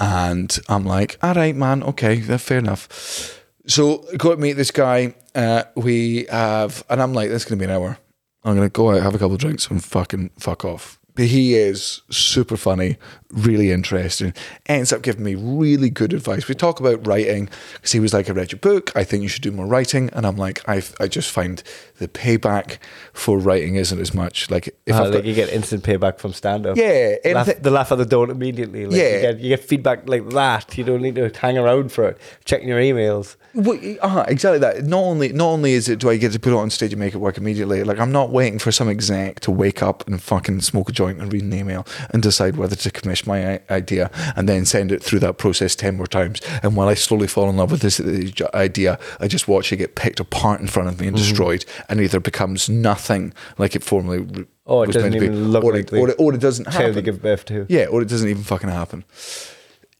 And 0.00 0.58
I'm 0.68 0.84
like, 0.84 1.18
all 1.22 1.34
right, 1.34 1.54
man, 1.54 1.82
okay, 1.82 2.20
fair 2.20 2.58
enough. 2.58 3.36
So 3.66 3.98
go 4.16 4.34
to 4.34 4.40
meet 4.40 4.54
this 4.54 4.70
guy. 4.70 5.14
Uh, 5.34 5.64
we 5.76 6.26
have, 6.30 6.82
and 6.88 7.02
I'm 7.02 7.12
like, 7.12 7.28
this 7.28 7.42
is 7.42 7.48
going 7.48 7.58
to 7.58 7.66
be 7.66 7.70
an 7.70 7.76
hour. 7.76 7.98
I'm 8.42 8.56
going 8.56 8.66
to 8.66 8.72
go 8.72 8.90
out, 8.90 9.02
have 9.02 9.14
a 9.14 9.18
couple 9.18 9.34
of 9.34 9.40
drinks, 9.40 9.68
and 9.68 9.84
fucking 9.84 10.30
fuck 10.38 10.64
off. 10.64 10.98
But 11.14 11.26
he 11.26 11.54
is 11.54 12.00
super 12.10 12.56
funny, 12.56 12.96
really 13.32 13.70
interesting. 13.70 14.32
Ends 14.66 14.92
up 14.92 15.02
giving 15.02 15.24
me 15.24 15.34
really 15.34 15.90
good 15.90 16.12
advice. 16.12 16.48
We 16.48 16.54
talk 16.54 16.80
about 16.80 17.06
writing 17.06 17.48
because 17.74 17.92
he 17.92 18.00
was 18.00 18.12
like, 18.12 18.28
"I 18.28 18.32
read 18.32 18.52
your 18.52 18.58
book. 18.58 18.92
I 18.96 19.04
think 19.04 19.22
you 19.22 19.28
should 19.28 19.42
do 19.42 19.50
more 19.52 19.66
writing." 19.66 20.10
And 20.12 20.26
I'm 20.26 20.36
like, 20.36 20.66
I 20.68 20.82
I 20.98 21.08
just 21.08 21.30
find 21.30 21.62
the 21.98 22.08
payback 22.08 22.78
for 23.12 23.38
writing 23.38 23.74
isn't 23.76 23.98
as 24.00 24.14
much. 24.14 24.50
Like 24.50 24.68
if 24.86 24.94
Ah, 24.94 25.02
like 25.02 25.12
got, 25.12 25.24
you 25.24 25.34
get 25.34 25.48
instant 25.50 25.84
payback 25.84 26.18
from 26.18 26.32
stand 26.32 26.66
up. 26.66 26.76
Yeah, 26.76 27.16
laugh, 27.34 27.46
th- 27.46 27.58
the 27.58 27.70
laugh 27.70 27.90
of 27.90 27.98
the 27.98 28.06
don't 28.06 28.30
immediately. 28.30 28.86
Like 28.86 28.96
Yeah. 28.96 29.14
you 29.16 29.20
get, 29.20 29.38
you 29.40 29.48
get 29.50 29.60
feedback 29.64 30.08
like 30.08 30.28
that. 30.30 30.76
You 30.78 30.84
don't 30.84 31.02
need 31.02 31.16
to 31.16 31.30
hang 31.38 31.58
around 31.58 31.92
for 31.92 32.04
it. 32.08 32.18
Checking 32.44 32.68
your 32.68 32.80
emails. 32.80 33.36
Well, 33.54 33.78
uh, 34.00 34.24
exactly 34.28 34.60
that. 34.60 34.84
Not 34.84 35.02
only 35.02 35.32
not 35.32 35.46
only 35.48 35.72
is 35.72 35.88
it 35.88 35.98
do 35.98 36.08
I 36.08 36.16
get 36.16 36.32
to 36.32 36.38
put 36.40 36.52
it 36.52 36.56
on 36.56 36.70
stage 36.70 36.92
and 36.92 37.00
make 37.00 37.14
it 37.14 37.18
work 37.18 37.36
immediately. 37.36 37.82
Like 37.84 37.98
I'm 37.98 38.12
not 38.12 38.30
waiting 38.30 38.58
for 38.58 38.70
some 38.72 38.88
exec 38.88 39.40
to 39.40 39.50
wake 39.50 39.82
up 39.82 40.06
and 40.06 40.22
fucking 40.22 40.60
smoke 40.62 40.88
a 40.88 40.92
joint 40.92 41.20
and 41.20 41.32
read 41.32 41.42
an 41.42 41.52
email 41.52 41.86
and 42.10 42.22
decide 42.22 42.56
whether 42.56 42.76
to 42.76 42.90
commission 42.90 43.19
my 43.26 43.60
idea 43.70 44.10
and 44.36 44.48
then 44.48 44.64
send 44.64 44.92
it 44.92 45.02
through 45.02 45.20
that 45.20 45.38
process 45.38 45.74
ten 45.76 45.96
more 45.96 46.06
times. 46.06 46.40
And 46.62 46.76
while 46.76 46.88
I 46.88 46.94
slowly 46.94 47.26
fall 47.26 47.48
in 47.48 47.56
love 47.56 47.70
with 47.70 47.80
this 47.80 48.00
uh, 48.00 48.48
idea, 48.54 48.98
I 49.20 49.28
just 49.28 49.48
watch 49.48 49.72
it 49.72 49.76
get 49.76 49.94
picked 49.94 50.20
apart 50.20 50.60
in 50.60 50.66
front 50.66 50.88
of 50.88 51.00
me 51.00 51.06
and 51.08 51.16
destroyed, 51.16 51.64
and 51.88 52.00
either 52.00 52.20
becomes 52.20 52.68
nothing 52.68 53.32
like 53.58 53.74
it 53.76 53.82
formerly. 53.84 54.46
Or 54.64 54.84
it 54.84 54.88
was 54.88 54.96
doesn't 54.96 55.10
meant 55.10 55.22
to 55.22 55.30
be, 55.30 55.66
or 55.66 55.72
like 55.72 55.92
it, 55.92 55.92
or, 55.92 56.10
it, 56.10 56.16
or 56.18 56.34
it 56.34 56.40
doesn't 56.40 56.66
happen. 56.68 57.02
give 57.02 57.20
birth 57.20 57.44
to. 57.46 57.66
Yeah, 57.68 57.86
or 57.86 58.02
it 58.02 58.08
doesn't 58.08 58.28
even 58.28 58.42
fucking 58.42 58.68
happen. 58.68 59.04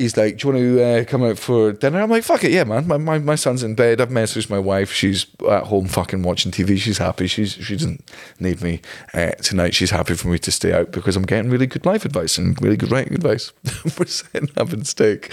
He's 0.01 0.17
like, 0.17 0.39
Do 0.39 0.49
you 0.49 0.55
want 0.55 0.65
to 0.65 0.83
uh, 0.83 1.05
come 1.05 1.23
out 1.23 1.39
for 1.39 1.73
dinner? 1.73 2.01
I'm 2.01 2.09
like, 2.09 2.25
Fuck 2.25 2.45
it, 2.45 2.53
yeah, 2.53 2.65
man. 2.65 2.87
My, 2.87 2.97
my, 2.97 3.19
my 3.19 3.35
son's 3.35 3.63
in 3.63 3.75
bed. 3.75 4.01
I've 4.01 4.09
messaged 4.09 4.49
my 4.49 4.59
wife. 4.59 4.91
She's 4.91 5.27
at 5.49 5.65
home 5.65 5.89
fucking 5.89 6.23
watching 6.23 6.51
TV. 6.51 6.79
She's 6.79 6.97
happy. 6.97 7.27
She's 7.27 7.53
She 7.53 7.77
doesn't 7.77 8.11
need 8.39 8.63
me 8.63 8.81
uh, 9.13 9.33
tonight. 9.33 9.75
She's 9.75 9.91
happy 9.91 10.15
for 10.15 10.29
me 10.29 10.39
to 10.39 10.51
stay 10.51 10.73
out 10.73 10.91
because 10.91 11.17
I'm 11.17 11.25
getting 11.27 11.51
really 11.51 11.67
good 11.67 11.85
life 11.85 12.07
advice 12.07 12.39
and 12.39 12.61
really 12.63 12.79
good 12.79 12.91
writing 12.91 13.15
advice. 13.15 13.53
We're 13.99 14.07
sitting 14.07 14.49
having 14.57 14.85
steak. 14.85 15.31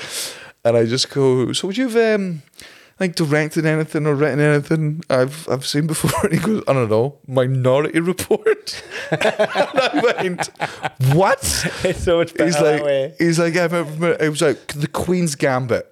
And 0.65 0.75
I 0.75 0.85
just 0.85 1.09
go, 1.11 1.53
So 1.53 1.67
would 1.67 1.77
you 1.77 1.87
have. 1.87 2.19
Um, 2.19 2.41
like 2.99 3.15
directed 3.15 3.65
anything 3.65 4.05
or 4.07 4.15
written 4.15 4.39
anything 4.39 5.03
I've 5.09 5.47
I've 5.49 5.65
seen 5.65 5.87
before, 5.87 6.11
and 6.23 6.33
he 6.33 6.39
goes, 6.39 6.63
I 6.67 6.73
don't 6.73 6.89
know, 6.89 7.17
Minority 7.27 7.99
Report. 7.99 8.83
and 9.11 9.21
I 9.23 10.01
went, 10.03 10.49
what? 11.13 11.41
It's 11.83 12.03
so 12.03 12.17
much 12.17 12.33
better 12.33 12.45
He's 12.45 12.55
that 12.55 12.63
like, 12.75 12.83
way. 12.83 13.13
he's 13.17 13.39
like, 13.39 13.55
I 13.55 13.63
remember, 13.65 14.17
it 14.19 14.29
was 14.29 14.41
like 14.41 14.67
the 14.73 14.87
Queen's 14.87 15.35
Gambit, 15.35 15.87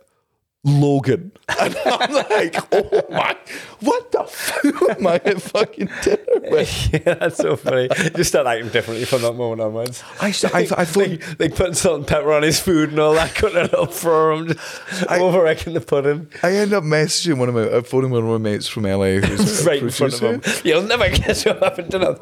Logan, 0.67 1.31
and 1.59 1.77
I'm 1.85 2.11
like, 2.11 2.55
oh 2.73 3.03
my, 3.11 3.37
what 3.81 4.11
the 4.11 4.23
fuck 4.23 4.97
am 4.97 5.05
I 5.05 5.15
at 5.23 5.39
fucking 5.39 5.89
dinner 6.01 6.17
with? 6.51 6.89
yeah, 6.91 7.13
that's 7.13 7.37
so 7.37 7.55
funny. 7.55 7.87
Just 8.15 8.31
start 8.31 8.47
acting 8.47 8.69
differently 8.69 9.05
from 9.05 9.21
that 9.21 9.33
moment 9.33 9.61
onwards. 9.61 10.03
I, 10.19 10.27
I, 10.53 10.59
I 10.59 10.65
thought, 10.85 10.95
like, 10.97 11.39
like 11.39 11.55
putting 11.55 11.75
salt 11.75 11.97
and 11.99 12.07
pepper 12.07 12.33
on 12.33 12.41
his 12.41 12.59
food 12.59 12.89
and 12.89 12.97
all 12.99 13.13
that, 13.13 13.35
cutting 13.35 13.59
it 13.65 13.73
up 13.75 13.93
for 13.93 14.31
him, 14.33 14.47
just 14.47 15.07
I- 15.11 15.19
over 15.19 15.45
egging 15.45 15.75
the 15.75 15.81
pudding 15.81 16.29
I 16.41 16.53
end 16.53 16.73
up 16.73 16.83
messaging 16.83 17.37
one 17.37 17.49
of 17.49 17.53
my, 17.55 17.61
uh, 17.61 17.81
phoning 17.83 18.09
one 18.09 18.23
of 18.23 18.29
my 18.29 18.37
mates 18.39 18.67
from 18.67 18.83
LA 18.83 19.19
who's 19.19 19.63
right 19.67 19.83
in 19.83 19.89
front 19.91 20.19
of 20.19 20.21
him. 20.21 20.41
You'll 20.63 20.81
never 20.81 21.07
guess 21.09 21.45
what 21.45 21.59
happened 21.61 21.91
to 21.91 21.99
him. 21.99 22.17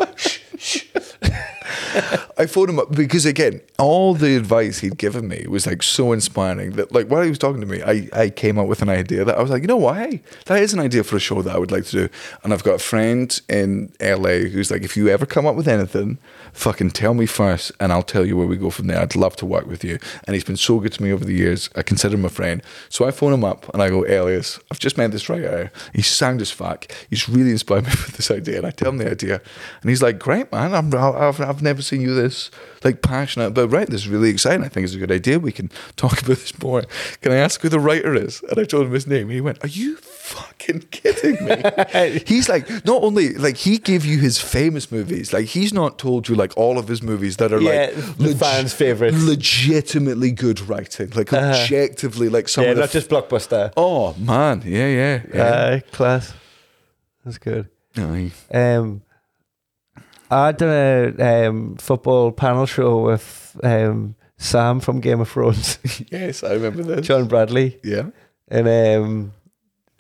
I 2.38 2.46
phoned 2.46 2.70
him 2.70 2.80
up 2.80 2.92
because 2.92 3.26
again, 3.26 3.62
all 3.78 4.14
the 4.14 4.36
advice 4.36 4.80
he'd 4.80 4.98
given 4.98 5.28
me 5.28 5.46
was 5.48 5.68
like 5.68 5.84
so 5.84 6.12
inspiring 6.12 6.72
that 6.72 6.92
like 6.92 7.08
while 7.08 7.22
he 7.22 7.30
was 7.30 7.38
talking 7.38 7.62
to 7.62 7.68
me, 7.68 7.82
I, 7.84 8.10
I 8.14 8.30
came 8.30 8.58
up 8.58 8.68
with 8.68 8.82
an 8.82 8.90
idea 8.90 9.24
that 9.26 9.38
I 9.38 9.42
was 9.42 9.52
like, 9.52 9.62
you 9.62 9.68
know 9.68 9.78
what, 9.78 9.98
hey, 9.98 10.22
that 10.46 10.62
is 10.62 10.74
an 10.74 10.80
idea 10.80 11.04
for 11.04 11.16
a 11.16 11.20
show 11.20 11.42
that 11.42 11.56
I 11.56 11.60
would 11.60 11.72
like 11.72 11.86
to 11.86 11.92
do. 11.92 12.10
And 12.44 12.54
I've 12.54 12.64
got 12.64 12.76
a 12.76 12.80
friend 12.80 13.40
in 13.50 13.92
LA 14.02 14.50
who's 14.50 14.72
like, 14.72 14.84
if 14.84 14.98
you 14.98 15.10
ever 15.10 15.26
come 15.26 15.46
up 15.46 15.56
with 15.56 15.68
anything, 15.68 16.18
fucking 16.54 16.92
tell 16.92 17.14
me 17.14 17.26
first 17.26 17.72
and 17.80 17.92
I'll 17.92 18.04
tell 18.04 18.26
you 18.26 18.38
where 18.38 18.48
we 18.48 18.58
go 18.58 18.70
from 18.70 18.88
there. 18.88 19.00
I'd 19.00 19.16
love 19.16 19.36
to 19.38 19.46
work 19.46 19.66
with 19.66 19.84
you. 19.84 20.00
And 20.26 20.34
he's 20.36 20.44
been 20.44 20.58
so 20.58 20.80
good 20.80 20.94
to 20.94 21.04
me 21.04 21.12
over 21.12 21.26
the 21.26 21.34
years. 21.34 21.70
I 21.76 21.82
consider 21.82 22.16
him 22.16 22.26
a 22.26 22.30
friend. 22.30 22.62
So 22.90 23.06
I 23.06 23.12
phone 23.12 23.34
him 23.34 23.44
up 23.44 23.72
and 23.74 23.82
I 23.82 23.90
go, 23.90 24.06
Elias, 24.06 24.60
I've 24.72 24.80
just 24.80 24.98
met 24.98 25.12
this 25.12 25.30
writer. 25.30 25.72
He's 25.94 26.08
sound 26.08 26.42
as 26.42 26.52
fuck. 26.52 26.92
He's 27.10 27.28
really 27.28 27.52
inspired 27.52 27.86
me 27.86 27.90
with 28.06 28.18
this 28.18 28.32
idea. 28.32 28.58
And 28.58 28.68
I 28.68 28.72
tell 28.72 28.90
him 28.90 28.98
the 28.98 29.10
idea. 29.10 29.42
And 29.82 29.90
he's 29.90 30.02
like, 30.02 30.20
great, 30.20 30.52
man. 30.52 30.74
I'm, 30.74 30.94
I've, 30.94 31.42
I've 31.42 31.62
never 31.64 31.82
seen 31.82 32.02
you 32.02 32.14
this 32.14 32.52
like 32.84 33.02
passionate 33.02 33.48
about 33.48 33.72
writing. 33.72 33.92
This 33.92 34.02
is 34.02 34.08
really 34.10 34.30
exciting. 34.30 34.64
I 34.64 34.68
think 34.68 34.84
it's 34.86 34.94
a 34.94 35.00
good 35.00 35.12
idea. 35.12 35.40
We 35.40 35.52
can 35.52 35.70
talk 35.96 36.22
about 36.22 36.38
this 36.38 36.62
more. 36.62 36.84
Can 37.22 37.32
I 37.32 37.36
ask 37.36 37.62
who 37.62 37.70
the 37.70 37.80
writer 37.80 38.14
is? 38.14 38.42
And 38.50 38.60
I 38.60 38.64
told 38.66 38.88
him 38.88 38.94
his 38.94 39.08
name. 39.08 39.30
He 39.30 39.42
went, 39.42 39.64
are 39.64 39.68
you 39.68 39.96
fucking 39.98 40.82
kidding 40.92 41.44
me? 41.46 42.22
he's 42.28 42.50
like, 42.50 42.70
not 42.86 43.04
only, 43.04 43.34
like, 43.36 43.58
he 43.58 43.78
gave 43.78 44.06
you 44.06 44.20
his 44.20 44.40
famous 44.40 44.92
movies. 44.92 45.34
Like, 45.34 45.46
he's 45.46 45.74
not 45.74 45.98
told 45.98 46.28
you, 46.28 46.36
like, 46.36 46.56
all 46.58 46.78
of 46.78 46.88
his 46.88 47.02
movies 47.02 47.38
that 47.38 47.54
are, 47.54 47.62
Yeah, 47.62 47.92
like, 47.96 48.18
the 48.18 48.36
fans' 48.36 48.74
favourites. 48.74 49.22
Legitimately 49.24 50.32
good 50.32 50.62
writing. 50.62 51.10
Like, 51.12 51.34
objectively, 51.34 52.30
like, 52.30 52.50
some 52.50 52.64
yeah, 52.66 52.74
not 52.74 52.92
just 52.92 53.10
blockbuster. 53.10 53.72
Oh 53.78 54.14
man, 54.16 54.62
yeah, 54.66 54.88
yeah, 54.88 55.22
yeah. 55.34 55.44
Uh, 55.44 55.80
class. 55.92 56.34
That's 57.24 57.38
good. 57.38 57.70
Aye. 57.98 58.32
Um, 58.54 59.02
I 60.34 60.52
done 60.52 61.16
a 61.20 61.48
um, 61.48 61.76
football 61.78 62.32
panel 62.32 62.66
show 62.66 63.02
with 63.04 63.58
um, 63.64 64.16
Sam 64.38 64.80
from 64.80 65.00
Game 65.00 65.22
of 65.22 65.30
Thrones, 65.30 65.78
yes, 66.12 66.44
I 66.44 66.54
remember 66.54 66.84
this. 66.84 67.06
John 67.08 67.28
Bradley, 67.28 67.80
Yeah. 67.84 68.10
and 68.48 68.68
um, 68.68 69.34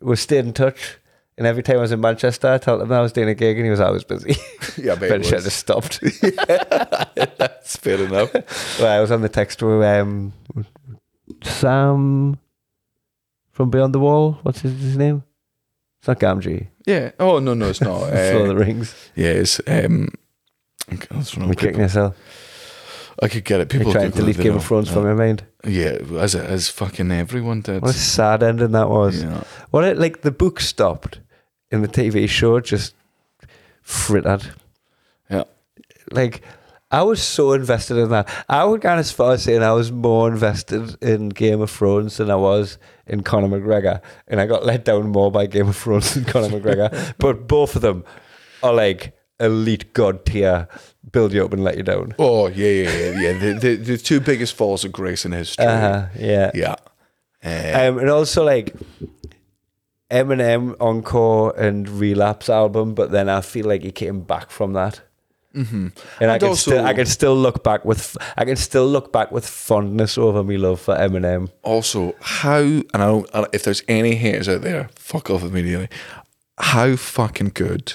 we 0.01 0.15
stayed 0.15 0.45
in 0.45 0.53
touch. 0.53 0.97
And 1.35 1.47
every 1.47 1.63
time 1.63 1.77
I 1.77 1.81
was 1.81 1.91
in 1.91 1.99
Manchester, 1.99 2.47
I 2.47 2.59
told 2.59 2.81
him 2.83 2.91
I 2.91 3.01
was 3.01 3.11
doing 3.11 3.27
a 3.27 3.33
gig, 3.33 3.57
and 3.57 3.65
he 3.65 3.71
was 3.71 3.79
always 3.79 4.03
busy. 4.03 4.35
Yeah, 4.77 4.93
I 4.93 4.95
bet 4.95 5.03
it 5.03 5.15
Eventually, 5.15 5.37
I 5.37 5.41
just 5.41 5.57
stopped. 5.57 5.99
That's 7.37 7.75
fair 7.77 7.99
enough. 8.03 8.79
well, 8.79 8.91
I 8.91 8.99
was 8.99 9.11
on 9.11 9.21
the 9.21 9.29
text 9.29 9.61
with 9.63 9.81
um, 9.83 10.33
Sam 11.43 12.37
from 13.51 13.69
Beyond 13.69 13.93
the 13.95 13.99
Wall. 13.99 14.39
What's 14.43 14.61
his, 14.61 14.79
his 14.79 14.97
name? 14.97 15.23
It's 16.01 16.07
not 16.07 16.19
Gamgee. 16.19 16.67
Yeah. 16.85 17.11
Oh 17.19 17.39
no, 17.39 17.53
no, 17.53 17.69
it's 17.69 17.81
not. 17.81 18.01
Lord 18.01 18.11
of 18.13 18.47
the 18.47 18.51
Uh, 18.51 18.53
Rings. 18.55 19.61
um. 19.67 20.09
Okay, 20.91 21.07
that's 21.11 21.35
You're 21.35 21.53
kicking 21.53 21.81
yourself. 21.81 22.15
I 23.21 23.27
could 23.27 23.43
get 23.45 23.59
it. 23.61 23.71
You're 23.71 23.79
People 23.81 23.93
trying 23.93 24.11
to 24.11 24.17
delete 24.17 24.37
Game 24.37 24.55
of 24.55 24.65
Thrones 24.65 24.89
from 24.89 25.03
Yeah. 25.03 25.09
your 25.09 25.15
mind. 25.17 25.43
Yeah, 25.65 26.17
as 26.19 26.33
as 26.35 26.69
fucking 26.69 27.11
everyone 27.11 27.61
did. 27.61 27.81
What 27.81 27.91
a 27.91 27.97
sad 27.97 28.41
ending 28.43 28.71
that 28.71 28.89
was. 28.89 29.21
Yeah. 29.23 29.43
What 29.69 29.83
it 29.85 29.97
like 29.99 30.21
the 30.21 30.31
book 30.31 30.59
stopped 30.59 31.19
and 31.71 31.83
the 31.83 31.87
TV 31.87 32.27
show 32.27 32.59
just 32.59 32.95
frittered. 33.81 34.51
Yeah. 35.29 35.43
Like 36.11 36.41
I 36.91 37.01
was 37.03 37.21
so 37.21 37.53
invested 37.53 37.97
in 37.97 38.09
that. 38.09 38.27
I 38.49 38.63
would 38.65 38.81
go 38.81 38.89
as 38.89 39.11
far 39.11 39.33
as 39.33 39.43
saying 39.43 39.63
I 39.63 39.71
was 39.73 39.91
more 39.91 40.27
invested 40.27 40.95
in 41.01 41.29
Game 41.29 41.61
of 41.61 41.71
Thrones 41.71 42.17
than 42.17 42.29
I 42.29 42.35
was 42.35 42.77
in 43.07 43.23
Conor 43.23 43.47
McGregor. 43.47 43.99
And 44.27 44.39
I 44.39 44.45
got 44.45 44.65
let 44.65 44.85
down 44.85 45.09
more 45.09 45.31
by 45.31 45.45
Game 45.47 45.69
of 45.69 45.75
Thrones 45.75 46.13
than 46.13 46.25
Conor 46.25 46.49
McGregor. 46.49 47.15
But 47.17 47.47
both 47.47 47.75
of 47.75 47.81
them 47.81 48.03
are 48.61 48.73
like 48.73 49.13
elite 49.43 49.93
god 49.93 50.25
tier, 50.25 50.67
build 51.11 51.33
you 51.33 51.43
up 51.45 51.53
and 51.53 51.63
let 51.63 51.77
you 51.77 51.83
down. 51.83 52.13
Oh 52.17 52.47
yeah, 52.47 52.67
yeah, 52.69 52.91
yeah, 52.97 53.19
yeah. 53.21 53.39
The, 53.39 53.53
the 53.59 53.75
the 53.75 53.97
two 53.97 54.19
biggest 54.19 54.55
falls 54.55 54.83
of 54.85 54.91
grace 54.91 55.25
in 55.25 55.31
history. 55.33 55.65
Uh-huh, 55.65 56.07
yeah. 56.17 56.51
Yeah. 56.53 56.75
Uh, 57.45 57.89
Um, 57.89 57.99
and 57.99 58.09
also 58.09 58.43
like 58.45 58.73
Eminem 60.11 60.75
encore 60.79 61.53
and 61.57 61.89
relapse 61.89 62.49
album, 62.49 62.93
but 62.93 63.11
then 63.11 63.29
I 63.29 63.41
feel 63.41 63.65
like 63.65 63.81
he 63.83 63.91
came 63.91 64.21
back 64.21 64.51
from 64.51 64.73
that. 64.73 65.01
Mm-hmm. 65.55 65.87
And, 66.19 66.31
I 66.31 66.39
can 66.39 66.49
also- 66.49 66.71
still 66.71 66.85
I 66.85 66.93
can 66.93 67.05
still 67.05 67.35
look 67.35 67.63
back 67.63 67.85
with 67.85 68.17
I 68.37 68.45
can 68.45 68.55
still 68.55 68.87
look 68.87 69.11
back 69.11 69.31
with 69.31 69.45
fondness 69.47 70.17
over 70.17 70.43
me 70.43 70.57
love 70.57 70.79
for 70.81 70.95
Eminem. 70.95 71.49
also, 71.63 72.15
how 72.21 72.59
and 72.61 72.85
I 72.93 73.05
don't. 73.07 73.29
and 73.33 73.47
If 73.53 73.63
there's 73.63 73.83
any 73.87 74.15
haters 74.15 74.49
out 74.49 74.61
there, 74.61 74.89
fuck 74.95 75.29
off 75.29 75.43
immediately. 75.43 75.89
How 76.59 76.95
fucking 76.95 77.51
good, 77.55 77.93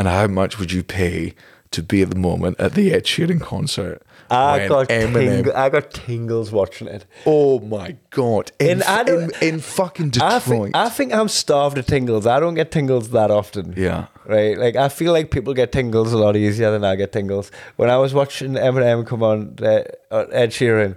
and 0.00 0.08
how 0.08 0.26
much 0.26 0.58
would 0.58 0.72
you 0.72 0.82
pay 0.82 1.34
to 1.70 1.82
be 1.82 2.00
at 2.02 2.10
the 2.10 2.18
moment 2.18 2.58
at 2.58 2.72
the 2.74 2.92
Ed 2.96 3.04
Sheeran 3.04 3.40
concert? 3.40 4.02
I 4.32 4.68
got 4.68 4.88
Eminem- 4.88 5.44
ting- 5.44 5.52
I 5.54 5.68
got 5.70 5.90
tingles 5.92 6.52
watching 6.52 6.86
it. 6.96 7.04
Oh 7.26 7.58
my 7.58 7.96
god! 8.10 8.52
In, 8.60 8.80
And 8.82 9.08
in, 9.08 9.30
in 9.42 9.58
fucking 9.60 10.06
I 10.22 10.38
Detroit. 10.38 10.42
think, 10.44 10.76
I 10.76 10.88
think 10.88 11.12
I'm 11.12 11.26
starved 11.28 11.78
of 11.78 11.86
tingles. 11.86 12.26
I 12.28 12.38
don't 12.38 12.54
get 12.54 12.70
tingles 12.70 13.10
that 13.10 13.30
often. 13.30 13.74
yeah. 13.76 14.06
Right, 14.26 14.56
like 14.56 14.76
I 14.76 14.88
feel 14.88 15.12
like 15.12 15.32
people 15.32 15.52
get 15.54 15.72
tingles 15.72 16.12
a 16.12 16.18
lot 16.18 16.36
easier 16.36 16.70
than 16.70 16.84
I 16.84 16.94
get 16.94 17.10
tingles. 17.12 17.50
When 17.76 17.90
I 17.90 17.96
was 17.96 18.14
watching 18.14 18.52
Eminem 18.54 19.04
come 19.04 19.24
on 19.24 19.56
uh, 19.60 19.82
uh, 20.12 20.26
Ed 20.30 20.50
Sheeran, 20.50 20.94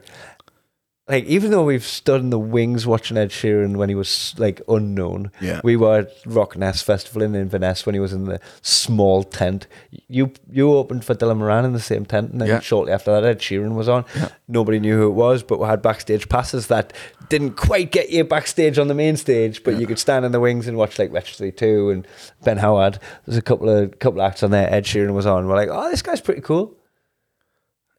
like 1.13 1.25
even 1.25 1.51
though 1.51 1.63
we've 1.63 1.85
stood 1.85 2.21
in 2.21 2.29
the 2.31 2.39
wings 2.39 2.87
watching 2.87 3.17
Ed 3.17 3.29
Sheeran 3.29 3.75
when 3.77 3.87
he 3.89 3.95
was 3.95 4.33
like 4.37 4.61
unknown, 4.67 5.31
Yeah. 5.41 5.61
we 5.63 5.75
were 5.75 5.99
at 5.99 6.09
Rockness 6.25 6.81
Festival 6.81 7.21
in 7.21 7.35
Inverness 7.35 7.85
when 7.85 7.93
he 7.93 7.99
was 7.99 8.13
in 8.13 8.25
the 8.25 8.39
small 8.61 9.23
tent. 9.23 9.67
You 10.07 10.31
you 10.51 10.71
opened 10.73 11.05
for 11.05 11.13
Dylan 11.15 11.37
Moran 11.37 11.65
in 11.65 11.73
the 11.73 11.79
same 11.79 12.05
tent, 12.05 12.31
and 12.31 12.41
then 12.41 12.47
Yeah. 12.47 12.59
shortly 12.61 12.91
after 12.93 13.11
that, 13.11 13.23
Ed 13.23 13.39
Sheeran 13.39 13.75
was 13.75 13.87
on. 13.87 14.05
Nobody 14.47 14.79
knew 14.79 14.97
who 14.97 15.07
it 15.07 15.13
was, 15.13 15.43
but 15.43 15.59
we 15.59 15.67
had 15.67 15.81
backstage 15.81 16.27
passes 16.29 16.67
that 16.67 16.93
didn't 17.29 17.51
quite 17.57 17.91
get 17.91 18.09
you 18.09 18.23
backstage 18.23 18.77
on 18.79 18.87
the 18.87 18.93
main 18.95 19.15
stage, 19.15 19.63
but 19.63 19.79
you 19.79 19.85
could 19.87 19.99
stand 19.99 20.25
in 20.25 20.31
the 20.31 20.39
wings 20.39 20.67
and 20.67 20.77
watch 20.77 20.97
like 20.99 21.11
Retro 21.13 21.49
2 21.51 21.89
and 21.91 22.07
Ben 22.43 22.57
Howard. 22.57 22.97
There's 23.25 23.37
a 23.37 23.41
couple 23.41 23.69
of 23.69 23.99
couple 23.99 24.19
of 24.21 24.25
acts 24.29 24.43
on 24.43 24.51
there. 24.51 24.67
Ed 24.73 24.85
Sheeran 24.85 25.13
was 25.13 25.25
on. 25.25 25.47
We're 25.47 25.55
like, 25.55 25.69
oh, 25.71 25.89
this 25.91 26.01
guy's 26.01 26.21
pretty 26.21 26.41
cool. 26.41 26.75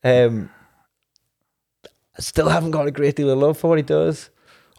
Um, 0.02 0.50
I 2.16 2.20
still 2.20 2.48
haven't 2.48 2.70
got 2.70 2.86
a 2.86 2.90
great 2.90 3.16
deal 3.16 3.30
of 3.30 3.38
love 3.38 3.58
for 3.58 3.68
what 3.68 3.78
he 3.78 3.82
does. 3.82 4.30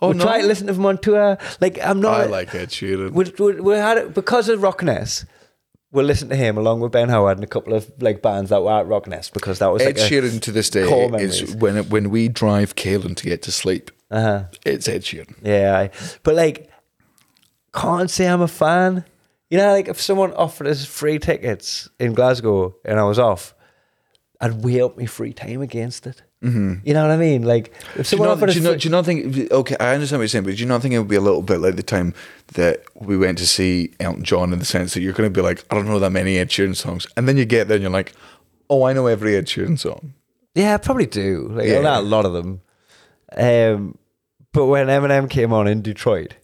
Oh, 0.02 0.12
we 0.12 0.20
try 0.20 0.38
no? 0.38 0.42
to 0.42 0.48
listen 0.48 0.68
to 0.68 0.74
him 0.74 0.86
on 0.86 0.98
tour. 0.98 1.38
Like 1.62 1.80
I'm 1.82 2.02
not. 2.02 2.22
I 2.22 2.26
like 2.26 2.54
Ed 2.54 2.70
Sheeran. 2.70 3.12
We, 3.12 3.32
we, 3.40 3.62
we 3.62 3.76
had 3.76 3.98
it 3.98 4.14
because 4.14 4.50
of 4.50 4.62
Rockness. 4.62 5.26
We'll 5.92 6.06
listen 6.06 6.28
to 6.30 6.36
him 6.36 6.58
along 6.58 6.82
with 6.82 6.92
Ben 6.92 7.08
Howard 7.08 7.38
and 7.38 7.44
a 7.44 7.48
couple 7.48 7.74
of 7.74 7.90
like 8.02 8.22
bands 8.22 8.50
that 8.50 8.62
were 8.62 8.74
at 8.74 8.88
Rockness 8.88 9.32
because 9.32 9.60
that 9.60 9.68
was 9.68 9.82
Ed 9.82 9.98
like 9.98 10.12
Sheeran 10.12 10.42
to 10.42 10.52
this 10.52 10.70
day 10.70 10.82
is 10.82 11.56
when 11.56 11.78
it, 11.78 11.90
when 11.90 12.10
we 12.10 12.28
drive 12.28 12.76
Kaelin 12.76 13.16
to 13.16 13.24
get 13.24 13.42
to 13.44 13.52
sleep. 13.52 13.92
Uh-huh. 14.12 14.46
It's 14.66 14.90
Ed 14.90 15.04
Sheeran. 15.04 15.36
Yeah, 15.42 15.88
but 16.24 16.36
like, 16.36 16.70
can't 17.74 18.10
say 18.10 18.28
I'm 18.28 18.42
a 18.42 18.48
fan. 18.50 19.06
You 19.50 19.58
know, 19.58 19.72
like 19.72 19.88
if 19.88 20.02
someone 20.02 20.34
offered 20.34 20.68
us 20.68 20.86
free 20.86 21.18
tickets 21.18 21.88
in 21.98 22.14
Glasgow 22.14 22.76
and 22.84 23.00
I 23.00 23.04
was 23.04 23.20
off, 23.20 23.56
I'd 24.42 24.66
weigh 24.66 24.82
up 24.82 24.98
my 24.98 25.06
free 25.06 25.32
time 25.32 25.62
against 25.62 26.06
it. 26.08 26.24
Mm-hmm. 26.46 26.88
You 26.88 26.94
know 26.94 27.02
what 27.02 27.12
I 27.12 27.18
mean? 27.18 27.42
Like 27.44 27.74
if 27.96 28.10
Do 28.10 28.18
you, 28.18 28.24
not, 28.24 28.40
do, 28.40 28.52
you 28.54 28.62
not, 28.62 28.80
do 28.80 28.88
you 28.88 28.92
not 28.92 29.06
think? 29.06 29.52
Okay, 29.52 29.76
I 29.80 29.94
understand 29.96 30.20
what 30.20 30.24
you're 30.24 30.28
saying, 30.28 30.44
but 30.44 30.56
do 30.56 30.62
you 30.62 30.68
not 30.68 30.82
think 30.82 30.94
it 30.94 31.00
would 31.00 31.08
be 31.08 31.16
a 31.16 31.22
little 31.22 31.42
bit 31.42 31.60
like 31.60 31.76
the 31.76 31.84
time 31.84 32.14
that 32.54 32.84
we 32.94 33.18
went 33.18 33.38
to 33.40 33.48
see 33.48 33.92
Elton 34.00 34.24
John 34.24 34.54
in 34.54 34.60
the 34.60 34.66
sense 34.66 34.94
that 34.94 35.02
you're 35.02 35.14
going 35.14 35.32
to 35.32 35.36
be 35.36 35.42
like, 35.42 35.66
I 35.72 35.76
don't 35.76 35.88
know 35.88 35.98
that 36.00 36.12
many 36.12 36.38
Ed 36.38 36.50
Sheeran 36.50 36.76
songs, 36.76 37.08
and 37.18 37.28
then 37.28 37.38
you 37.38 37.46
get 37.46 37.68
there 37.68 37.76
and 37.76 37.82
you're 37.82 37.92
like, 37.92 38.14
Oh, 38.70 38.84
I 38.84 38.94
know 38.94 39.08
every 39.08 39.36
Ed 39.36 39.46
Sheeran 39.46 39.78
song. 39.78 40.14
Yeah, 40.56 40.74
I 40.74 40.78
probably 40.78 41.06
do. 41.06 41.50
Like 41.52 41.68
Yeah. 41.68 41.82
not 41.82 42.00
a 42.04 42.06
lot 42.06 42.26
of 42.26 42.34
them. 42.34 42.62
Um, 43.36 43.98
but 44.54 44.68
when 44.68 44.88
Eminem 44.88 45.30
came 45.30 45.52
on 45.52 45.68
in 45.68 45.82
Detroit, 45.82 46.36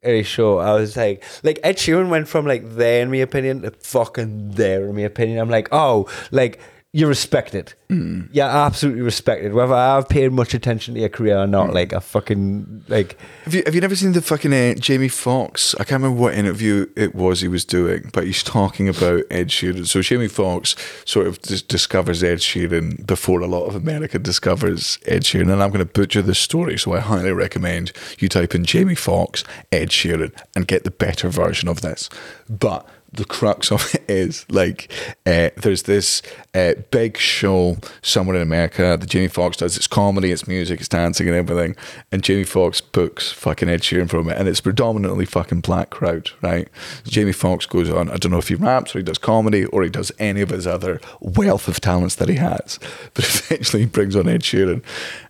his 0.00 0.26
show, 0.26 0.58
I 0.58 0.72
was 0.74 0.96
like, 0.96 1.24
like 1.42 1.58
Ed 1.62 1.76
Sheeran 1.76 2.08
went 2.08 2.28
from 2.28 2.46
like 2.46 2.76
there 2.76 3.02
in 3.02 3.10
my 3.10 3.16
opinion 3.18 3.62
to 3.62 3.70
fucking 3.72 4.52
there 4.52 4.84
in 4.86 4.94
my 4.94 5.02
opinion. 5.02 5.38
I'm 5.40 5.50
like, 5.50 5.68
oh, 5.72 6.08
like 6.30 6.60
you 6.98 7.06
respect 7.06 7.54
it. 7.54 7.74
Mm. 7.90 8.28
Yeah, 8.32 8.48
absolutely 8.66 9.02
respect 9.02 9.44
it. 9.44 9.52
Whether 9.54 9.72
I've 9.74 10.08
paid 10.08 10.32
much 10.32 10.52
attention 10.52 10.94
to 10.94 11.00
your 11.00 11.08
career 11.08 11.38
or 11.38 11.46
Mm. 11.46 11.50
not, 11.50 11.72
like 11.72 11.92
I 11.92 12.00
fucking 12.00 12.84
like. 12.88 13.16
Have 13.44 13.54
you 13.54 13.62
have 13.66 13.74
you 13.74 13.80
never 13.80 13.94
seen 13.96 14.12
the 14.12 14.20
fucking 14.20 14.52
uh, 14.52 14.74
Jamie 14.74 15.08
Foxx? 15.08 15.74
I 15.76 15.84
can't 15.84 16.02
remember 16.02 16.20
what 16.20 16.34
interview 16.34 16.86
it 16.96 17.14
was 17.14 17.40
he 17.40 17.48
was 17.48 17.64
doing, 17.64 18.10
but 18.12 18.24
he's 18.24 18.42
talking 18.42 18.88
about 18.88 19.22
Ed 19.30 19.48
Sheeran. 19.48 19.86
So 19.86 20.02
Jamie 20.02 20.28
Foxx 20.28 20.74
sort 21.04 21.26
of 21.28 21.40
dis- 21.40 21.62
discovers 21.62 22.22
Ed 22.22 22.38
Sheeran 22.38 23.06
before 23.06 23.40
a 23.40 23.46
lot 23.46 23.66
of 23.66 23.74
America 23.76 24.18
discovers 24.18 24.98
Ed 25.06 25.22
Sheeran, 25.22 25.52
and 25.52 25.62
I'm 25.62 25.70
going 25.70 25.86
to 25.86 25.92
butcher 26.00 26.20
this 26.22 26.38
story, 26.40 26.78
so 26.78 26.94
I 26.94 27.00
highly 27.00 27.32
recommend 27.32 27.92
you 28.18 28.28
type 28.28 28.54
in 28.54 28.64
Jamie 28.64 28.94
Foxx 28.96 29.44
Ed 29.72 29.90
Sheeran 29.90 30.32
and 30.56 30.66
get 30.66 30.84
the 30.84 30.90
better 30.90 31.28
version 31.28 31.68
of 31.68 31.80
this. 31.80 32.10
But 32.50 32.86
the 33.12 33.24
crux 33.24 33.72
of 33.72 33.94
it 33.94 34.04
is 34.08 34.44
like 34.50 34.92
uh, 35.26 35.50
there's 35.56 35.84
this 35.84 36.22
uh, 36.54 36.74
big 36.90 37.16
show 37.16 37.78
somewhere 38.02 38.36
in 38.36 38.42
America 38.42 38.96
that 39.00 39.08
Jamie 39.08 39.28
Foxx 39.28 39.56
does. 39.56 39.76
It's 39.76 39.86
comedy, 39.86 40.30
it's 40.30 40.46
music, 40.46 40.80
it's 40.80 40.88
dancing, 40.88 41.26
and 41.26 41.36
everything. 41.36 41.74
And 42.12 42.22
Jamie 42.22 42.44
Foxx 42.44 42.80
books 42.80 43.32
fucking 43.32 43.68
Ed 43.68 43.80
Sheeran 43.80 44.10
from 44.10 44.28
it, 44.28 44.36
and 44.36 44.48
it's 44.48 44.60
predominantly 44.60 45.24
fucking 45.24 45.60
black 45.60 45.90
crowd, 45.90 46.30
right? 46.42 46.68
So 47.04 47.10
Jamie 47.10 47.32
Foxx 47.32 47.66
goes 47.66 47.90
on. 47.90 48.10
I 48.10 48.16
don't 48.16 48.32
know 48.32 48.38
if 48.38 48.48
he 48.48 48.54
raps 48.54 48.94
or 48.94 48.98
he 48.98 49.04
does 49.04 49.18
comedy 49.18 49.64
or 49.66 49.82
he 49.82 49.90
does 49.90 50.12
any 50.18 50.42
of 50.42 50.50
his 50.50 50.66
other 50.66 51.00
wealth 51.20 51.68
of 51.68 51.80
talents 51.80 52.16
that 52.16 52.28
he 52.28 52.36
has, 52.36 52.78
but 53.14 53.24
eventually 53.24 53.82
he 53.82 53.88
brings 53.88 54.16
on 54.16 54.28
Ed 54.28 54.42
Sheeran, 54.42 54.82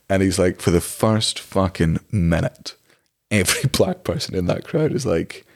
and 0.09 0.23
he's 0.23 0.39
like, 0.39 0.61
for 0.61 0.71
the 0.71 0.81
first 0.81 1.39
fucking 1.39 2.01
minute, 2.11 2.75
every 3.31 3.69
black 3.73 4.03
person 4.03 4.35
in 4.35 4.47
that 4.47 4.65
crowd 4.65 4.93
is 4.93 5.07
like, 5.07 5.47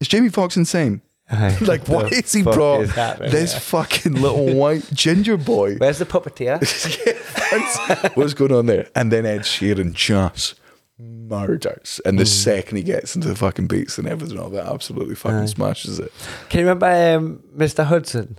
"Is 0.00 0.06
Jamie 0.06 0.28
Foxx 0.28 0.56
insane?" 0.56 1.02
Aye. 1.30 1.56
like, 1.62 1.86
What 1.88 2.12
is 2.12 2.32
he 2.32 2.42
brought 2.42 2.82
is 2.82 2.94
this 2.94 3.52
here? 3.52 3.60
fucking 3.60 4.14
little 4.14 4.54
white 4.56 4.88
ginger 4.92 5.36
boy? 5.36 5.76
Where's 5.76 5.98
the 5.98 6.06
puppeteer? 6.06 6.58
What's- 7.52 8.16
What's 8.16 8.34
going 8.34 8.52
on 8.52 8.66
there? 8.66 8.88
And 8.94 9.12
then 9.12 9.26
Ed 9.26 9.42
Sheeran 9.42 9.92
just 9.92 10.54
murders. 10.98 12.00
And 12.04 12.18
the 12.18 12.24
Mm. 12.24 12.28
second 12.28 12.76
he 12.78 12.82
gets 12.82 13.14
into 13.14 13.28
the 13.28 13.36
fucking 13.36 13.66
beats 13.68 13.98
and 13.98 14.08
everything 14.08 14.38
of 14.38 14.52
that 14.52 14.66
absolutely 14.66 15.14
fucking 15.14 15.46
smashes 15.48 15.98
it. 15.98 16.12
Can 16.48 16.60
you 16.60 16.66
remember 16.66 16.86
um, 17.16 17.42
Mr. 17.56 17.84
Hudson? 17.84 18.38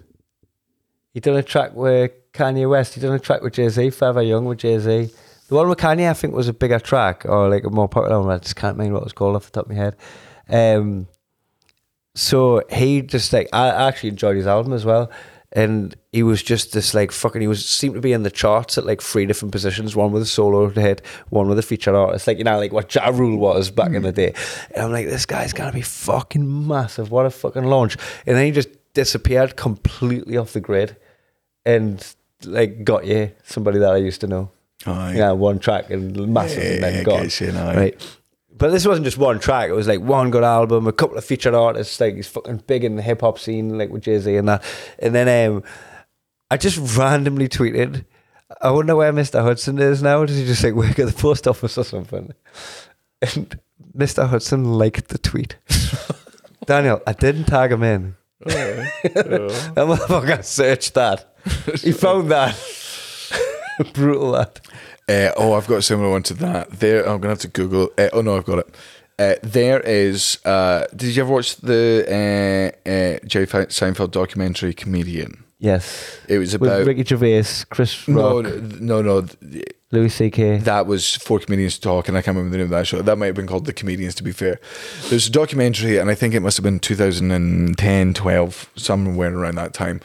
He 1.13 1.19
done 1.19 1.35
a 1.37 1.43
track 1.43 1.73
with 1.73 2.11
Kanye 2.33 2.69
West. 2.69 2.93
He 2.95 3.01
done 3.01 3.13
a 3.13 3.19
track 3.19 3.41
with 3.41 3.53
Jay 3.53 3.69
Z, 3.69 3.89
Forever 3.91 4.21
Young 4.21 4.45
with 4.45 4.59
Jay 4.59 4.77
Z. 4.79 5.09
The 5.47 5.55
one 5.55 5.67
with 5.69 5.79
Kanye, 5.79 6.09
I 6.09 6.13
think, 6.13 6.33
was 6.35 6.47
a 6.47 6.53
bigger 6.53 6.79
track 6.79 7.25
or 7.25 7.49
like 7.49 7.63
a 7.63 7.69
more 7.69 7.87
popular 7.89 8.19
one. 8.21 8.29
I 8.29 8.37
just 8.37 8.55
can't 8.55 8.77
remember 8.77 8.95
what 8.95 9.01
it 9.01 9.05
was 9.05 9.13
called 9.13 9.35
off 9.35 9.45
the 9.45 9.51
top 9.51 9.65
of 9.65 9.75
my 9.75 9.75
head. 9.83 9.95
Um, 10.49 11.07
so 12.19 12.61
he 12.69 13.01
just 13.01 13.31
like 13.33 13.47
I 13.53 13.87
actually 13.87 14.09
enjoyed 14.09 14.35
his 14.35 14.45
album 14.47 14.73
as 14.73 14.83
well, 14.85 15.09
and 15.53 15.95
he 16.11 16.21
was 16.23 16.43
just 16.43 16.73
this 16.73 16.93
like 16.93 17.11
fucking. 17.11 17.41
He 17.41 17.47
was 17.47 17.65
seemed 17.65 17.95
to 17.95 18.01
be 18.01 18.11
in 18.13 18.23
the 18.23 18.31
charts 18.31 18.77
at 18.77 18.85
like 18.85 19.01
three 19.01 19.25
different 19.25 19.51
positions. 19.51 19.95
One 19.95 20.11
with 20.11 20.23
a 20.23 20.25
solo 20.25 20.69
hit, 20.69 21.01
one 21.29 21.47
with 21.47 21.57
a 21.57 21.61
featured 21.63 21.95
artist. 21.95 22.27
Like 22.27 22.37
you 22.37 22.43
know, 22.43 22.57
like 22.57 22.73
what 22.73 22.93
Ja 22.93 23.07
Rule 23.09 23.37
was 23.37 23.71
back 23.71 23.93
in 23.93 24.03
the 24.03 24.11
day. 24.11 24.33
And 24.75 24.85
I'm 24.85 24.91
like, 24.91 25.05
this 25.07 25.25
guy's 25.25 25.53
gonna 25.53 25.71
be 25.71 25.81
fucking 25.81 26.67
massive. 26.67 27.09
What 27.11 27.25
a 27.25 27.29
fucking 27.29 27.63
launch! 27.63 27.95
And 28.27 28.35
then 28.35 28.45
he 28.45 28.51
just 28.51 28.69
disappeared 28.93 29.55
completely 29.55 30.35
off 30.37 30.53
the 30.53 30.59
grid, 30.61 30.97
and 31.65 32.05
like 32.45 32.83
got 32.83 33.05
you 33.05 33.31
somebody 33.43 33.79
that 33.79 33.91
I 33.93 33.97
used 33.97 34.21
to 34.21 34.27
know. 34.27 34.51
Aye. 34.85 35.15
Yeah, 35.17 35.31
one 35.31 35.59
track 35.59 35.89
and 35.89 36.15
massive, 36.33 36.63
and 36.63 36.75
Yeah, 36.75 36.89
then 36.91 37.03
gone. 37.03 37.29
you, 37.39 37.51
aye. 37.51 37.75
Right. 37.75 38.18
But 38.59 38.71
this 38.71 38.85
wasn't 38.85 39.05
just 39.05 39.17
one 39.17 39.39
track. 39.39 39.69
It 39.69 39.73
was 39.73 39.87
like 39.87 40.01
one 40.01 40.31
good 40.31 40.43
album, 40.43 40.85
a 40.85 40.91
couple 40.91 41.17
of 41.17 41.23
featured 41.23 41.55
artists. 41.55 41.99
Like 41.99 42.15
he's 42.15 42.27
fucking 42.27 42.63
big 42.67 42.83
in 42.83 42.97
the 42.97 43.01
hip 43.01 43.21
hop 43.21 43.39
scene, 43.39 43.77
like 43.77 43.89
with 43.89 44.03
Jay 44.03 44.19
Z 44.19 44.35
and 44.35 44.49
that. 44.49 44.63
And 44.99 45.15
then 45.15 45.49
um, 45.49 45.63
I 46.51 46.57
just 46.57 46.97
randomly 46.97 47.47
tweeted, 47.47 48.05
"I 48.61 48.71
wonder 48.71 48.97
where 48.97 49.13
Mr. 49.13 49.41
Hudson 49.41 49.79
is 49.79 50.03
now. 50.03 50.25
Does 50.25 50.37
he 50.37 50.45
just 50.45 50.63
like 50.63 50.73
work 50.73 50.99
at 50.99 51.07
the 51.07 51.13
post 51.13 51.47
office 51.47 51.77
or 51.77 51.85
something?" 51.85 52.33
And 53.21 53.59
Mr. 53.97 54.27
Hudson 54.27 54.65
liked 54.65 55.07
the 55.07 55.17
tweet. 55.17 55.57
Daniel, 56.65 57.01
I 57.07 57.13
didn't 57.13 57.45
tag 57.45 57.71
him 57.71 57.83
in. 57.83 58.15
that 58.41 59.73
motherfucker 59.75 60.43
searched 60.43 60.93
that. 60.93 61.33
He 61.81 61.91
found 61.91 62.29
that. 62.31 62.55
Brutal 63.93 64.33
that. 64.33 64.59
Uh, 65.09 65.33
oh, 65.37 65.53
I've 65.53 65.65
got 65.65 65.77
a 65.77 65.81
similar 65.81 66.11
one 66.11 66.21
to 66.23 66.35
that. 66.35 66.69
There, 66.69 67.01
I'm 67.01 67.19
gonna 67.19 67.29
have 67.29 67.39
to 67.39 67.47
Google. 67.47 67.89
Uh, 67.97 68.09
oh 68.13 68.21
no, 68.21 68.37
I've 68.37 68.45
got 68.45 68.59
it. 68.59 68.75
Uh, 69.17 69.35
there 69.41 69.79
is. 69.79 70.37
Uh, 70.45 70.85
did 70.95 71.15
you 71.15 71.23
ever 71.23 71.33
watch 71.33 71.55
the 71.57 72.05
uh, 72.85 72.89
uh, 72.89 73.27
Jerry 73.27 73.47
Fe- 73.47 73.65
Seinfeld 73.65 74.11
documentary 74.11 74.73
Comedian? 74.73 75.43
Yes. 75.57 76.19
It 76.27 76.37
was 76.37 76.53
With 76.53 76.69
about 76.69 76.85
Ricky 76.85 77.03
Gervais, 77.03 77.65
Chris 77.69 78.07
no, 78.07 78.41
Rock, 78.41 78.61
no, 78.79 79.01
no. 79.01 79.25
Louis 79.91 80.09
C.K. 80.09 80.59
That 80.59 80.85
was 80.85 81.15
four 81.15 81.39
comedians 81.39 81.79
talk, 81.79 82.07
and 82.07 82.15
I 82.15 82.21
can't 82.21 82.37
remember 82.37 82.51
the 82.51 82.57
name 82.57 82.65
of 82.65 82.77
that 82.77 82.85
show. 82.85 83.01
That 83.01 83.17
might 83.17 83.25
have 83.25 83.35
been 83.35 83.47
called 83.47 83.65
The 83.65 83.73
Comedians, 83.73 84.13
to 84.15 84.23
be 84.23 84.31
fair. 84.31 84.59
There's 85.09 85.27
a 85.27 85.31
documentary, 85.31 85.97
and 85.97 86.11
I 86.11 86.15
think 86.15 86.35
it 86.35 86.41
must 86.41 86.57
have 86.57 86.63
been 86.63 86.79
2010, 86.79 88.13
12, 88.13 88.69
somewhere 88.75 89.35
around 89.35 89.55
that 89.55 89.73
time. 89.73 89.99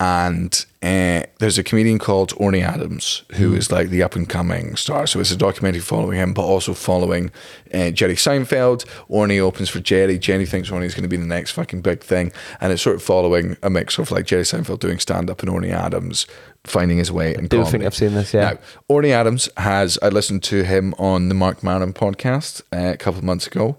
And 0.00 0.64
uh, 0.80 1.24
there's 1.40 1.58
a 1.58 1.64
comedian 1.64 1.98
called 1.98 2.30
Orny 2.36 2.62
Adams, 2.62 3.24
who 3.32 3.52
is 3.54 3.72
like 3.72 3.88
the 3.88 4.02
up 4.02 4.14
and 4.14 4.28
coming 4.28 4.76
star. 4.76 5.08
So 5.08 5.18
it's 5.18 5.32
a 5.32 5.36
documentary 5.36 5.80
following 5.80 6.18
him, 6.18 6.32
but 6.32 6.44
also 6.44 6.72
following 6.72 7.32
uh, 7.74 7.90
Jerry 7.90 8.14
Seinfeld. 8.14 8.84
Orny 9.10 9.40
opens 9.40 9.68
for 9.68 9.80
Jerry. 9.80 10.18
Jerry 10.18 10.46
thinks 10.46 10.70
Orny's 10.70 10.94
going 10.94 11.02
to 11.02 11.08
be 11.08 11.16
the 11.16 11.26
next 11.26 11.50
fucking 11.50 11.80
big 11.80 12.02
thing. 12.04 12.30
And 12.60 12.72
it's 12.72 12.82
sort 12.82 12.94
of 12.94 13.02
following 13.02 13.56
a 13.60 13.70
mix 13.70 13.98
of 13.98 14.12
like 14.12 14.24
Jerry 14.26 14.44
Seinfeld 14.44 14.78
doing 14.78 15.00
stand 15.00 15.30
up 15.30 15.42
and 15.42 15.50
Orny 15.50 15.72
Adams 15.72 16.26
finding 16.62 16.98
his 16.98 17.10
way 17.10 17.34
in 17.34 17.48
do 17.48 17.56
comedy. 17.56 17.70
think 17.70 17.84
I've 17.84 17.94
seen 17.94 18.14
this, 18.14 18.32
yeah. 18.32 18.50
Now, 18.50 18.58
Orny 18.88 19.10
Adams 19.10 19.48
has, 19.56 19.98
I 20.00 20.10
listened 20.10 20.44
to 20.44 20.62
him 20.62 20.94
on 20.98 21.28
the 21.28 21.34
Marc 21.34 21.64
Maron 21.64 21.92
podcast 21.92 22.62
uh, 22.72 22.92
a 22.92 22.96
couple 22.96 23.18
of 23.18 23.24
months 23.24 23.46
ago, 23.46 23.78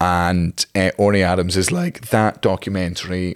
and 0.00 0.66
uh, 0.74 0.90
Orny 0.98 1.22
Adams 1.22 1.56
is 1.56 1.70
like, 1.70 2.08
that 2.08 2.40
documentary 2.40 3.34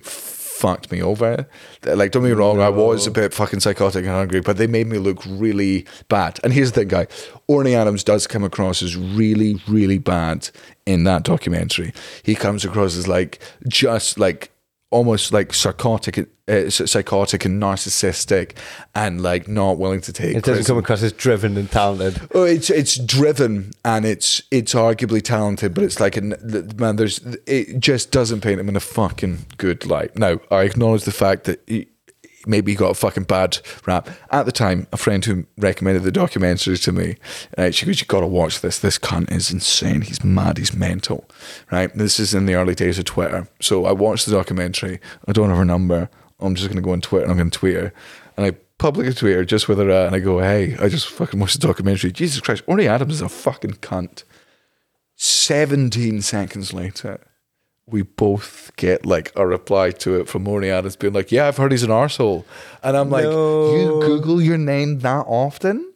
fucked 0.65 0.91
me 0.91 1.03
over. 1.03 1.47
Like, 1.85 2.11
don't 2.11 2.23
get 2.23 2.29
me 2.31 2.33
wrong, 2.33 2.59
I 2.63 2.71
was 2.71 3.07
a 3.07 3.11
bit 3.11 3.35
fucking 3.35 3.61
psychotic 3.61 4.07
and 4.07 4.15
hungry, 4.15 4.41
but 4.41 4.57
they 4.57 4.67
made 4.67 4.87
me 4.87 4.97
look 4.97 5.23
really 5.27 5.85
bad. 6.09 6.41
And 6.43 6.55
here's 6.55 6.73
the 6.73 6.81
thing, 6.81 6.89
guy 6.89 7.07
Orny 7.51 7.75
Adams 7.75 8.03
does 8.03 8.27
come 8.27 8.43
across 8.43 8.83
as 8.83 8.97
really, 8.97 9.61
really 9.69 9.99
bad 9.99 10.49
in 10.87 11.05
that 11.05 11.23
documentary. 11.23 11.93
He 12.23 12.35
comes 12.35 12.65
across 12.65 12.97
as 12.97 13.07
like, 13.07 13.43
just 13.69 14.19
like, 14.19 14.54
almost 14.95 15.33
like 15.33 15.53
psychotic, 15.53 16.29
uh, 16.47 16.71
psychotic 16.71 17.45
and 17.45 17.61
narcissistic, 17.61 18.57
and 18.95 19.21
like 19.21 19.49
not 19.49 19.77
willing 19.77 20.01
to 20.03 20.13
take. 20.13 20.37
It 20.37 20.45
doesn't 20.45 20.45
criticism. 20.45 20.77
come 20.77 20.85
across 20.85 21.03
as 21.03 21.13
driven 21.13 21.57
and 21.57 21.71
talented. 21.71 22.29
Oh, 22.33 22.45
it's 22.45 22.71
it's 22.71 22.97
driven 22.97 23.73
and 23.85 24.07
it's 24.07 24.43
it's 24.53 24.73
arguably 24.73 25.21
talented, 25.21 25.75
but 25.75 25.83
it's 25.83 25.99
like 25.99 26.17
an 26.17 26.35
man. 26.77 26.97
There's 26.97 27.19
it 27.47 27.81
just 27.81 28.13
doesn't 28.13 28.41
paint 28.41 28.61
him 28.61 28.69
in 28.69 28.77
a 28.77 28.81
fucking 28.81 29.47
good 29.59 29.85
light. 29.85 30.17
Now 30.17 30.39
I 30.51 30.63
acknowledge 30.63 31.03
the 31.03 31.13
fact 31.13 31.45
that 31.45 31.61
he, 31.67 31.89
maybe 32.47 32.73
he 32.73 32.77
got 32.77 32.91
a 32.91 32.95
fucking 32.95 33.25
bad 33.25 33.59
rap 33.87 34.09
at 34.31 34.47
the 34.47 34.53
time. 34.53 34.87
A 34.93 34.97
friend 34.97 35.25
who 35.25 35.47
recommended 35.59 36.03
the 36.03 36.13
documentary 36.13 36.77
to 36.79 36.93
me, 36.93 37.17
uh, 37.57 37.71
she 37.71 37.87
goes, 37.87 38.01
"You 38.01 38.07
got 38.07 38.21
to 38.21 38.27
watch 38.27 38.61
this. 38.61 38.79
This 38.79 38.99
cunt 38.99 39.31
is 39.31 39.51
insane. 39.51 40.03
He's 40.03 40.25
mad. 40.25 40.59
He's 40.59 40.75
mental." 40.75 41.29
Right. 41.71 41.95
This 41.95 42.19
is 42.21 42.35
in 42.35 42.47
the 42.47 42.55
early 42.55 42.75
days 42.75 42.99
of 42.99 43.05
Twitter, 43.05 43.49
so 43.61 43.87
I 43.87 43.93
watched 43.93 44.27
the 44.27 44.33
documentary. 44.33 45.01
I 45.27 45.33
don't 45.33 45.49
have 45.49 45.59
her 45.59 45.65
number. 45.65 46.09
I'm 46.41 46.55
just 46.55 46.69
going 46.69 46.77
to 46.77 46.83
go 46.83 46.93
on 46.93 47.01
Twitter 47.01 47.25
and 47.25 47.33
I'm 47.33 47.39
going 47.39 47.51
to 47.51 47.59
tweet 47.59 47.77
her, 47.77 47.93
and 48.37 48.47
I 48.47 48.53
publicly 48.79 49.15
tweet 49.15 49.37
her 49.37 49.45
just 49.45 49.69
with 49.69 49.79
her 49.79 49.91
at, 49.91 50.07
and 50.09 50.17
I 50.17 50.19
go, 50.19 50.41
"Hey, 50.41 50.77
I 50.81 50.89
just 50.89 51.09
fucking 51.09 51.39
watched 51.41 51.61
the 51.61 51.67
documentary. 51.67 52.13
Jesus 52.13 52.41
Christ, 52.41 52.67
Orny 52.67 52.87
Adams 52.87 53.15
is 53.15 53.23
a 53.23 53.29
fucking 53.29 53.75
cunt." 53.75 54.25
Seventeen 55.17 56.23
seconds 56.23 56.73
later, 56.73 57.21
we 57.87 58.03
both 58.03 58.71
get 58.77 59.05
like 59.05 59.33
a 59.37 59.47
reply 59.47 59.91
to 59.91 60.21
it 60.21 60.29
from 60.29 60.45
Orny 60.47 60.69
Adams 60.71 60.97
being 60.97 61.13
like, 61.13 61.31
"Yeah, 61.31 61.49
I've 61.49 61.57
heard 61.57 61.73
he's 61.73 61.83
an 61.83 61.91
arsehole. 61.91 62.45
and 62.83 62.97
I'm 62.97 63.11
like, 63.11 63.25
"You 63.25 64.01
Google 64.03 64.41
your 64.41 64.59
name 64.59 65.01
that 65.01 65.25
often?" 65.29 65.91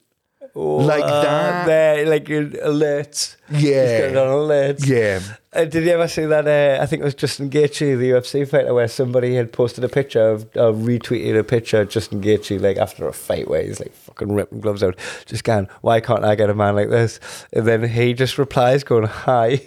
Like 0.55 1.05
that? 1.05 1.67
There, 1.67 2.07
like 2.07 2.29
your 2.29 2.45
alerts. 2.47 3.37
Yeah. 3.49 3.59
He's 3.59 4.01
got 4.01 4.11
it 4.11 4.17
on 4.17 4.27
alerts. 4.29 4.87
Yeah. 4.87 5.21
Uh, 5.53 5.65
did 5.65 5.85
you 5.85 5.91
ever 5.91 6.09
see 6.09 6.25
that? 6.27 6.49
Uh, 6.49 6.83
I 6.83 6.87
think 6.87 7.01
it 7.03 7.05
was 7.05 7.15
Justin 7.15 7.49
Gaethje, 7.49 7.97
the 7.97 8.11
UFC 8.11 8.49
fighter, 8.49 8.75
where 8.75 8.89
somebody 8.89 9.37
had 9.37 9.53
posted 9.53 9.85
a 9.85 9.89
picture 9.89 10.29
of, 10.31 10.45
uh, 10.57 10.73
retweeted 10.73 11.39
a 11.39 11.45
picture 11.45 11.83
of 11.83 11.91
Justin 11.91 12.21
Gaethje, 12.21 12.61
like 12.61 12.77
after 12.77 13.07
a 13.07 13.13
fight 13.13 13.49
where 13.49 13.63
he's 13.63 13.79
like 13.79 13.95
fucking 13.95 14.33
ripping 14.33 14.61
gloves 14.61 14.83
out, 14.83 14.97
just 15.27 15.45
going, 15.45 15.69
"Why 15.83 16.01
can't 16.01 16.25
I 16.25 16.35
get 16.35 16.51
a 16.51 16.55
man 16.55 16.75
like 16.75 16.91
this?" 16.91 17.21
And 17.53 17.65
then 17.67 17.89
he 17.89 18.13
just 18.13 18.37
replies, 18.37 18.83
going, 18.83 19.05
"Hi," 19.07 19.61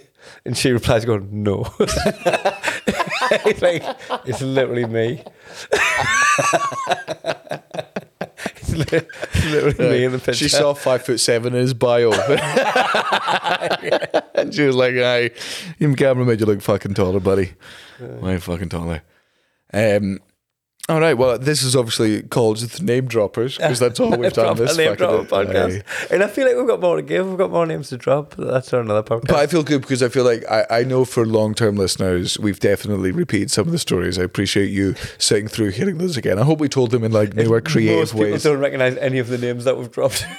and 0.44 0.56
she 0.56 0.70
replies, 0.70 1.04
going, 1.04 1.42
"No." 1.42 1.66
It's 1.78 3.62
like 3.62 3.82
it's 4.26 4.42
literally 4.42 4.86
me. 4.86 5.22
it's 8.56 8.70
li- 8.70 9.50
literally 9.50 9.90
me 9.90 10.04
in 10.04 10.12
the 10.12 10.18
picture. 10.18 10.34
She 10.34 10.48
saw 10.48 10.74
five 10.74 11.04
foot 11.04 11.20
seven 11.20 11.54
in 11.54 11.60
his 11.60 11.74
bio. 11.74 12.12
and 14.34 14.54
she 14.54 14.62
was 14.62 14.76
like, 14.76 14.94
"Aye, 14.94 15.30
your 15.78 15.94
camera 15.94 16.24
made 16.24 16.40
you 16.40 16.46
look 16.46 16.62
fucking 16.62 16.94
taller, 16.94 17.20
buddy. 17.20 17.52
Way 18.00 18.38
fucking 18.38 18.68
taller." 18.68 19.02
Um, 19.72 20.18
all 20.88 21.00
right. 21.00 21.14
Well, 21.14 21.38
this 21.38 21.62
is 21.62 21.76
obviously 21.76 22.22
called 22.22 22.58
the 22.58 22.82
name 22.82 23.06
droppers 23.06 23.56
because 23.56 23.78
that's 23.78 24.00
all 24.00 24.16
we've 24.16 24.32
done 24.34 24.56
this 24.56 24.76
name 24.76 24.96
fucking 24.96 25.26
podcast. 25.26 26.10
And 26.10 26.22
I 26.24 26.26
feel 26.26 26.46
like 26.46 26.56
we've 26.56 26.66
got 26.66 26.80
more 26.80 26.96
to 26.96 27.02
give. 27.02 27.28
We've 27.28 27.38
got 27.38 27.50
more 27.52 27.64
names 27.66 27.88
to 27.90 27.96
drop. 27.96 28.34
That's 28.36 28.70
for 28.70 28.80
another 28.80 29.02
podcast. 29.02 29.28
But 29.28 29.36
I 29.36 29.46
feel 29.46 29.62
good 29.62 29.82
because 29.82 30.02
I 30.02 30.08
feel 30.08 30.24
like 30.24 30.44
I, 30.50 30.66
I 30.70 30.82
know 30.84 31.04
for 31.04 31.24
long 31.24 31.54
term 31.54 31.76
listeners, 31.76 32.36
we've 32.38 32.58
definitely 32.58 33.12
repeated 33.12 33.50
some 33.50 33.66
of 33.66 33.72
the 33.72 33.78
stories. 33.78 34.18
I 34.18 34.22
appreciate 34.24 34.70
you 34.70 34.94
sitting 35.18 35.46
through 35.46 35.70
hearing 35.70 35.98
those 35.98 36.16
again. 36.16 36.38
I 36.38 36.42
hope 36.42 36.58
we 36.58 36.68
told 36.68 36.90
them 36.90 37.04
in 37.04 37.12
like 37.12 37.34
newer, 37.34 37.60
creative 37.60 37.98
Most 37.98 38.12
people 38.12 38.24
ways. 38.32 38.42
don't 38.42 38.58
recognize 38.58 38.96
any 38.96 39.18
of 39.20 39.28
the 39.28 39.38
names 39.38 39.64
that 39.64 39.78
we've 39.78 39.90
dropped. 39.90 40.26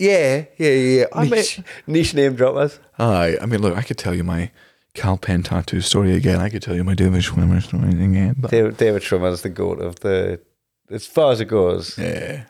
Yeah, 0.00 0.46
yeah, 0.56 0.70
yeah. 0.70 0.98
yeah. 1.00 1.04
I 1.12 1.24
mean, 1.24 1.32
niche, 1.32 1.60
niche 1.86 2.14
name 2.14 2.34
droppers. 2.34 2.78
aye. 2.98 3.36
I 3.42 3.44
mean, 3.44 3.60
look, 3.60 3.76
I 3.76 3.82
could 3.82 3.98
tell 3.98 4.14
you 4.14 4.24
my 4.24 4.50
Kal 4.96 5.18
Penn 5.18 5.42
tattoo 5.42 5.80
story 5.80 6.14
again. 6.14 6.40
I 6.40 6.48
could 6.48 6.62
tell 6.62 6.74
you 6.74 6.82
my 6.82 6.94
David 6.94 7.22
Schwimmer 7.22 7.62
story 7.62 7.90
again, 7.90 8.34
but 8.38 8.50
David, 8.50 8.76
David 8.76 9.02
Schwimmer's 9.02 9.42
the 9.42 9.48
goat 9.50 9.80
of 9.80 10.00
the. 10.00 10.40
As 10.90 11.06
far 11.06 11.32
as 11.32 11.40
it 11.40 11.46
goes, 11.46 11.98
yeah. 11.98 12.44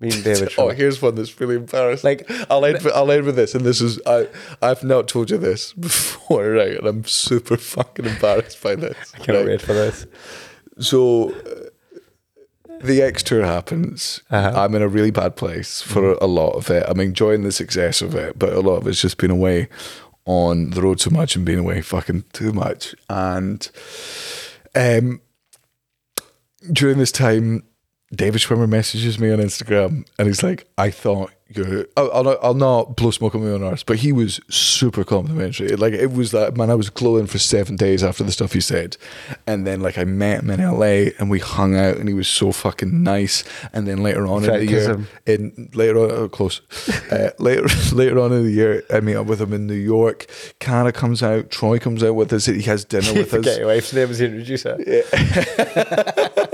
me 0.00 0.10
and 0.10 0.24
David 0.24 0.52
Oh, 0.58 0.70
here's 0.70 1.00
one 1.02 1.14
that's 1.14 1.38
really 1.40 1.56
embarrassing. 1.56 2.08
Like- 2.08 2.50
I'll 2.50 2.64
end, 2.64 2.82
with, 2.82 2.92
I'll 2.94 3.10
end 3.10 3.24
with 3.24 3.36
this, 3.36 3.54
and 3.54 3.64
this 3.64 3.80
is 3.80 4.00
I 4.06 4.28
I've 4.60 4.82
not 4.82 5.08
told 5.08 5.30
you 5.30 5.38
this 5.38 5.72
before, 5.88 6.50
right? 6.50 6.76
And 6.76 6.86
I'm 6.86 7.04
super 7.04 7.56
fucking 7.56 8.04
embarrassed 8.06 8.62
by 8.62 8.74
this. 8.74 9.12
I 9.14 9.18
can't 9.18 9.38
right? 9.38 9.46
wait 9.46 9.60
for 9.62 9.72
this. 9.72 10.06
So 10.78 11.32
uh, 11.32 11.68
the 12.82 13.00
X 13.02 13.22
tour 13.22 13.44
happens. 13.44 14.22
Uh-huh. 14.30 14.52
I'm 14.58 14.74
in 14.74 14.82
a 14.82 14.88
really 14.88 15.10
bad 15.10 15.36
place 15.36 15.82
for 15.82 16.14
a 16.14 16.26
lot 16.26 16.52
of 16.54 16.68
it. 16.70 16.84
I'm 16.88 16.98
enjoying 17.00 17.42
the 17.42 17.52
success 17.52 18.02
of 18.02 18.14
it, 18.14 18.38
but 18.38 18.52
a 18.52 18.60
lot 18.60 18.76
of 18.78 18.86
it's 18.86 19.00
just 19.00 19.18
been 19.18 19.30
away 19.30 19.68
on 20.24 20.70
the 20.70 20.82
road 20.82 21.00
so 21.00 21.10
much 21.10 21.36
and 21.36 21.44
being 21.44 21.58
away 21.58 21.80
fucking 21.80 22.24
too 22.32 22.52
much. 22.52 22.94
And 23.08 23.68
um, 24.74 25.20
during 26.72 26.98
this 26.98 27.12
time, 27.12 27.64
David 28.14 28.40
Schwimmer 28.40 28.68
messages 28.68 29.18
me 29.18 29.32
on 29.32 29.38
Instagram 29.38 30.06
and 30.18 30.28
he's 30.28 30.42
like, 30.42 30.66
I 30.76 30.90
thought 30.90 31.32
I'll, 31.96 32.12
I'll, 32.12 32.24
not, 32.24 32.38
I'll 32.42 32.54
not 32.54 32.96
blow 32.96 33.10
smoke 33.10 33.34
on 33.34 33.44
my 33.44 33.50
own 33.50 33.62
arse, 33.62 33.82
but 33.82 33.98
he 33.98 34.12
was 34.12 34.40
super 34.48 35.04
complimentary. 35.04 35.68
Like, 35.76 35.92
it 35.92 36.12
was 36.12 36.30
that, 36.32 36.56
man, 36.56 36.70
I 36.70 36.74
was 36.74 36.90
glowing 36.90 37.26
for 37.26 37.38
seven 37.38 37.76
days 37.76 38.02
after 38.02 38.24
the 38.24 38.32
stuff 38.32 38.52
he 38.52 38.60
said. 38.60 38.96
And 39.46 39.66
then, 39.66 39.80
like, 39.80 39.98
I 39.98 40.04
met 40.04 40.42
him 40.42 40.50
in 40.50 40.60
LA 40.60 41.12
and 41.18 41.30
we 41.30 41.38
hung 41.38 41.76
out 41.76 41.96
and 41.96 42.08
he 42.08 42.14
was 42.14 42.28
so 42.28 42.52
fucking 42.52 43.02
nice. 43.02 43.44
And 43.72 43.86
then 43.86 44.02
later 44.02 44.26
on 44.26 44.44
in 44.44 44.50
the 44.50 44.66
year, 44.66 45.06
in 45.26 45.70
later 45.74 45.98
on, 45.98 46.10
oh, 46.10 46.28
close, 46.28 46.60
uh, 47.10 47.30
later 47.38 47.66
later 47.92 48.18
on 48.18 48.32
in 48.32 48.44
the 48.44 48.50
year, 48.50 48.84
I 48.90 49.00
meet 49.00 49.16
up 49.16 49.26
with 49.26 49.40
him 49.40 49.52
in 49.52 49.66
New 49.66 49.74
York. 49.74 50.26
Cara 50.58 50.92
comes 50.92 51.22
out, 51.22 51.50
Troy 51.50 51.78
comes 51.78 52.02
out 52.02 52.14
with 52.14 52.32
us. 52.32 52.46
He 52.46 52.62
has 52.62 52.84
dinner 52.84 53.12
with 53.14 53.34
us. 53.34 53.44
Get 53.44 53.58
your 53.58 53.68
wife's 53.68 53.92
name 53.92 54.10
as 54.10 54.18
the 54.18 54.26
introducer. 54.26 54.76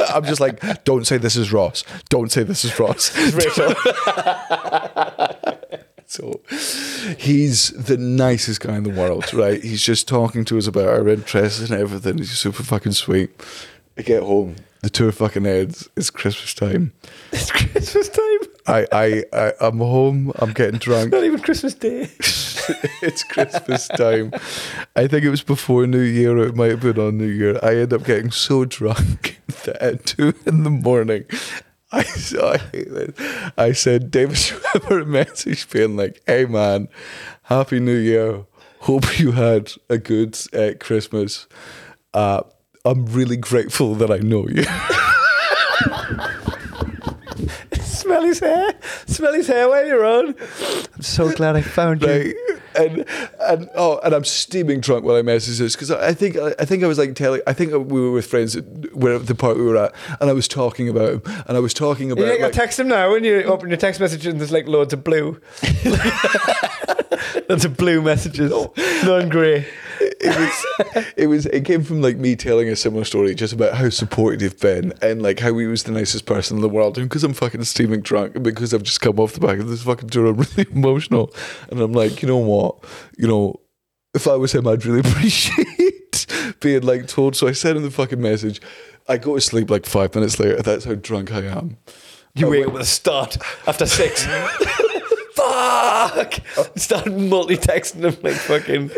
I'm 0.15 0.25
just 0.25 0.41
like, 0.41 0.85
don't 0.85 1.07
say 1.07 1.19
this 1.19 1.37
is 1.37 1.53
Ross. 1.53 1.85
Don't 2.09 2.33
say 2.33 2.43
this 2.43 2.65
is 2.65 2.79
Ross. 2.79 3.17
Rachel. 3.35 3.75
So 6.11 6.41
he's 7.19 7.69
the 7.69 7.99
nicest 7.99 8.61
guy 8.61 8.77
in 8.77 8.85
the 8.85 8.91
world, 8.91 9.35
right? 9.35 9.63
He's 9.63 9.83
just 9.83 10.09
talking 10.09 10.43
to 10.47 10.57
us 10.57 10.67
about 10.67 10.89
our 10.89 11.07
interests 11.07 11.61
and 11.61 11.79
everything. 11.79 12.17
He's 12.17 12.31
super 12.31 12.63
fucking 12.63 12.93
sweet. 12.93 13.31
I 13.99 14.01
get 14.03 14.23
home, 14.23 14.57
the 14.81 14.89
tour 14.89 15.13
fucking 15.13 15.45
ends. 15.45 15.87
It's 15.97 16.09
Christmas 16.09 16.55
time. 16.55 16.93
it's 17.33 17.51
Christmas 17.51 18.09
time. 18.09 18.39
I, 18.67 18.87
I, 18.91 19.25
I 19.35 19.53
I'm 19.61 19.79
home. 19.79 20.33
I'm 20.37 20.55
getting 20.55 20.79
drunk. 20.79 21.13
Not 21.13 21.25
even 21.25 21.41
Christmas 21.41 21.75
Day. 21.75 22.09
it's 23.03 23.23
Christmas 23.25 23.89
time. 23.89 24.33
I 24.97 25.09
think 25.09 25.25
it 25.25 25.31
was 25.31 25.43
before 25.43 25.87
New 25.87 26.01
Year, 26.01 26.39
or 26.39 26.47
it 26.47 26.57
might 26.57 26.71
have 26.71 26.81
been 26.81 26.99
on 26.99 27.19
New 27.19 27.27
Year. 27.27 27.59
I 27.63 27.77
end 27.77 27.93
up 27.93 28.05
getting 28.05 28.31
so 28.31 28.65
drunk 28.65 29.41
that 29.65 29.77
at 29.83 30.07
two 30.07 30.33
in 30.47 30.63
the 30.63 30.71
morning, 30.71 31.25
I 31.91 32.05
I, 32.43 33.53
I 33.57 33.73
said 33.73 34.11
David 34.11 34.37
Schwimmer 34.37 35.03
a 35.03 35.07
message 35.07 35.69
being 35.71 35.97
like, 35.97 36.23
"Hey 36.27 36.45
man, 36.45 36.89
Happy 37.45 37.81
New 37.81 37.97
Year. 37.97 38.45
Hope 38.81 39.19
you 39.19 39.33
had 39.33 39.73
a 39.89 39.99
good 39.99 40.39
uh, 40.53 40.73
Christmas. 40.79 41.47
Uh, 42.15 42.43
I'm 42.85 43.07
really 43.07 43.37
grateful 43.37 43.95
that 43.97 44.11
I 44.11 44.19
know 44.19 44.47
you." 44.49 44.65
Smell 48.09 48.23
his 48.23 48.39
hair. 48.41 48.75
Smell 49.07 49.33
his 49.35 49.47
hair 49.47 49.69
while 49.69 49.87
you're 49.87 50.05
on. 50.05 50.35
I'm 50.95 51.03
so 51.03 51.31
glad 51.31 51.57
I 51.57 51.63
found 51.63 52.01
you. 52.03 52.09
Like, 52.09 52.37
and 52.75 53.05
and 53.41 53.69
oh, 53.75 53.99
and 54.03 54.15
I'm 54.15 54.25
steaming 54.25 54.81
drunk 54.81 55.05
while 55.05 55.17
I 55.17 55.23
message 55.23 55.59
this 55.59 55.75
because 55.75 55.91
I 55.91 56.15
think 56.15 56.37
I 56.37 56.65
think 56.65 56.83
I 56.83 56.87
was 56.87 56.97
like 56.99 57.15
telling. 57.15 57.43
I 57.47 57.53
think 57.53 57.73
we 57.73 58.01
were 58.01 58.13
with 58.13 58.27
friends 58.27 58.57
at 58.57 58.65
where 58.95 59.19
the 59.19 59.35
part 59.35 59.57
we 59.59 59.65
were 59.65 59.77
at, 59.77 59.95
and 60.21 60.31
I 60.31 60.33
was 60.33 60.49
talking 60.49 60.89
about 60.89 61.13
him, 61.13 61.23
and 61.47 61.57
I 61.57 61.61
was 61.61 61.75
talking 61.75 62.11
about. 62.11 62.27
You 62.27 62.43
like- 62.43 62.53
text 62.53 62.79
him 62.81 62.89
now 62.89 63.11
when 63.13 63.25
you 63.25 63.43
open 63.45 63.69
your 63.69 63.79
text 63.79 64.01
message 64.01 64.27
and 64.27 64.41
there's 64.41 64.53
like 64.53 64.67
loads 64.67 64.93
of 64.93 65.05
blue. 65.05 65.41
loads 67.49 67.65
of 67.65 67.77
blue 67.77 68.01
messages. 68.03 68.53
None 69.05 69.29
grey. 69.29 69.67
It 70.21 70.37
was 70.37 71.07
it 71.17 71.27
was 71.27 71.47
it 71.47 71.65
came 71.65 71.83
from 71.83 72.03
like 72.03 72.17
me 72.17 72.37
telling 72.37 72.69
a 72.69 72.77
similar 72.77 73.05
story 73.05 73.35
just 73.35 73.53
about 73.53 73.75
how 73.75 73.89
supportive 73.89 74.59
been 74.61 74.93
and 75.01 75.23
like 75.23 75.39
how 75.41 75.57
he 75.57 75.67
was 75.67 75.85
the 75.85 75.93
nicest 75.93 76.27
person 76.27 76.57
in 76.57 76.63
the 76.63 76.69
world. 76.69 76.99
And 76.99 77.09
because 77.09 77.25
I'm 77.25 77.35
fucking 77.35 77.65
steaming 77.65 78.01
drunk 78.01 78.35
and 78.35 78.45
because 78.45 78.75
I've 78.75 78.83
just 78.83 79.01
come 79.01 79.19
off 79.19 79.33
the 79.33 79.41
back 79.41 79.59
of 79.59 79.69
this 79.69 79.83
fucking 79.83 80.11
tour 80.11 80.27
I'm 80.27 80.37
really 80.57 80.71
emotional. 80.71 81.35
And 81.71 81.81
I'm 81.81 81.93
like 81.93 82.23
you 82.23 82.29
know 82.29 82.39
what? 82.39 82.85
You 83.17 83.29
know 83.29 83.61
if 84.15 84.27
I 84.27 84.37
was 84.37 84.55
him 84.55 84.67
I'd 84.67 84.85
really 84.85 85.01
appreciate 85.09 86.27
being 86.61 86.83
like 86.83 87.07
told. 87.07 87.37
So 87.37 87.47
I 87.47 87.53
sent 87.53 87.77
him 87.77 87.83
the 87.83 87.91
fucking 87.91 88.21
message 88.21 88.61
I 89.09 89.17
go 89.17 89.35
to 89.35 89.41
sleep 89.41 89.71
like 89.71 89.87
five 89.87 90.15
minutes 90.15 90.39
later. 90.39 90.61
That's 90.63 90.85
how 90.85 90.95
drunk 90.95 91.33
I 91.33 91.45
am. 91.45 91.79
You 92.35 92.47
I 92.47 92.51
wake 92.51 92.67
up 92.67 92.73
with 92.75 92.83
a 92.83 92.87
start 92.87 93.39
after 93.67 93.87
six. 93.87 94.27
Fuck! 95.59 96.35
Start 96.77 97.13
multi-texting 97.13 98.03
him 98.03 98.17
like 98.23 98.35
fucking 98.35 98.91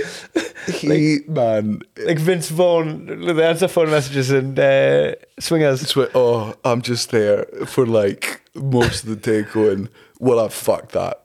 he 0.74 1.20
man 1.26 1.80
like 2.04 2.18
Vince 2.18 2.50
Vaughn, 2.50 3.06
the 3.06 3.44
answer 3.44 3.68
phone 3.68 3.90
messages 3.90 4.30
and 4.30 4.58
uh, 4.58 5.14
swingers. 5.38 5.96
Like, 5.96 6.10
oh, 6.14 6.54
I'm 6.64 6.82
just 6.82 7.10
there 7.10 7.44
for 7.66 7.86
like 7.86 8.42
most 8.54 9.04
of 9.04 9.10
the 9.10 9.16
day 9.16 9.42
going, 9.42 9.88
well, 10.18 10.38
I've 10.38 10.54
fucked 10.54 10.92
that. 10.92 11.24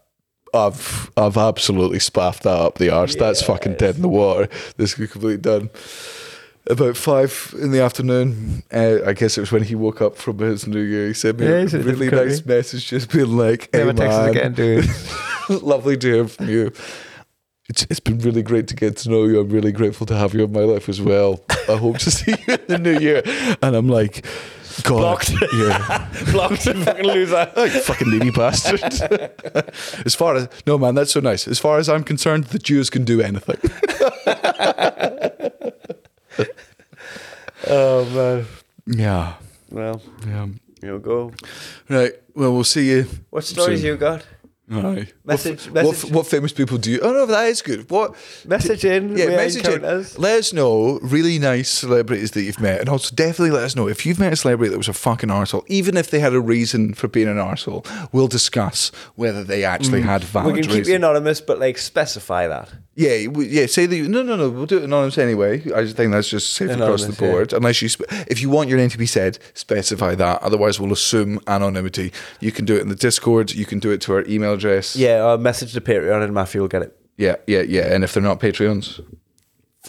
I've 0.53 1.11
I've 1.17 1.37
absolutely 1.37 1.99
spaffed 1.99 2.43
that 2.43 2.57
up 2.57 2.77
the 2.77 2.89
arse. 2.89 3.15
That's 3.15 3.41
fucking 3.41 3.75
dead 3.75 3.95
in 3.95 4.01
the 4.01 4.09
water. 4.09 4.47
This 4.77 4.97
is 4.97 5.11
completely 5.11 5.37
done. 5.37 5.69
About 6.67 6.97
five 6.97 7.53
in 7.61 7.71
the 7.71 7.79
afternoon, 7.81 8.63
uh, 8.73 8.97
I 9.05 9.13
guess 9.13 9.37
it 9.37 9.41
was 9.41 9.51
when 9.51 9.61
he 9.63 9.75
woke 9.75 10.01
up 10.01 10.15
from 10.17 10.39
his 10.39 10.65
New 10.65 10.81
Year. 10.81 11.07
He 11.07 11.13
sent 11.13 11.39
me 11.39 11.45
Yeah, 11.45 11.61
a 11.61 11.65
really 11.65 12.09
nice 12.09 12.39
country. 12.39 12.55
message, 12.55 12.87
just 12.87 13.11
being 13.11 13.37
like, 13.37 13.69
"Hey 13.71 13.83
man, 13.91 14.29
again, 14.29 14.53
dude. 14.53 14.89
lovely 15.49 15.95
to 15.97 16.07
hear 16.11 16.27
from 16.27 16.49
you. 16.49 16.71
It's, 17.69 17.85
it's 17.89 17.99
been 17.99 18.17
really 18.19 18.41
great 18.41 18.67
to 18.69 18.75
get 18.75 18.97
to 18.97 19.09
know 19.09 19.25
you. 19.25 19.39
I'm 19.39 19.49
really 19.49 19.71
grateful 19.71 20.05
to 20.07 20.15
have 20.15 20.33
you 20.33 20.43
in 20.43 20.51
my 20.51 20.61
life 20.61 20.89
as 20.89 20.99
well. 21.01 21.39
I 21.69 21.75
hope 21.77 21.99
to 21.99 22.09
see 22.17 22.31
you 22.47 22.53
in 22.55 22.59
the 22.67 22.77
new 22.79 22.97
year. 22.99 23.21
And 23.61 23.75
I'm 23.75 23.87
like, 23.87 24.25
God, 24.83 24.97
Blocked. 24.99 25.31
yeah, 25.53 26.07
Blocked 26.31 26.63
fucking 26.63 27.05
loser. 27.05 27.51
you 27.57 27.69
fucking 27.69 28.09
needy 28.09 28.29
bastard. 28.31 28.83
as 30.05 30.13
far 30.15 30.35
as 30.35 30.47
no 30.67 30.77
man, 30.79 30.95
that's 30.95 31.11
so 31.11 31.19
nice. 31.19 31.47
As 31.47 31.59
far 31.59 31.77
as 31.77 31.89
I'm 31.89 32.03
concerned, 32.03 32.45
the 32.45 32.59
Jews 32.59 32.89
can 32.89 33.03
do 33.05 33.21
anything. 33.21 33.57
Oh 37.67 38.05
man. 38.05 38.45
Yeah, 38.87 39.33
Well, 39.71 40.01
yeah. 40.27 40.47
you'll 40.83 40.99
go. 40.99 41.31
Right. 41.89 42.13
Well, 42.35 42.53
we'll 42.53 42.63
see 42.63 42.89
you. 42.89 43.07
What 43.31 43.43
stories 43.43 43.79
soon. 43.81 43.87
you 43.87 43.97
got? 43.97 44.23
Aye. 44.71 45.07
Message- 45.23 45.65
What, 45.69 45.73
message- 45.85 46.03
what, 46.11 46.11
what 46.13 46.27
famous 46.27 46.51
people 46.51 46.77
do 46.77 46.91
you? 46.91 46.99
Oh 47.01 47.11
no, 47.13 47.25
that 47.27 47.45
is 47.47 47.61
good. 47.61 47.89
What? 47.89 48.15
Message 48.45 48.83
in. 48.85 49.15
Yeah, 49.17 49.27
message 49.27 49.67
in. 49.67 49.81
Let 49.81 50.39
us 50.39 50.53
know 50.53 50.99
really 51.01 51.37
nice 51.39 51.69
celebrities 51.69 52.31
that 52.31 52.41
you've 52.43 52.59
met, 52.59 52.79
and 52.79 52.89
also 52.89 53.15
definitely 53.15 53.51
let 53.51 53.63
us 53.63 53.75
know 53.75 53.87
if 53.87 54.05
you've 54.05 54.19
met 54.19 54.33
a 54.33 54.35
celebrity 54.35 54.71
that 54.71 54.77
was 54.77 54.87
a 54.89 54.93
fucking 54.93 55.29
arsehole, 55.29 55.63
even 55.67 55.97
if 55.97 56.09
they 56.11 56.19
had 56.19 56.33
a 56.33 56.41
reason 56.41 56.93
for 56.95 57.07
being 57.07 57.27
an 57.27 57.37
arsehole. 57.37 57.85
We'll 58.11 58.27
discuss 58.27 58.91
whether 59.15 59.43
they 59.43 59.63
actually 59.63 60.01
had 60.01 60.23
valid 60.23 60.53
Mm. 60.53 60.55
We 60.55 60.61
can 60.61 60.69
keep 60.69 60.77
reason. 60.79 60.91
you 60.91 60.95
anonymous, 60.97 61.41
but 61.41 61.59
like 61.59 61.77
specify 61.77 62.47
that. 62.47 62.69
Yeah, 62.97 63.13
yeah. 63.15 63.65
Say 63.65 63.85
that. 63.87 63.95
You, 63.95 64.07
no, 64.07 64.23
no, 64.23 64.35
no. 64.37 64.49
We'll 64.49 64.65
do 64.65 64.77
it 64.77 64.83
anonymous 64.85 65.17
anyway. 65.17 65.61
I 65.73 65.81
just 65.83 65.97
think 65.97 66.13
that's 66.13 66.29
just 66.29 66.53
safe 66.53 66.69
across 66.71 67.01
the 67.01 67.07
Anonymous, 67.07 67.21
yeah. 67.21 67.31
board. 67.31 67.53
Unless 67.53 67.81
you, 67.81 67.89
sp- 67.91 68.07
if 68.29 68.41
you 68.41 68.49
want 68.49 68.69
your 68.69 68.77
name 68.77 68.89
to 68.89 68.97
be 68.97 69.05
said, 69.05 69.37
specify 69.53 70.15
that. 70.15 70.41
Otherwise, 70.41 70.79
we'll 70.79 70.93
assume 70.93 71.39
anonymity. 71.47 72.13
You 72.39 72.53
can 72.53 72.63
do 72.63 72.75
it 72.77 72.81
in 72.81 72.87
the 72.87 72.95
Discord. 72.95 73.51
You 73.53 73.65
can 73.65 73.79
do 73.79 73.91
it 73.91 73.99
to 74.01 74.13
our 74.13 74.23
email 74.27 74.53
address. 74.53 74.95
Yeah, 74.95 75.25
or 75.25 75.37
message 75.37 75.73
the 75.73 75.81
Patreon 75.81 76.23
and 76.23 76.33
Matthew 76.33 76.61
will 76.61 76.69
get 76.69 76.83
it. 76.83 76.97
yeah, 77.17 77.35
yeah, 77.47 77.61
yeah. 77.63 77.93
And 77.93 78.03
if 78.05 78.13
they're 78.13 78.23
not 78.23 78.39
Patreons, 78.39 79.01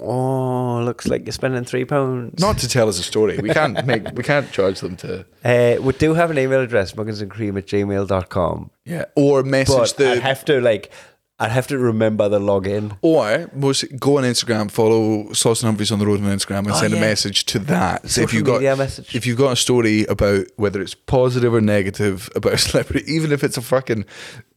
Oh, 0.02 0.82
looks 0.84 1.06
like 1.06 1.24
you're 1.24 1.32
spending 1.32 1.64
three 1.64 1.84
pounds. 1.86 2.38
not 2.40 2.58
to 2.58 2.68
tell 2.68 2.88
us 2.88 2.98
a 2.98 3.02
story. 3.02 3.38
We 3.38 3.48
can't 3.50 3.86
make. 3.86 4.12
We 4.14 4.22
can't 4.22 4.50
charge 4.52 4.80
them 4.80 4.96
to. 4.98 5.24
Uh, 5.46 5.76
we 5.80 5.92
do 5.92 6.12
have 6.12 6.32
an 6.32 6.38
email 6.38 6.60
address, 6.60 6.90
mugginsandcream 6.94 7.56
at 7.56 7.66
gmail.com. 7.68 8.70
Yeah, 8.84 9.04
or 9.14 9.44
message 9.44 9.76
But 9.76 9.96
the 9.96 10.10
I'd 10.10 10.18
have 10.22 10.44
to 10.46 10.60
like, 10.60 10.90
I'd 11.38 11.50
have 11.50 11.66
to 11.66 11.76
remember 11.78 12.30
the 12.30 12.38
login. 12.38 12.96
Or 13.02 13.50
most, 13.54 13.84
go 14.00 14.16
on 14.16 14.24
Instagram, 14.24 14.70
follow 14.70 15.32
Sauce 15.34 15.62
and 15.62 15.66
Humphries 15.68 15.92
on 15.92 15.98
the 15.98 16.06
road 16.06 16.20
on 16.20 16.26
Instagram, 16.26 16.60
and 16.60 16.70
Oh, 16.70 16.74
send 16.80 16.94
a 16.94 17.00
message 17.00 17.44
to 17.46 17.58
that. 17.60 18.08
So 18.08 18.22
if 18.22 18.32
you 18.32 18.42
got 18.42 18.62
message. 18.78 19.14
if 19.14 19.26
you've 19.26 19.36
got 19.36 19.52
a 19.52 19.56
story 19.56 20.04
about 20.06 20.46
whether 20.56 20.80
it's 20.80 20.94
positive 20.94 21.52
or 21.52 21.60
negative 21.60 22.30
about 22.34 22.54
a 22.54 22.58
celebrity, 22.58 23.04
even 23.12 23.32
if 23.32 23.44
it's 23.44 23.58
a 23.58 23.62
fucking, 23.62 24.06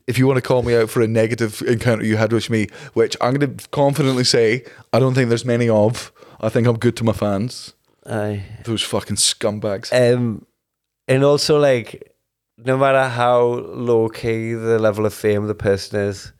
if 0.07 0.17
you 0.17 0.25
want 0.25 0.37
to 0.37 0.41
call 0.41 0.63
me 0.63 0.73
out 0.75 0.89
for 0.89 1.01
a 1.01 1.07
negative 1.07 1.61
encounter 1.63 2.05
you 2.05 2.15
had 2.15 2.31
with 2.31 2.49
me, 2.49 2.67
which 2.93 3.17
I'm 3.19 3.33
going 3.35 3.57
to 3.57 3.67
confidently 3.69 4.23
say 4.23 4.63
I 4.93 4.99
don't 4.99 5.13
think 5.15 5.27
there's 5.27 5.45
many 5.45 5.67
of. 5.67 6.13
I 6.39 6.47
think 6.47 6.65
I'm 6.65 6.77
good 6.77 6.95
to 6.97 7.03
my 7.03 7.11
fans. 7.13 7.73
Aye. 8.05 8.43
Those 8.63 8.83
fucking 8.83 9.17
scumbags. 9.17 9.91
Um, 9.91 10.45
and 11.09 11.25
also 11.25 11.59
like, 11.59 12.15
no 12.57 12.77
matter 12.77 13.09
how 13.09 13.41
low 13.41 14.07
key 14.07 14.53
the 14.53 14.79
level 14.79 15.05
of 15.05 15.13
fame 15.13 15.47
the 15.47 15.55
person 15.55 15.99
is, 15.99 16.31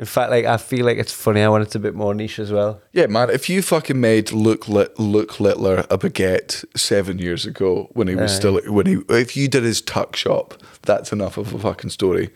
In 0.00 0.06
fact, 0.06 0.30
like 0.30 0.44
I 0.44 0.58
feel 0.58 0.86
like 0.86 0.96
it's 0.98 1.12
funny. 1.12 1.42
I 1.42 1.48
want 1.48 1.64
it's 1.64 1.74
a 1.74 1.80
bit 1.80 1.94
more 1.94 2.14
niche 2.14 2.38
as 2.38 2.52
well. 2.52 2.80
Yeah, 2.92 3.06
man. 3.06 3.30
If 3.30 3.48
you 3.48 3.62
fucking 3.62 4.00
made 4.00 4.30
Luke 4.30 4.68
Lit- 4.68 4.96
Luke 4.98 5.40
Littler 5.40 5.80
a 5.90 5.98
baguette 5.98 6.64
seven 6.76 7.18
years 7.18 7.44
ago 7.44 7.88
when 7.94 8.06
he 8.06 8.14
was 8.14 8.30
Aye. 8.32 8.36
still 8.36 8.60
when 8.72 8.86
he 8.86 8.98
if 9.08 9.36
you 9.36 9.48
did 9.48 9.64
his 9.64 9.80
tuck 9.80 10.14
shop, 10.14 10.54
that's 10.82 11.10
enough 11.12 11.36
of 11.36 11.52
a 11.52 11.58
fucking 11.58 11.90
story. 11.90 12.30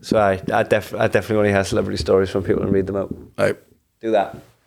So 0.00 0.18
I, 0.18 0.42
I, 0.52 0.62
def- 0.64 0.94
I 0.94 1.06
definitely 1.06 1.36
want 1.36 1.46
to 1.48 1.52
hear 1.52 1.64
celebrity 1.64 1.98
stories 1.98 2.30
from 2.30 2.42
people 2.42 2.62
and 2.62 2.72
read 2.72 2.86
them 2.88 2.96
out. 2.96 3.14
Right. 3.38 3.56
Do 4.00 4.10
that. 4.12 4.36